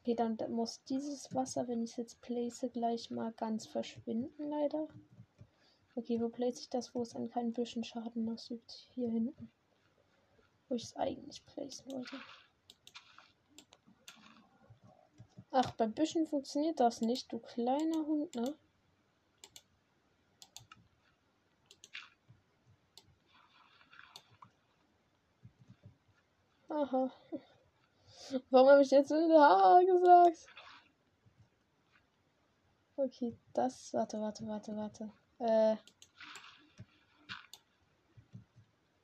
Okay, 0.00 0.14
dann 0.14 0.36
muss 0.50 0.84
dieses 0.84 1.34
Wasser, 1.34 1.66
wenn 1.66 1.82
ich 1.82 1.90
es 1.90 1.96
jetzt 1.96 2.20
place, 2.20 2.64
gleich 2.72 3.10
mal 3.10 3.32
ganz 3.32 3.66
verschwinden, 3.66 4.50
leider. 4.50 4.86
Okay, 5.96 6.20
wo 6.20 6.28
place 6.28 6.60
ich 6.60 6.70
das, 6.70 6.94
wo 6.94 7.02
es 7.02 7.16
an 7.16 7.28
keinen 7.28 7.52
Büschen 7.52 7.82
Schaden 7.82 8.28
ausübt? 8.28 8.86
Hier 8.94 9.10
hinten. 9.10 9.50
Wo 10.68 10.76
ich 10.76 10.84
es 10.84 10.96
eigentlich 10.96 11.44
placen 11.44 11.90
wollte. 11.90 12.20
Ach, 15.50 15.70
bei 15.72 15.86
Büschen 15.86 16.26
funktioniert 16.26 16.78
das 16.78 17.00
nicht, 17.00 17.32
du 17.32 17.38
kleiner 17.38 18.06
Hund, 18.06 18.34
ne? 18.34 18.54
Aha. 26.76 27.10
Warum 28.50 28.68
habe 28.68 28.82
ich 28.82 28.90
jetzt 28.90 29.10
Haha 29.10 29.80
gesagt? 29.80 30.46
Okay, 32.96 33.38
das. 33.54 33.94
Warte, 33.94 34.20
warte, 34.20 34.46
warte, 34.46 34.76
warte. 34.76 35.10
Äh. 35.38 35.76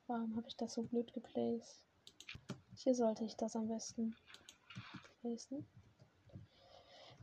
Warum 0.05 0.35
habe 0.35 0.47
ich 0.47 0.55
das 0.55 0.75
so 0.75 0.83
blöd 0.83 1.11
geplaced? 1.13 1.79
Hier 2.75 2.93
sollte 2.93 3.23
ich 3.23 3.35
das 3.37 3.55
am 3.55 3.67
besten 3.67 4.15
placen. 5.21 5.65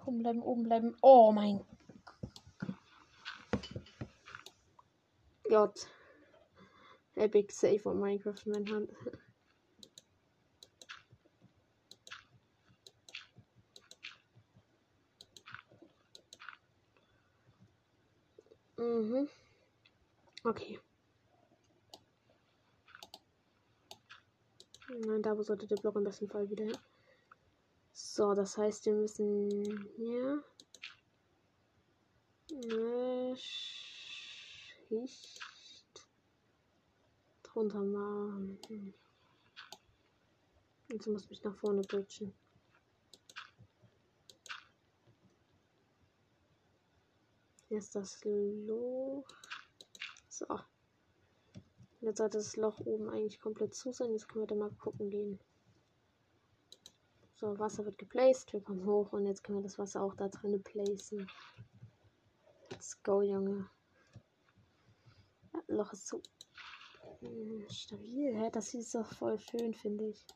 Oben 0.05 0.19
bleiben, 0.19 0.43
oben 0.43 0.65
bleiben. 0.65 0.97
Oh 1.01 1.31
mein 1.31 1.65
Gott. 5.49 5.87
Epic 7.15 7.53
Save 7.53 7.89
on 7.89 8.01
Minecraft 8.01 8.47
in 8.47 8.53
meiner 8.53 8.75
Hand. 8.75 8.91
Mhm. 19.01 19.29
Okay. 20.45 20.79
Nein, 24.89 25.23
da 25.23 25.43
sollte 25.43 25.67
der 25.67 25.77
Block 25.77 25.97
im 25.97 26.05
besten 26.05 26.29
Fall 26.29 26.51
wieder 26.51 26.65
hin. 26.65 26.77
So, 27.93 28.35
das 28.35 28.59
heißt, 28.59 28.85
wir 28.85 28.93
müssen 28.93 29.89
hier 29.97 30.45
eine 32.53 33.35
Schicht 33.37 34.91
drunter 37.43 37.81
machen. 37.81 38.59
Jetzt 40.89 41.07
muss 41.07 41.23
ich 41.25 41.31
mich 41.31 41.43
nach 41.43 41.57
vorne 41.57 41.81
bridgen. 41.81 42.35
Ist 47.71 47.95
das 47.95 48.23
Loch. 48.25 49.25
So. 50.29 50.47
Jetzt 52.01 52.19
sollte 52.19 52.39
das 52.39 52.57
Loch 52.57 52.81
oben 52.81 53.09
eigentlich 53.09 53.41
komplett 53.41 53.75
zu 53.75 53.93
sein. 53.93 54.11
Jetzt 54.11 54.29
können 54.29 54.43
wir 54.43 54.49
da 54.49 54.57
mal 54.57 54.73
gucken 54.73 55.09
gehen. 55.09 55.39
So, 57.37 57.57
Wasser 57.61 57.85
wird 57.85 57.97
geplaced. 57.97 58.53
Wir 58.53 58.61
kommen 58.61 58.85
hoch 58.85 59.13
und 59.13 59.25
jetzt 59.25 59.45
können 59.45 59.59
wir 59.59 59.63
das 59.63 59.79
Wasser 59.79 60.03
auch 60.03 60.17
da 60.17 60.29
drin 60.29 60.61
placen. 60.65 61.31
Let's 62.71 63.01
go, 63.05 63.23
Junge. 63.23 63.71
Ja, 65.53 65.63
Loch 65.69 65.93
ist 65.93 66.09
zu. 66.09 66.21
Hm, 67.21 67.67
stabil, 67.71 68.35
hä? 68.35 68.51
Das 68.51 68.75
ist 68.75 68.97
doch 68.97 69.15
voll 69.15 69.39
schön, 69.39 69.75
finde 69.75 70.09
ich. 70.09 70.27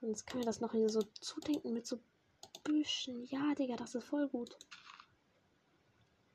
Sonst 0.00 0.26
können 0.26 0.42
wir 0.42 0.46
das 0.46 0.60
noch 0.60 0.72
hier 0.72 0.88
so 0.88 1.02
zudenken 1.20 1.72
mit 1.72 1.86
so 1.86 2.00
Büschen. 2.64 3.24
Ja, 3.26 3.54
Digga, 3.54 3.76
das 3.76 3.94
ist 3.94 4.04
voll 4.04 4.28
gut. 4.28 4.56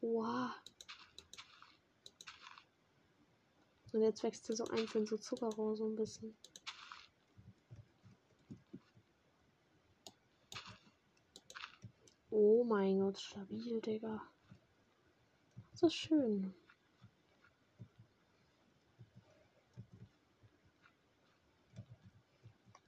Wow. 0.02 0.52
Und 3.94 4.02
jetzt 4.02 4.24
wächst 4.24 4.48
hier 4.48 4.56
so 4.56 4.66
einzeln 4.66 5.06
so 5.06 5.18
Zuckerrohr 5.18 5.76
so 5.76 5.86
ein 5.86 5.96
bisschen. 5.96 6.36
Oh 12.30 12.64
mein 12.64 13.00
Gott, 13.00 13.20
stabil, 13.20 13.82
Digga. 13.82 14.22
Das 15.72 15.84
ist 15.84 15.94
schön. 15.94 16.54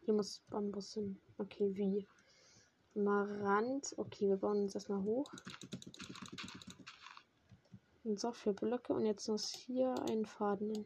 Hier 0.05 0.13
muss 0.13 0.39
Bambus 0.49 0.93
hin. 0.93 1.19
Okay, 1.37 1.75
wie? 1.75 2.07
Marant. 2.93 3.93
Okay, 3.97 4.29
wir 4.29 4.37
bauen 4.37 4.63
uns 4.63 4.75
erstmal 4.75 5.03
hoch. 5.03 5.31
Und 8.03 8.19
so 8.19 8.31
für 8.33 8.53
Blöcke 8.53 8.93
und 8.93 9.05
jetzt 9.05 9.27
muss 9.29 9.53
hier 9.53 9.95
ein 10.09 10.25
Faden 10.25 10.71
hin. 10.73 10.85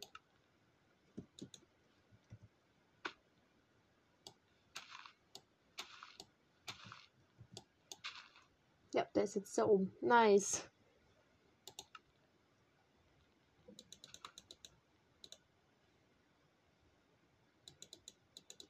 Ja, 8.93 9.05
der 9.15 9.23
ist 9.23 9.35
jetzt 9.35 9.57
da 9.57 9.65
oben. 9.65 9.93
Nice. 10.01 10.69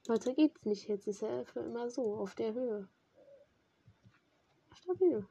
Weiter 0.06 0.32
geht's 0.34 0.64
nicht. 0.64 0.88
Jetzt 0.88 1.06
ist 1.06 1.22
er 1.22 1.44
für 1.44 1.60
immer 1.60 1.90
so, 1.90 2.16
auf 2.16 2.34
der 2.34 2.54
Höhe. 2.54 2.88
Stabil. 4.74 5.26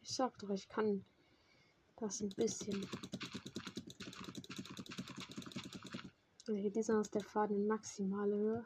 Ich 0.00 0.14
sag 0.14 0.38
doch, 0.38 0.50
ich 0.50 0.68
kann 0.68 1.04
das 2.00 2.20
ein 2.20 2.30
bisschen. 2.30 2.88
Okay, 6.48 6.70
dieser 6.70 7.00
ist 7.00 7.14
der 7.14 7.22
Faden 7.22 7.56
in 7.56 7.66
maximale 7.66 8.34
Höhe. 8.34 8.64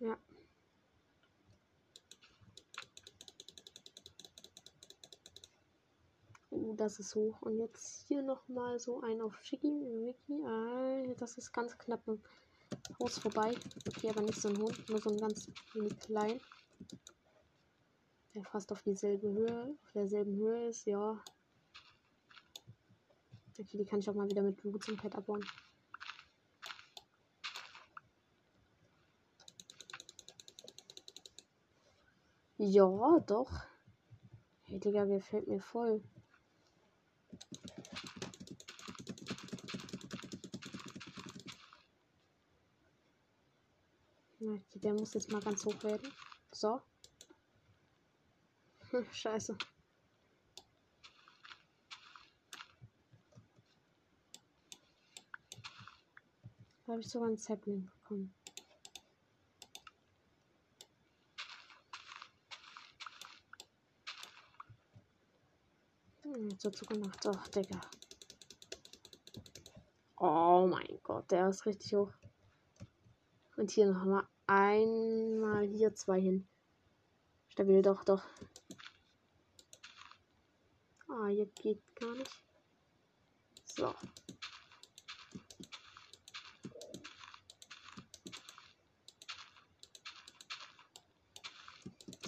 Ja. 0.00 0.18
Uh, 6.50 6.74
das 6.74 6.98
ist 6.98 7.14
hoch. 7.14 7.40
Und 7.42 7.58
jetzt 7.58 8.06
hier 8.08 8.22
nochmal 8.22 8.78
so 8.80 9.00
ein 9.02 9.20
auf 9.20 9.38
Schicki. 9.42 10.14
Ah, 10.44 11.14
das 11.16 11.38
ist 11.38 11.52
ganz 11.52 11.78
knapp 11.78 12.02
Haus 12.98 13.18
vorbei. 13.18 13.54
Okay, 13.86 14.10
aber 14.10 14.22
nicht 14.22 14.40
so 14.40 14.48
ein 14.48 14.58
Hund, 14.58 14.88
nur 14.88 15.00
so 15.00 15.10
ein 15.10 15.20
ganz 15.20 15.46
wenig 15.74 15.98
klein. 16.00 16.40
Der 18.34 18.44
fast 18.44 18.70
auf 18.72 18.82
dieselbe 18.82 19.28
Höhe, 19.28 19.76
auf 19.82 19.92
derselben 19.92 20.36
Höhe 20.36 20.68
ist, 20.68 20.86
ja. 20.86 21.22
Okay, 23.58 23.76
die 23.76 23.84
kann 23.84 24.00
ich 24.00 24.08
auch 24.08 24.14
mal 24.14 24.28
wieder 24.28 24.42
mit 24.42 24.56
Blut 24.56 24.82
zum 24.82 24.96
Pet 24.96 25.14
abbauen. 25.14 25.44
Ja, 32.56 33.18
doch. 33.26 33.50
Hey, 34.64 34.78
Digga, 34.78 35.08
wer 35.08 35.20
fällt 35.20 35.48
mir 35.48 35.60
voll? 35.60 36.02
Der 44.74 44.94
muss 44.94 45.14
jetzt 45.14 45.30
mal 45.30 45.40
ganz 45.40 45.64
hoch 45.64 45.82
werden. 45.82 46.12
So. 46.52 46.80
Hm, 48.90 49.06
scheiße. 49.12 49.56
Da 56.86 56.92
habe 56.92 57.00
ich 57.02 57.08
sogar 57.08 57.28
einen 57.28 57.36
Sapling 57.36 57.88
bekommen. 58.02 58.34
Hm, 66.22 66.50
so 66.58 66.70
gemacht. 66.70 67.26
Oh, 67.26 67.50
Digga. 67.54 67.80
Oh 70.16 70.66
mein 70.66 70.98
Gott, 71.02 71.30
der 71.30 71.48
ist 71.48 71.64
richtig 71.64 71.94
hoch. 71.94 72.12
Und 73.56 73.70
hier 73.70 73.92
noch 73.92 74.04
mal 74.04 74.28
einmal 74.50 75.64
hier 75.64 75.94
zwei 75.94 76.20
hin. 76.20 76.48
Stabil, 77.50 77.82
doch, 77.82 78.02
doch. 78.04 78.24
Ah, 81.08 81.26
hier 81.28 81.46
geht 81.46 81.80
gar 81.94 82.14
nicht. 82.16 82.30
So. 83.64 83.94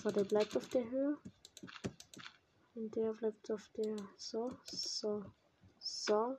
So, 0.00 0.10
der 0.10 0.24
bleibt 0.24 0.56
auf 0.56 0.68
der 0.68 0.88
Höhe. 0.90 1.18
Und 2.74 2.94
der 2.94 3.12
bleibt 3.14 3.50
auf 3.50 3.68
der. 3.76 3.96
So, 4.16 4.56
so, 4.64 5.24
so. 5.80 6.38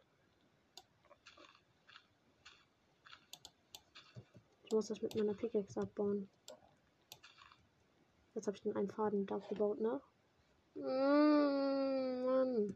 Muss 4.74 4.88
das 4.88 5.02
mit 5.02 5.16
meiner 5.16 5.34
Pickaxe 5.34 5.80
abbauen. 5.80 6.30
Jetzt 8.34 8.48
habe 8.48 8.58
ich 8.58 8.64
den 8.64 8.76
einen 8.76 8.90
Faden 8.90 9.26
da 9.28 9.38
gebaut, 9.38 9.80
ne? 9.80 10.02
Mm, 10.76 12.26
Mann. 12.26 12.76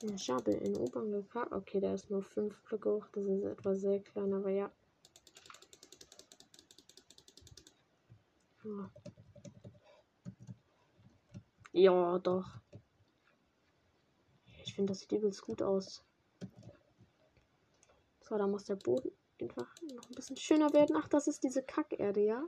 Ich 0.00 0.30
habe 0.30 0.52
in 0.52 0.76
U-Bahn 0.76 1.10
gekackt. 1.10 1.52
Okay, 1.52 1.80
der 1.80 1.94
ist 1.94 2.08
nur 2.08 2.22
5 2.22 2.56
Blöcke 2.62 2.90
hoch. 2.90 3.06
Das 3.12 3.24
ist 3.24 3.42
etwas 3.42 3.80
sehr 3.80 4.00
klein, 4.00 4.32
aber 4.32 4.50
ja. 4.50 4.70
Ja, 8.68 8.90
ja 11.72 12.18
doch. 12.18 12.46
Ich 14.64 14.74
finde, 14.74 14.92
das 14.92 15.00
sieht 15.00 15.12
übelst 15.12 15.42
gut 15.42 15.62
aus. 15.62 16.04
So, 18.20 18.36
da 18.36 18.46
muss 18.46 18.64
der 18.64 18.76
Boden 18.76 19.10
einfach 19.40 19.74
noch 19.94 20.08
ein 20.08 20.14
bisschen 20.14 20.36
schöner 20.36 20.72
werden. 20.74 20.96
Ach, 20.98 21.08
das 21.08 21.28
ist 21.28 21.42
diese 21.42 21.62
Kackerde, 21.62 22.20
ja? 22.20 22.44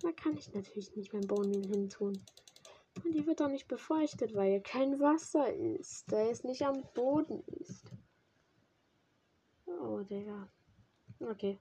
Da 0.00 0.12
kann 0.12 0.36
ich 0.36 0.52
natürlich 0.54 0.96
nicht 0.96 1.12
mein 1.12 1.26
Baummehl 1.26 1.66
hin 1.66 1.90
tun. 1.90 2.18
Und 3.04 3.12
die 3.12 3.26
wird 3.26 3.40
doch 3.40 3.48
nicht 3.48 3.68
befeuchtet, 3.68 4.34
weil 4.34 4.50
hier 4.50 4.62
kein 4.62 4.98
Wasser 4.98 5.52
ist. 5.52 6.10
Da 6.10 6.22
es 6.22 6.44
nicht 6.44 6.62
am 6.62 6.82
Boden 6.94 7.42
ist. 7.60 7.84
Oh, 9.66 10.00
Digga. 10.00 10.48
Okay. 11.20 11.58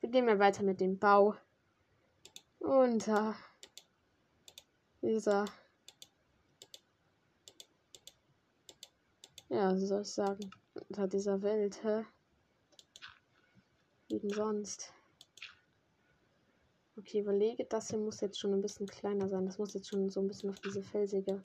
Wir 0.00 0.10
gehen 0.10 0.26
mal 0.26 0.38
weiter 0.38 0.64
mit 0.64 0.80
dem 0.80 0.98
Bau. 0.98 1.36
Unter 2.62 3.34
dieser. 5.02 5.46
Ja, 9.48 9.74
wie 9.76 9.84
soll 9.86 10.02
ich 10.02 10.08
sagen? 10.08 10.50
Unter 10.88 11.08
dieser 11.08 11.42
Welt, 11.42 11.82
hä? 11.82 12.04
Wie 14.08 14.20
denn 14.20 14.30
sonst? 14.30 14.92
Okay, 16.96 17.20
überlege, 17.20 17.64
das 17.64 17.90
hier 17.90 17.98
muss 17.98 18.20
jetzt 18.20 18.38
schon 18.38 18.54
ein 18.54 18.62
bisschen 18.62 18.86
kleiner 18.86 19.28
sein. 19.28 19.44
Das 19.44 19.58
muss 19.58 19.74
jetzt 19.74 19.88
schon 19.88 20.08
so 20.08 20.20
ein 20.20 20.28
bisschen 20.28 20.50
auf 20.50 20.60
diese 20.60 20.82
felsige 20.82 21.42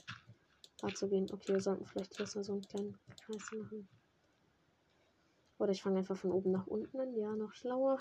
Art 0.84 0.98
zu 0.98 1.10
gehen. 1.10 1.28
Okay, 1.34 1.54
wir 1.54 1.62
sollten 1.62 1.86
vielleicht 1.86 2.16
hier 2.16 2.28
so 2.28 2.52
einen 2.52 2.62
kleinen 2.62 2.98
Kreis 3.26 3.52
machen. 3.54 3.88
Oder 5.58 5.72
ich 5.72 5.82
fange 5.82 5.98
einfach 5.98 6.18
von 6.18 6.32
oben 6.32 6.52
nach 6.52 6.68
unten 6.68 7.00
an. 7.00 7.16
Ja, 7.16 7.36
noch 7.36 7.54
schlauer. 7.54 7.98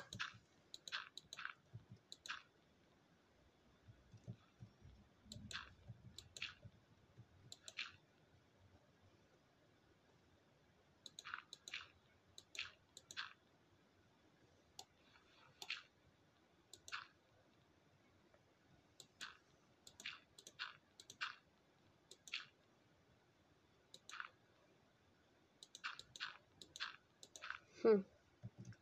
Hm. 27.86 28.04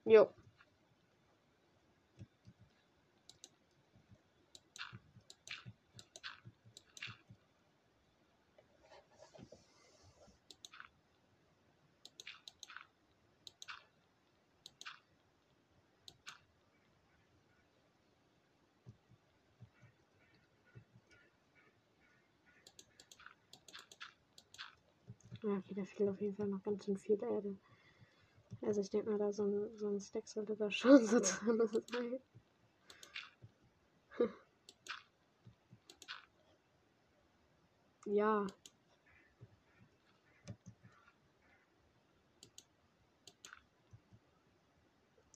Jo. 0.06 0.30
Ja, 25.42 25.58
okay, 25.58 25.73
da 25.84 25.90
fehlt 25.90 26.08
auf 26.08 26.20
jeden 26.20 26.34
Fall 26.34 26.48
noch 26.48 26.62
ganz 26.62 26.84
schön 26.84 26.96
viel 26.96 27.22
Erde. 27.22 27.56
Also 28.62 28.80
ich 28.80 28.90
denke 28.90 29.10
mal, 29.10 29.18
da 29.18 29.32
so 29.32 29.44
ein, 29.44 29.76
so 29.76 29.88
ein 29.88 30.00
Stack 30.00 30.26
sollte 30.26 30.56
da 30.56 30.70
schon 30.70 31.04
so 31.06 31.20
drin 31.20 31.68
sein. 31.68 32.20
Ja. 38.06 38.46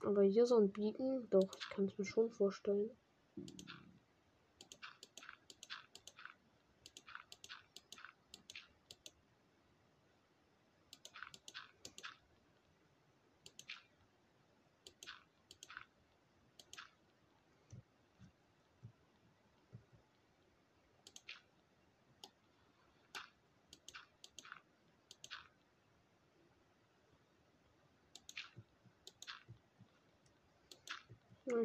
Aber 0.02 0.22
hier 0.22 0.46
so 0.46 0.58
ein 0.58 0.70
Biegen, 0.70 1.28
doch, 1.30 1.48
ich 1.58 1.68
kann 1.70 1.86
es 1.86 1.98
mir 1.98 2.04
schon 2.04 2.30
vorstellen. 2.30 2.90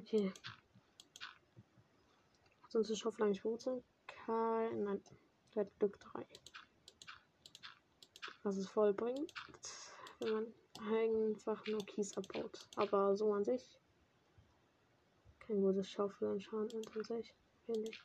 Okay. 0.03 0.33
Sonst 2.67 2.89
ist 2.89 2.99
Schaufel 2.99 3.23
eigentlich 3.23 3.45
Wurzeln? 3.45 3.81
Kein. 4.05 4.83
Nein. 4.83 5.01
Der 5.55 5.63
hat 5.63 5.79
Glück 5.79 5.97
3. 5.97 6.25
Was 8.43 8.57
es 8.57 8.67
voll 8.67 8.93
bringt, 8.93 9.33
wenn 10.19 10.33
man 10.33 10.53
einfach 10.91 11.65
nur 11.67 11.85
Kies 11.85 12.17
abbaut. 12.17 12.67
Aber 12.75 13.15
so 13.15 13.33
an 13.33 13.45
sich. 13.45 13.79
Kein 15.39 15.61
gutes 15.61 15.89
Schaufel 15.89 16.27
anscheinend 16.27 16.75
an 16.75 17.03
sich. 17.03 17.33
Finde 17.65 17.89
ich. 17.89 18.03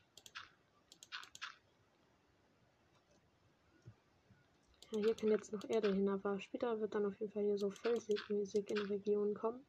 Ja, 4.93 4.99
hier 5.01 5.15
kann 5.17 5.31
jetzt 5.31 5.53
noch 5.53 5.69
Erde 5.69 5.93
hin, 5.93 6.09
aber 6.09 6.39
später 6.39 6.79
wird 6.79 6.95
dann 6.95 7.07
auf 7.07 7.19
jeden 7.19 7.33
Fall 7.33 7.43
hier 7.43 7.59
so 7.59 7.71
felsig 7.71 8.21
in 8.71 8.79
Regionen 8.87 9.35
kommen. 9.35 9.67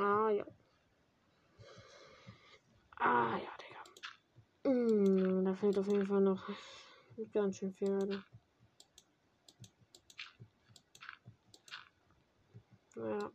Ah, 0.00 0.30
ja. 0.30 0.44
Ah, 2.98 3.36
ja, 3.36 3.52
Digga. 3.60 3.82
Mm, 4.64 5.44
da 5.44 5.54
fehlt 5.70 5.78
auf 5.78 5.86
jeden 5.86 6.06
Fall 6.06 6.20
noch 6.20 6.48
ganz 7.32 7.58
schön 7.58 7.72
viel. 7.72 7.88
Erde. 7.88 8.22
Ja. 12.96 13.30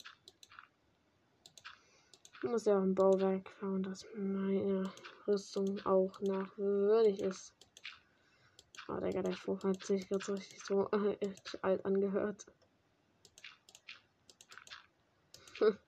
Ich 2.43 2.49
muss 2.49 2.65
ja 2.65 2.77
auch 2.77 2.83
ein 2.83 2.93
Bauwerk 2.93 3.49
bauen, 3.61 3.83
dass 3.83 4.05
meine 4.17 4.91
Rüstung 5.25 5.79
auch 5.86 6.19
nachwürdig 6.19 7.21
ist. 7.21 7.53
Oh, 8.89 8.99
Digga, 8.99 9.21
der 9.21 9.33
Spruch 9.33 9.63
hat 9.63 9.86
sich 9.86 10.05
so 10.09 10.33
richtig 10.33 10.61
so 10.61 10.89
äh, 10.91 11.17
alt 11.61 11.86
angehört. 11.86 12.45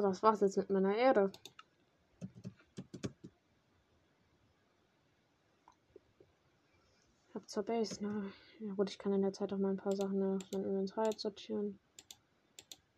So, 0.00 0.06
das 0.06 0.22
war's 0.22 0.40
jetzt 0.40 0.56
mit 0.56 0.70
meiner 0.70 0.96
Erde. 0.96 1.30
Ich 7.28 7.34
hab 7.34 7.46
zur 7.46 7.64
Base, 7.64 8.02
ne? 8.02 8.32
Ja 8.60 8.72
gut, 8.72 8.88
ich 8.88 8.96
kann 8.96 9.12
in 9.12 9.20
der 9.20 9.34
Zeit 9.34 9.52
auch 9.52 9.58
mal 9.58 9.68
ein 9.68 9.76
paar 9.76 9.94
Sachen 9.94 10.18
nach 10.18 10.40
so 10.46 10.56
Inventar 10.56 11.12
sortieren. 11.18 11.78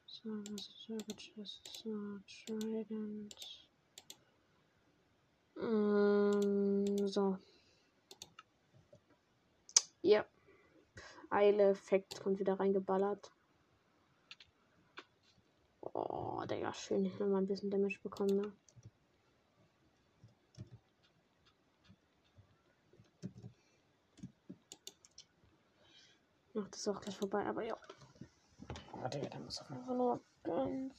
So, 0.07 0.31
was 0.31 0.69
ist 0.89 1.17
Chest? 1.17 1.83
So, 1.83 2.21
Trident. 2.47 3.35
Ähm, 5.61 7.09
so. 7.09 7.37
Ja. 10.03 10.25
Eile-Effekt 11.31 12.21
kommt 12.23 12.39
wieder 12.39 12.61
reingeballert. 12.61 13.33
Oh, 15.95 16.22
Digga, 16.47 16.73
schön. 16.73 17.05
Ich 17.05 17.19
will 17.19 17.29
mal 17.29 17.39
ein 17.39 17.47
bisschen 17.47 17.71
Damage 17.71 17.99
bekommen, 18.03 18.37
ne? 18.37 18.53
Ach, 26.55 26.69
das 26.69 26.81
ist 26.81 26.89
auch 26.89 27.01
gleich 27.01 27.17
vorbei, 27.17 27.47
aber 27.47 27.65
ja. 27.65 27.77
Oh, 28.93 29.09
Digga, 29.09 29.29
da 29.29 29.39
muss 29.39 29.61
einfach 29.61 29.95
nur 29.95 30.21
ganz, 30.43 30.95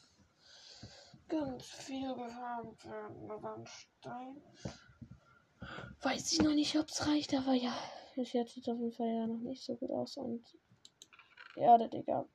ganz 1.28 1.64
viel 1.64 2.14
gefarmt 2.16 2.86
werden. 2.86 3.32
Aber 3.32 3.56
ein 3.56 3.68
Stein. 3.68 4.42
Weiß 6.02 6.32
ich 6.32 6.42
noch 6.42 6.54
nicht, 6.54 6.78
ob 6.78 6.88
es 6.90 7.06
reicht, 7.08 7.34
aber 7.34 7.54
ja. 7.54 7.76
Es 8.16 8.32
sieht 8.32 8.56
jetzt 8.56 8.70
auf 8.70 8.78
jeden 8.78 8.92
Fall 8.92 9.08
ja 9.08 9.28
noch 9.28 9.40
nicht 9.40 9.64
so 9.64 9.76
gut 9.76 9.90
aus 9.92 10.18
und. 10.18 10.44
Ja, 11.56 11.78
der 11.78 11.88
Digga. 11.88 12.26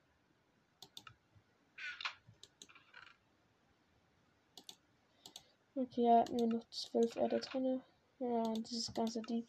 Okay, 5.75 6.03
ja, 6.03 6.25
nur 6.31 6.47
noch 6.47 6.69
zwölf 6.69 7.15
Erde 7.15 7.39
drin. 7.39 7.81
Ja, 8.19 8.43
und 8.43 8.69
dieses 8.69 8.93
ganze 8.93 9.21
Deep 9.21 9.47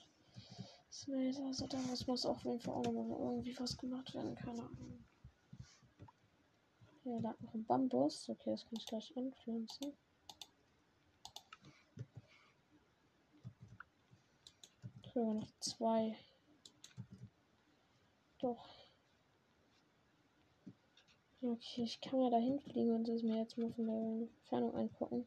Smelter, 0.92 1.44
also 1.46 1.66
da 1.66 1.78
muss, 2.06 2.26
auf 2.26 2.44
jeden 2.44 2.60
Fall 2.60 2.74
auch 2.74 2.82
noch 2.82 3.04
mal 3.04 3.18
irgendwie 3.18 3.58
was 3.58 3.76
gemacht 3.76 4.14
werden, 4.14 4.34
keine 4.34 4.62
Ahnung. 4.62 5.04
Ja, 7.04 7.18
da 7.20 7.30
hat 7.30 7.40
noch 7.40 7.54
ein 7.54 7.64
Bambus. 7.64 8.28
Okay, 8.28 8.50
das 8.50 8.64
kann 8.64 8.76
ich 8.76 8.86
gleich 8.86 9.16
anpflanzen. 9.16 9.92
Sogar 15.12 15.34
noch 15.34 15.48
zwei. 15.60 16.16
Doch. 18.38 18.68
Okay, 21.42 21.82
ich 21.82 22.00
kann 22.00 22.20
mal 22.20 22.30
dahin 22.30 22.60
fliegen 22.60 22.94
und 22.94 23.08
es 23.08 23.22
mir 23.22 23.38
jetzt 23.38 23.56
mal 23.58 23.72
von 23.72 23.86
der 23.86 23.96
Entfernung 23.96 24.74
angucken. 24.74 25.26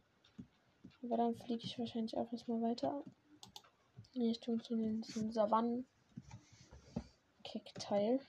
Aber 1.03 1.17
dann 1.17 1.35
fliege 1.35 1.63
ich 1.65 1.77
wahrscheinlich 1.77 2.15
auch 2.17 2.31
erstmal 2.31 2.61
weiter. 2.61 3.03
Richtung 4.15 4.63
zu 4.63 4.75
den 4.75 5.03
Savannen. 5.03 5.85
Kickteil. 7.43 8.19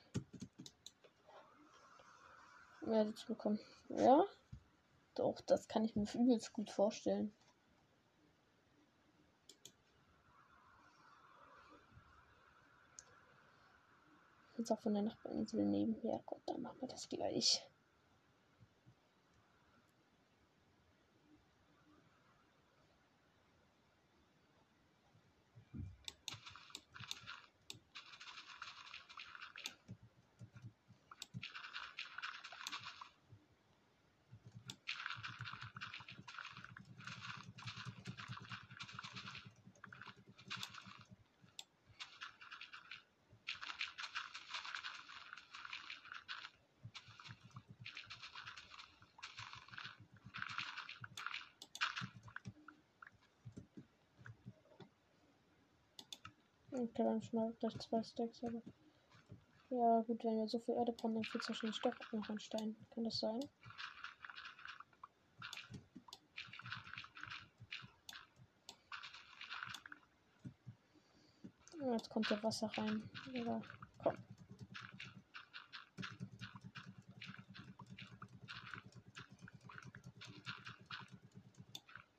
Werde 2.83 3.15
zu 3.15 3.29
bekommen. 3.29 3.61
Ja. 3.89 4.25
Doch, 5.15 5.41
das 5.43 5.69
kann 5.69 5.85
ich 5.85 5.95
mir 5.95 6.07
übelst 6.13 6.53
gut 6.53 6.69
vorstellen. 6.71 7.33
Jetzt 14.59 14.73
auch 14.73 14.81
von 14.81 14.95
der 14.95 15.03
Nachbarinsel 15.03 15.65
nebenher. 15.65 16.21
Gott, 16.27 16.43
dann 16.47 16.63
machen 16.63 16.81
wir 16.81 16.89
das 16.89 17.09
gleich. 17.09 17.65
Okay, 56.77 57.05
dann 57.05 57.05
schon 57.05 57.23
mal 57.35 57.53
gleich 57.59 57.79
zwei 57.79 58.03
Stacks, 58.03 58.43
aber. 58.45 58.63
Ja, 59.71 60.01
gut, 60.03 60.23
wenn 60.25 60.39
wir 60.39 60.47
so 60.47 60.59
viel 60.61 60.75
Erde 60.75 60.93
brauchen, 60.93 61.15
dann 61.15 61.25
fehlt 61.25 61.49
wahrscheinlich 61.49 61.81
doch 61.81 61.95
noch 62.13 62.29
ein 62.29 62.39
Stein. 62.39 62.77
Kann 62.91 63.05
das 63.05 63.19
sein? 63.19 63.41
Jetzt 71.93 72.09
kommt 72.09 72.31
der 72.31 72.43
Wasser 72.43 72.71
rein. 72.79 73.03
Ja, 73.33 73.61
komm. 73.99 74.17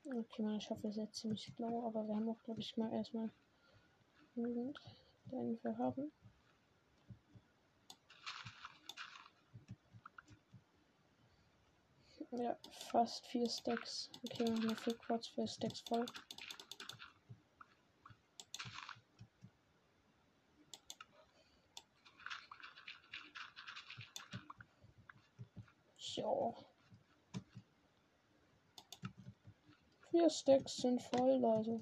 Okay, 0.04 0.42
meine 0.42 0.60
Schaufel 0.60 0.90
ist 0.90 0.96
jetzt 0.96 1.16
ziemlich 1.16 1.52
blau, 1.56 1.86
aber 1.86 2.06
wir 2.06 2.14
haben 2.14 2.28
auch, 2.28 2.42
glaube 2.44 2.60
ich, 2.60 2.76
mal 2.76 2.92
erstmal 2.92 3.30
den 5.30 5.58
wir 5.62 5.78
haben. 5.78 6.12
Ja, 12.32 12.56
fast 12.90 13.26
vier 13.28 13.48
Stacks. 13.48 14.10
Okay, 14.24 14.46
wir 14.46 14.68
haben 14.68 14.76
vier 14.76 14.98
Quads, 14.98 15.28
vier 15.28 15.46
Stacks 15.46 15.80
voll. 15.80 16.04
So. 25.96 26.54
Vier 30.10 30.30
Stacks 30.30 30.76
sind 30.76 31.02
voll, 31.02 31.38
Leute. 31.38 31.80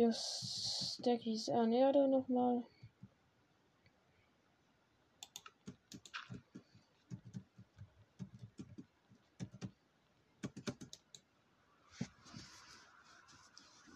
Vier 0.00 0.12
Stackies 0.14 1.48
Ernährte 1.48 2.08
nochmal. 2.08 2.64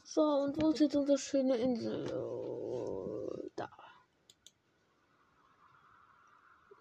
So, 0.03 0.21
und 0.21 0.61
wo 0.61 0.71
ist 0.71 0.81
jetzt 0.81 0.95
unsere 0.95 1.17
schöne 1.17 1.57
Insel? 1.57 2.13
Oh, 2.15 3.49
da. 3.57 3.71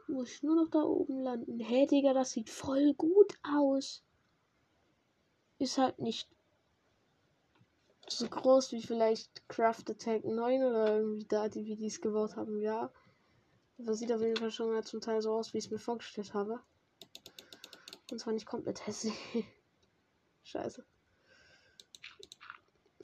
Muss 0.08 0.32
ich 0.32 0.44
nur 0.44 0.56
noch 0.56 0.70
da 0.70 0.82
oben 0.82 1.22
landen. 1.22 1.60
Hä, 1.62 1.78
hey, 1.78 1.88
Digga, 1.88 2.14
das 2.14 2.32
sieht 2.32 2.50
voll 2.50 2.94
gut 2.94 3.40
aus. 3.42 4.04
Ist 5.60 5.78
halt 5.78 6.00
nicht 6.00 6.28
so 8.18 8.28
groß 8.28 8.72
wie 8.72 8.82
vielleicht 8.82 9.48
Craft 9.50 9.90
Attack 9.90 10.26
9 10.26 10.64
oder 10.64 10.98
irgendwie 10.98 11.26
da, 11.26 11.50
die 11.50 11.66
wir 11.66 11.76
dies 11.76 12.02
gebaut 12.02 12.36
haben, 12.36 12.60
ja. 12.60 12.92
Das 13.78 14.00
sieht 14.00 14.12
auf 14.12 14.22
jeden 14.22 14.38
Fall 14.38 14.52
schon 14.52 14.72
mal 14.72 14.84
zum 14.84 15.02
Teil 15.02 15.22
so 15.22 15.34
aus, 15.34 15.54
wie 15.54 15.58
ich 15.58 15.66
es 15.66 15.72
mir 15.72 15.80
vorgestellt 15.80 16.34
habe. 16.34 16.60
Und 18.12 18.20
zwar 18.20 18.34
nicht 18.34 18.46
komplett 18.46 18.86
hässlich. 18.86 19.16
Scheiße. 20.44 20.86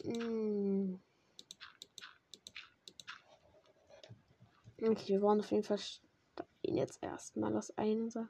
Mm. 0.03 0.95
Okay, 4.81 5.07
wir 5.07 5.21
wollen 5.21 5.41
auf 5.41 5.51
jeden 5.51 5.63
Fall 5.63 5.79
jetzt 6.61 7.03
erstmal 7.03 7.51
das 7.51 7.77
eine 7.77 8.03
unserer 8.03 8.29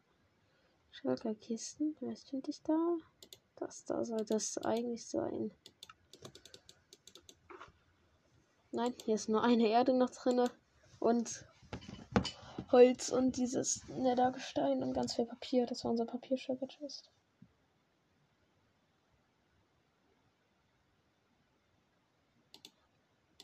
Schalkerkisten. 0.92 1.96
Was 2.00 2.24
finde 2.24 2.50
ich 2.50 2.64
da? 2.64 2.98
Das 3.58 3.86
da 3.86 4.04
soll 4.04 4.26
das 4.26 4.58
eigentlich 4.60 5.06
sein. 5.06 5.52
Nein, 8.72 8.94
hier 9.04 9.16
ist 9.16 9.30
nur 9.30 9.44
eine 9.44 9.68
Erde 9.68 9.94
noch 9.94 10.12
drin. 10.12 10.48
Und 11.00 11.46
Holz 12.72 13.10
und 13.10 13.38
dieses 13.38 13.88
Nethergestein 13.88 14.84
und 14.84 14.94
ganz 14.94 15.16
viel 15.16 15.26
Papier. 15.26 15.66
Das 15.66 15.84
war 15.84 15.92
unser 15.92 16.06
Papierschöpfer-Chest. 16.06 17.10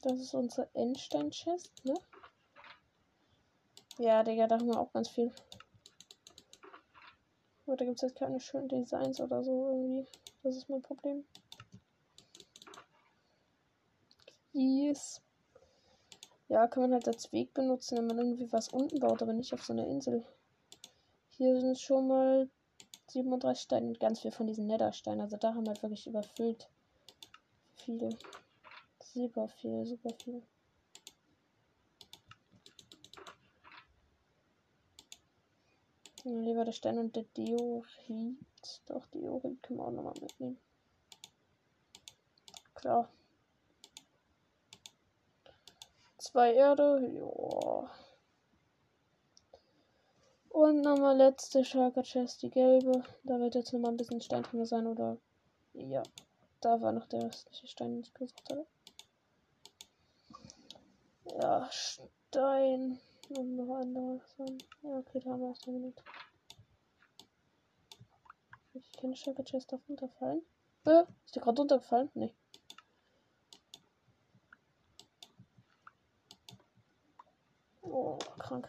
Das 0.03 0.19
ist 0.19 0.35
unser 0.35 0.69
Endstein-Chest, 0.76 1.72
ne? 1.84 1.95
Ja, 3.97 4.23
Digga, 4.23 4.45
da 4.45 4.60
haben 4.60 4.68
wir 4.68 4.80
auch 4.80 4.93
ganz 4.93 5.10
viel. 5.10 5.31
Aber 7.65 7.77
da 7.77 7.85
gibt 7.85 7.97
es 7.97 8.03
jetzt 8.03 8.19
keine 8.19 8.39
schönen 8.39 8.68
Designs 8.68 9.19
oder 9.19 9.43
so 9.43 9.69
irgendwie. 9.69 10.07
Das 10.43 10.56
ist 10.56 10.69
mein 10.69 10.84
Problem. 10.84 11.26
Yes. 14.57 15.22
Ja, 16.48 16.65
kann 16.68 16.84
man 16.84 16.94
halt 16.94 17.10
als 17.10 17.34
Weg 17.34 17.53
benutzen, 17.53 17.98
wenn 17.98 18.07
man 18.07 18.18
irgendwie 18.19 18.49
was 18.53 18.69
unten 18.69 19.02
baut, 19.02 19.22
aber 19.22 19.34
nicht 19.34 19.53
auf 19.53 19.61
so 19.61 19.73
einer 19.73 19.86
Insel. 19.86 20.23
Hier 21.32 21.60
sind 21.60 21.77
schon 21.77 22.07
mal 22.07 22.49
37 23.07 23.64
Steine 23.64 23.88
und 23.88 23.99
ganz 23.99 24.22
viel 24.22 24.32
von 24.32 24.48
diesen 24.48 24.68
Nethersteinen. 24.68 25.19
Also 25.19 25.36
da 25.36 25.53
haben 25.53 25.65
wir 25.65 25.72
halt 25.72 25.84
wirklich 25.84 26.07
überfüllt. 26.07 26.69
Viele. 27.73 28.10
Super 29.03 29.49
viel, 29.49 29.86
super 29.86 30.11
viel. 30.23 30.41
Lieber 36.23 36.64
der 36.64 36.72
Stein 36.72 36.98
und 36.98 37.14
der 37.14 37.23
Diorit. 37.36 38.38
Doch, 38.86 39.06
Diorit 39.07 39.61
können 39.61 39.80
wir 39.80 39.86
auch 39.86 39.91
nochmal 39.91 40.14
mitnehmen. 40.22 40.57
Klar. 42.73 43.10
Zwei 46.36 46.53
Erde. 46.53 46.99
Joa. 47.18 47.90
Und 50.49 50.82
nochmal 50.82 51.16
letzte 51.16 51.64
Shulker 51.64 52.03
Chest, 52.03 52.41
die 52.41 52.49
gelbe. 52.49 53.06
Da 53.24 53.40
wird 53.40 53.56
jetzt 53.56 53.72
nochmal 53.72 53.91
ein 53.91 53.95
bisschen 53.95 54.20
Stein 54.20 54.44
drin 54.44 54.66
sein, 54.66 54.86
oder? 54.86 55.18
Ja. 55.72 56.03
Da 56.60 56.82
war 56.82 56.91
noch 56.91 57.07
der 57.07 57.24
restliche 57.24 57.68
Stein, 57.68 57.94
den 57.94 58.02
ich 58.02 58.14
gesucht 58.14 58.44
hatte. 58.52 58.66
Ja, 61.40 61.70
Stein. 61.72 62.99
Und 63.30 63.56
noch 63.56 63.74
andere. 63.78 64.20
Ja, 64.84 64.98
okay, 64.98 65.22
da 65.22 65.30
haben 65.30 65.40
wir 65.40 65.48
erst 65.48 65.66
eine 65.66 65.78
Minute. 65.78 66.03
Ich 68.74 68.91
kann 68.91 69.16
Shulker 69.16 69.45
Chest 69.45 69.74
auf 69.74 69.80
runterfallen. 69.88 70.41
Äh, 70.86 71.03
ist 71.26 71.34
der 71.38 71.44
gerade 71.44 71.62
runtergefallen? 71.62 72.10
Nee. 72.14 72.36
Oh, 77.98 78.18
krank. 78.38 78.68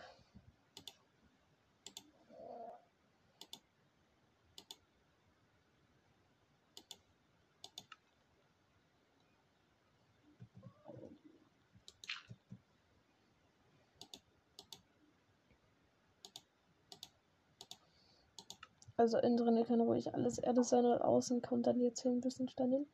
Also 18.96 19.18
innen 19.18 19.36
drin 19.36 19.64
kann 19.64 19.80
ruhig 19.80 20.14
alles 20.14 20.38
Erde 20.38 20.62
sein 20.62 20.84
und 20.84 21.02
außen 21.02 21.42
kommt 21.42 21.66
dann 21.66 21.80
jetzt 21.80 22.02
hier 22.02 22.12
ein 22.12 22.20
bisschen 22.20 22.48
Stein 22.48 22.70
hin. 22.70 22.86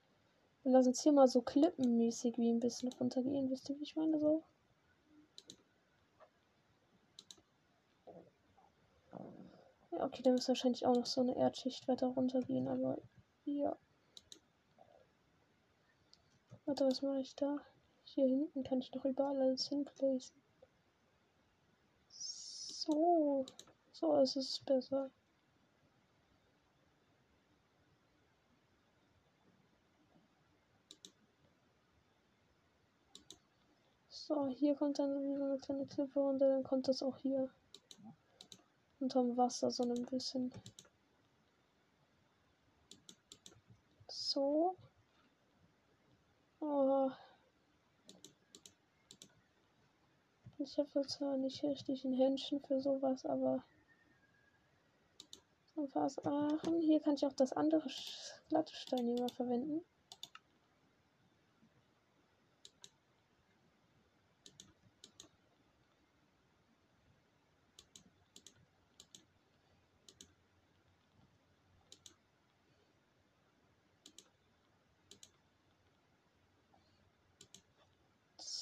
Wir 0.63 0.73
lassen 0.73 0.93
es 0.93 1.03
hier 1.03 1.13
mal 1.13 1.29
so 1.29 1.43
klippenmäßig 1.43 2.39
wie 2.39 2.51
ein 2.51 2.61
bisschen 2.61 2.91
runtergehen. 2.95 3.51
Wisst 3.51 3.69
ihr, 3.69 3.79
wie 3.79 3.83
ich 3.83 3.97
meine? 3.97 4.19
So. 4.19 4.43
Okay, 9.93 10.23
da 10.23 10.31
muss 10.33 10.49
wahrscheinlich 10.49 10.87
auch 10.87 10.95
noch 10.95 11.07
so 11.07 11.21
eine 11.21 11.37
Erdschicht 11.37 11.89
weiter 11.89 12.09
runtergehen, 12.09 12.69
aber 12.69 12.99
ja. 13.45 13.77
Warte, 16.65 16.87
was 16.87 17.03
mache 17.03 17.21
ich 17.21 17.35
da? 17.37 17.59
Hier 18.05 18.27
hinten 18.27 18.63
kann 18.65 18.81
ich 18.81 18.93
noch 18.93 19.05
überall 19.05 19.41
alles 19.41 19.69
hinplacen. 19.69 20.35
So. 22.09 23.47
So 23.93 24.17
ist 24.21 24.37
es 24.37 24.59
besser. 24.61 25.11
So, 34.09 34.47
hier 34.49 34.75
kommt 34.75 34.99
dann 34.99 35.37
so 35.37 35.45
eine 35.45 35.59
kleine 35.59 35.87
Klippe 35.87 36.19
runter, 36.19 36.49
dann 36.49 36.63
kommt 36.63 36.89
das 36.89 37.03
auch 37.03 37.17
hier 37.19 37.49
unterm 39.03 39.37
Wasser 39.37 39.71
so 39.71 39.83
ein 39.83 40.07
bisschen. 40.07 40.53
So. 44.09 44.77
Oh. 46.61 47.11
Ich 50.59 50.79
habe 50.79 51.07
zwar 51.07 51.37
nicht 51.37 51.63
richtig 51.65 52.05
ein 52.05 52.15
Händchen 52.15 52.61
für 52.61 52.81
sowas, 52.81 53.27
aber 53.27 53.65
was. 55.75 56.19
Aachen. 56.25 56.81
Hier 56.81 57.01
kann 57.01 57.15
ich 57.15 57.27
auch 57.27 57.33
das 57.33 57.53
andere 57.53 57.89
glatte 58.49 58.75
Stein 58.75 59.09
immer 59.09 59.29
verwenden. 59.31 59.85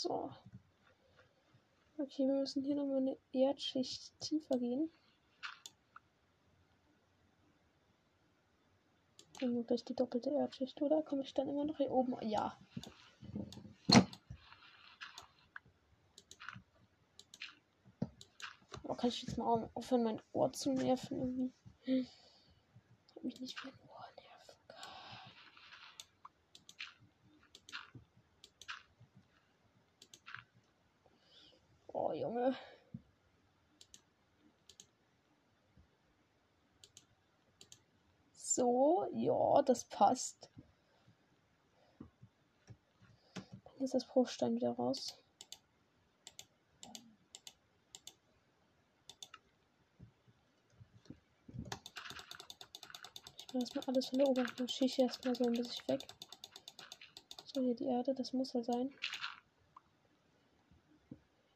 So. 0.01 0.31
Okay, 2.13 2.27
wir 2.27 2.41
müssen 2.41 2.65
hier 2.65 2.75
nochmal 2.75 2.97
eine 2.97 3.17
Erdschicht 3.31 4.19
tiefer 4.19 4.59
gehen. 4.59 4.91
Dann 9.39 9.65
gleich 9.65 9.85
die 9.85 9.95
doppelte 9.95 10.31
Erdschicht, 10.31 10.83
oder? 10.83 11.03
Komme 11.03 11.23
ich 11.23 11.35
dann 11.35 11.49
immer 11.49 11.65
noch 11.65 11.77
hier 11.77 11.93
oben? 11.93 12.17
Ja. 12.29 12.59
Oh, 18.83 18.95
kann 18.97 19.09
ich 19.09 19.23
jetzt 19.23 19.39
mal 19.39 19.71
aufhören, 19.75 20.03
mein 20.03 20.21
Ohr 20.33 20.53
zu 20.53 20.73
nerven 20.73 21.53
irgendwie? 21.87 22.09
Hab 23.15 23.23
mich 23.23 23.41
nicht 23.41 23.63
mehr 23.63 23.73
Oh, 32.11 32.13
Junge. 32.13 32.57
So, 38.33 39.07
ja, 39.13 39.63
das 39.63 39.85
passt. 39.85 40.51
Dann 43.35 43.85
ist 43.85 43.95
das 43.95 44.05
Bruchstein 44.07 44.57
wieder 44.57 44.73
raus. 44.73 45.17
Ich 53.37 53.55
mache 53.55 53.59
erstmal 53.61 53.85
alles 53.87 54.07
von 54.09 54.19
der 54.19 54.29
Oberfläche 54.29 54.69
schieße 54.69 55.03
erstmal 55.03 55.37
so 55.37 55.45
ein 55.45 55.53
bisschen 55.53 55.87
weg. 55.87 56.09
So, 57.55 57.61
hier 57.61 57.77
die 57.77 57.87
Erde, 57.87 58.15
das 58.15 58.33
muss 58.33 58.53
er 58.57 58.65
sein. 58.65 58.93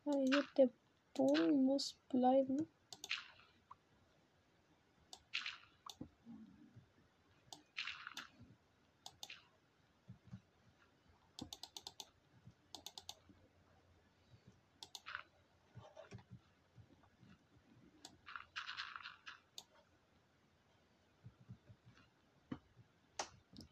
Ja, 0.06 0.12
hier 0.12 0.44
der 0.58 0.68
Boden 1.14 1.64
muss 1.64 1.94
bleiben. 2.10 2.68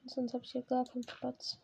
Sonst 0.06 0.34
habe 0.34 0.44
ich 0.44 0.52
hier 0.52 0.62
gar 0.62 0.84
keinen 0.84 1.04
Platz. 1.04 1.58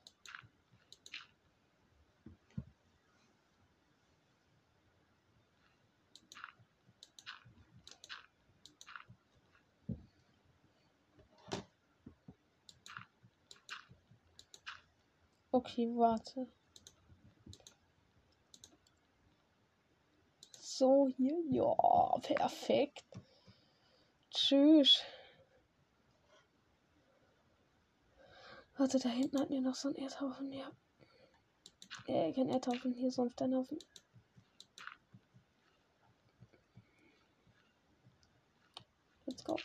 Okay, 15.59 15.89
warte. 15.97 16.47
So, 20.61 21.09
hier. 21.17 21.37
Ja, 21.51 22.17
perfekt. 22.23 23.05
Tschüss. 24.31 25.03
Warte, 28.77 29.01
da 29.01 29.09
hinten 29.09 29.41
hatten 29.41 29.53
wir 29.53 29.61
noch 29.61 29.75
so 29.75 29.89
einen 29.89 29.97
Erdhaufen, 29.97 30.53
ja. 30.53 30.71
Äh, 32.07 32.33
kein 32.33 32.49
Erdhaufen, 32.49 32.95
hier 32.95 33.11
so 33.11 33.23
ein 33.23 33.31
Steinhaufen. 33.33 33.81
Let's 39.27 39.43
go. 39.43 39.57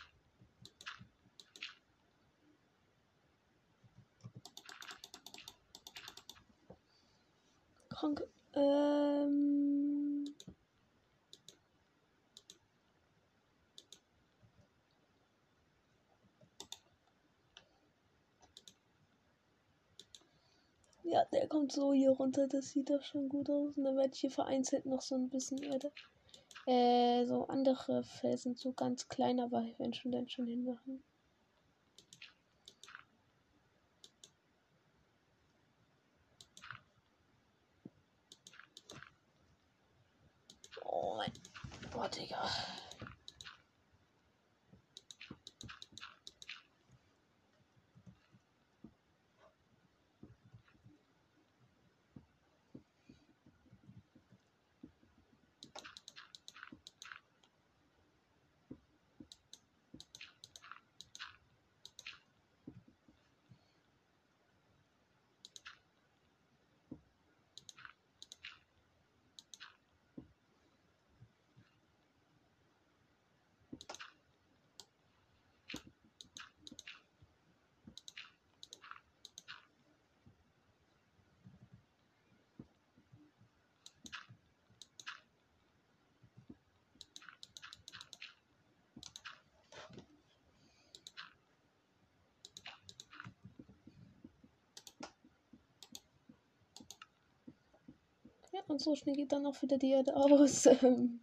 Krank. 7.94 8.20
Ähm. 8.54 10.24
Kommt 21.64 21.72
so 21.72 21.94
hier 21.94 22.10
runter. 22.10 22.46
Das 22.46 22.72
sieht 22.72 22.90
doch 22.90 23.02
schon 23.02 23.30
gut 23.30 23.48
aus. 23.48 23.74
Und 23.74 23.84
dann 23.84 23.96
werde 23.96 24.10
ich 24.12 24.20
hier 24.20 24.30
vereinzelt 24.30 24.84
noch 24.84 25.00
so 25.00 25.14
ein 25.14 25.30
bisschen 25.30 25.62
Erde. 25.62 25.90
Äh, 26.66 27.24
so 27.24 27.46
andere 27.46 28.02
Felsen, 28.04 28.54
so 28.54 28.74
ganz 28.74 29.08
klein, 29.08 29.40
aber 29.40 29.62
ich 29.62 29.78
werde 29.78 29.94
schon 29.94 30.12
dann 30.12 30.28
schon 30.28 30.46
hinmachen. 30.46 31.02
Oh 40.84 41.14
mein 41.16 41.32
Gott, 41.90 42.14
Digga. 42.14 42.46
Ja, 98.54 98.60
und 98.74 98.80
so 98.80 98.96
schnell 98.96 99.14
geht 99.14 99.30
dann 99.30 99.46
auch 99.46 99.62
wieder 99.62 99.78
die 99.78 99.92
Erde 99.92 100.16
aus. 100.16 100.66
Ähm. 100.82 101.20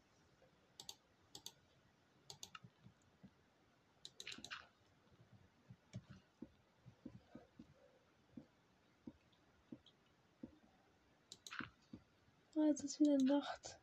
Ah, 12.56 12.68
Jetzt 12.68 12.84
ist 12.86 13.00
wieder 13.02 13.18
Nacht. 13.18 13.82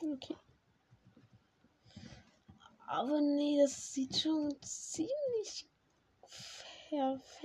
Okay. 0.00 0.36
Aber 2.86 3.20
nee, 3.20 3.58
das 3.60 3.92
sieht 3.92 4.16
schon 4.16 4.56
ziemlich 4.62 5.68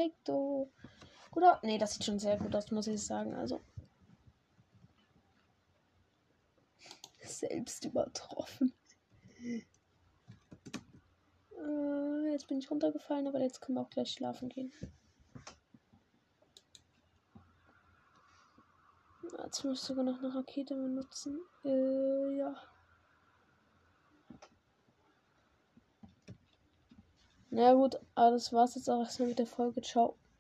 perfekt 0.04 0.30
oh. 0.30 0.72
gut 1.32 1.44
aus. 1.44 1.58
Nee, 1.64 1.78
das 1.78 1.94
sieht 1.94 2.04
schon 2.04 2.20
sehr 2.20 2.38
gut 2.38 2.56
aus, 2.56 2.72
muss 2.72 2.88
ich 2.88 3.04
sagen. 3.04 3.34
Also. 3.34 3.62
Selbst 7.22 7.86
übertroffen. 7.86 8.74
Äh, 11.58 12.32
jetzt 12.32 12.48
bin 12.48 12.58
ich 12.58 12.70
runtergefallen, 12.70 13.28
aber 13.28 13.40
jetzt 13.40 13.62
können 13.62 13.78
wir 13.78 13.82
auch 13.82 13.90
gleich 13.90 14.12
schlafen 14.12 14.50
gehen. 14.50 14.74
Jetzt 19.44 19.64
müsste 19.64 19.88
sogar 19.88 20.04
noch 20.04 20.20
eine 20.20 20.36
Rakete 20.36 20.76
benutzen. 20.76 21.40
Äh, 21.64 22.38
ja. 22.38 22.56
Na 27.56 27.74
gut, 27.74 28.00
aber 28.16 28.32
das 28.32 28.52
war's 28.52 28.74
jetzt 28.74 28.90
auch 28.90 29.00
erstmal 29.02 29.28
mit 29.30 29.38
der 29.38 29.46
Folge. 29.46 29.82
Ciao. 29.82 30.18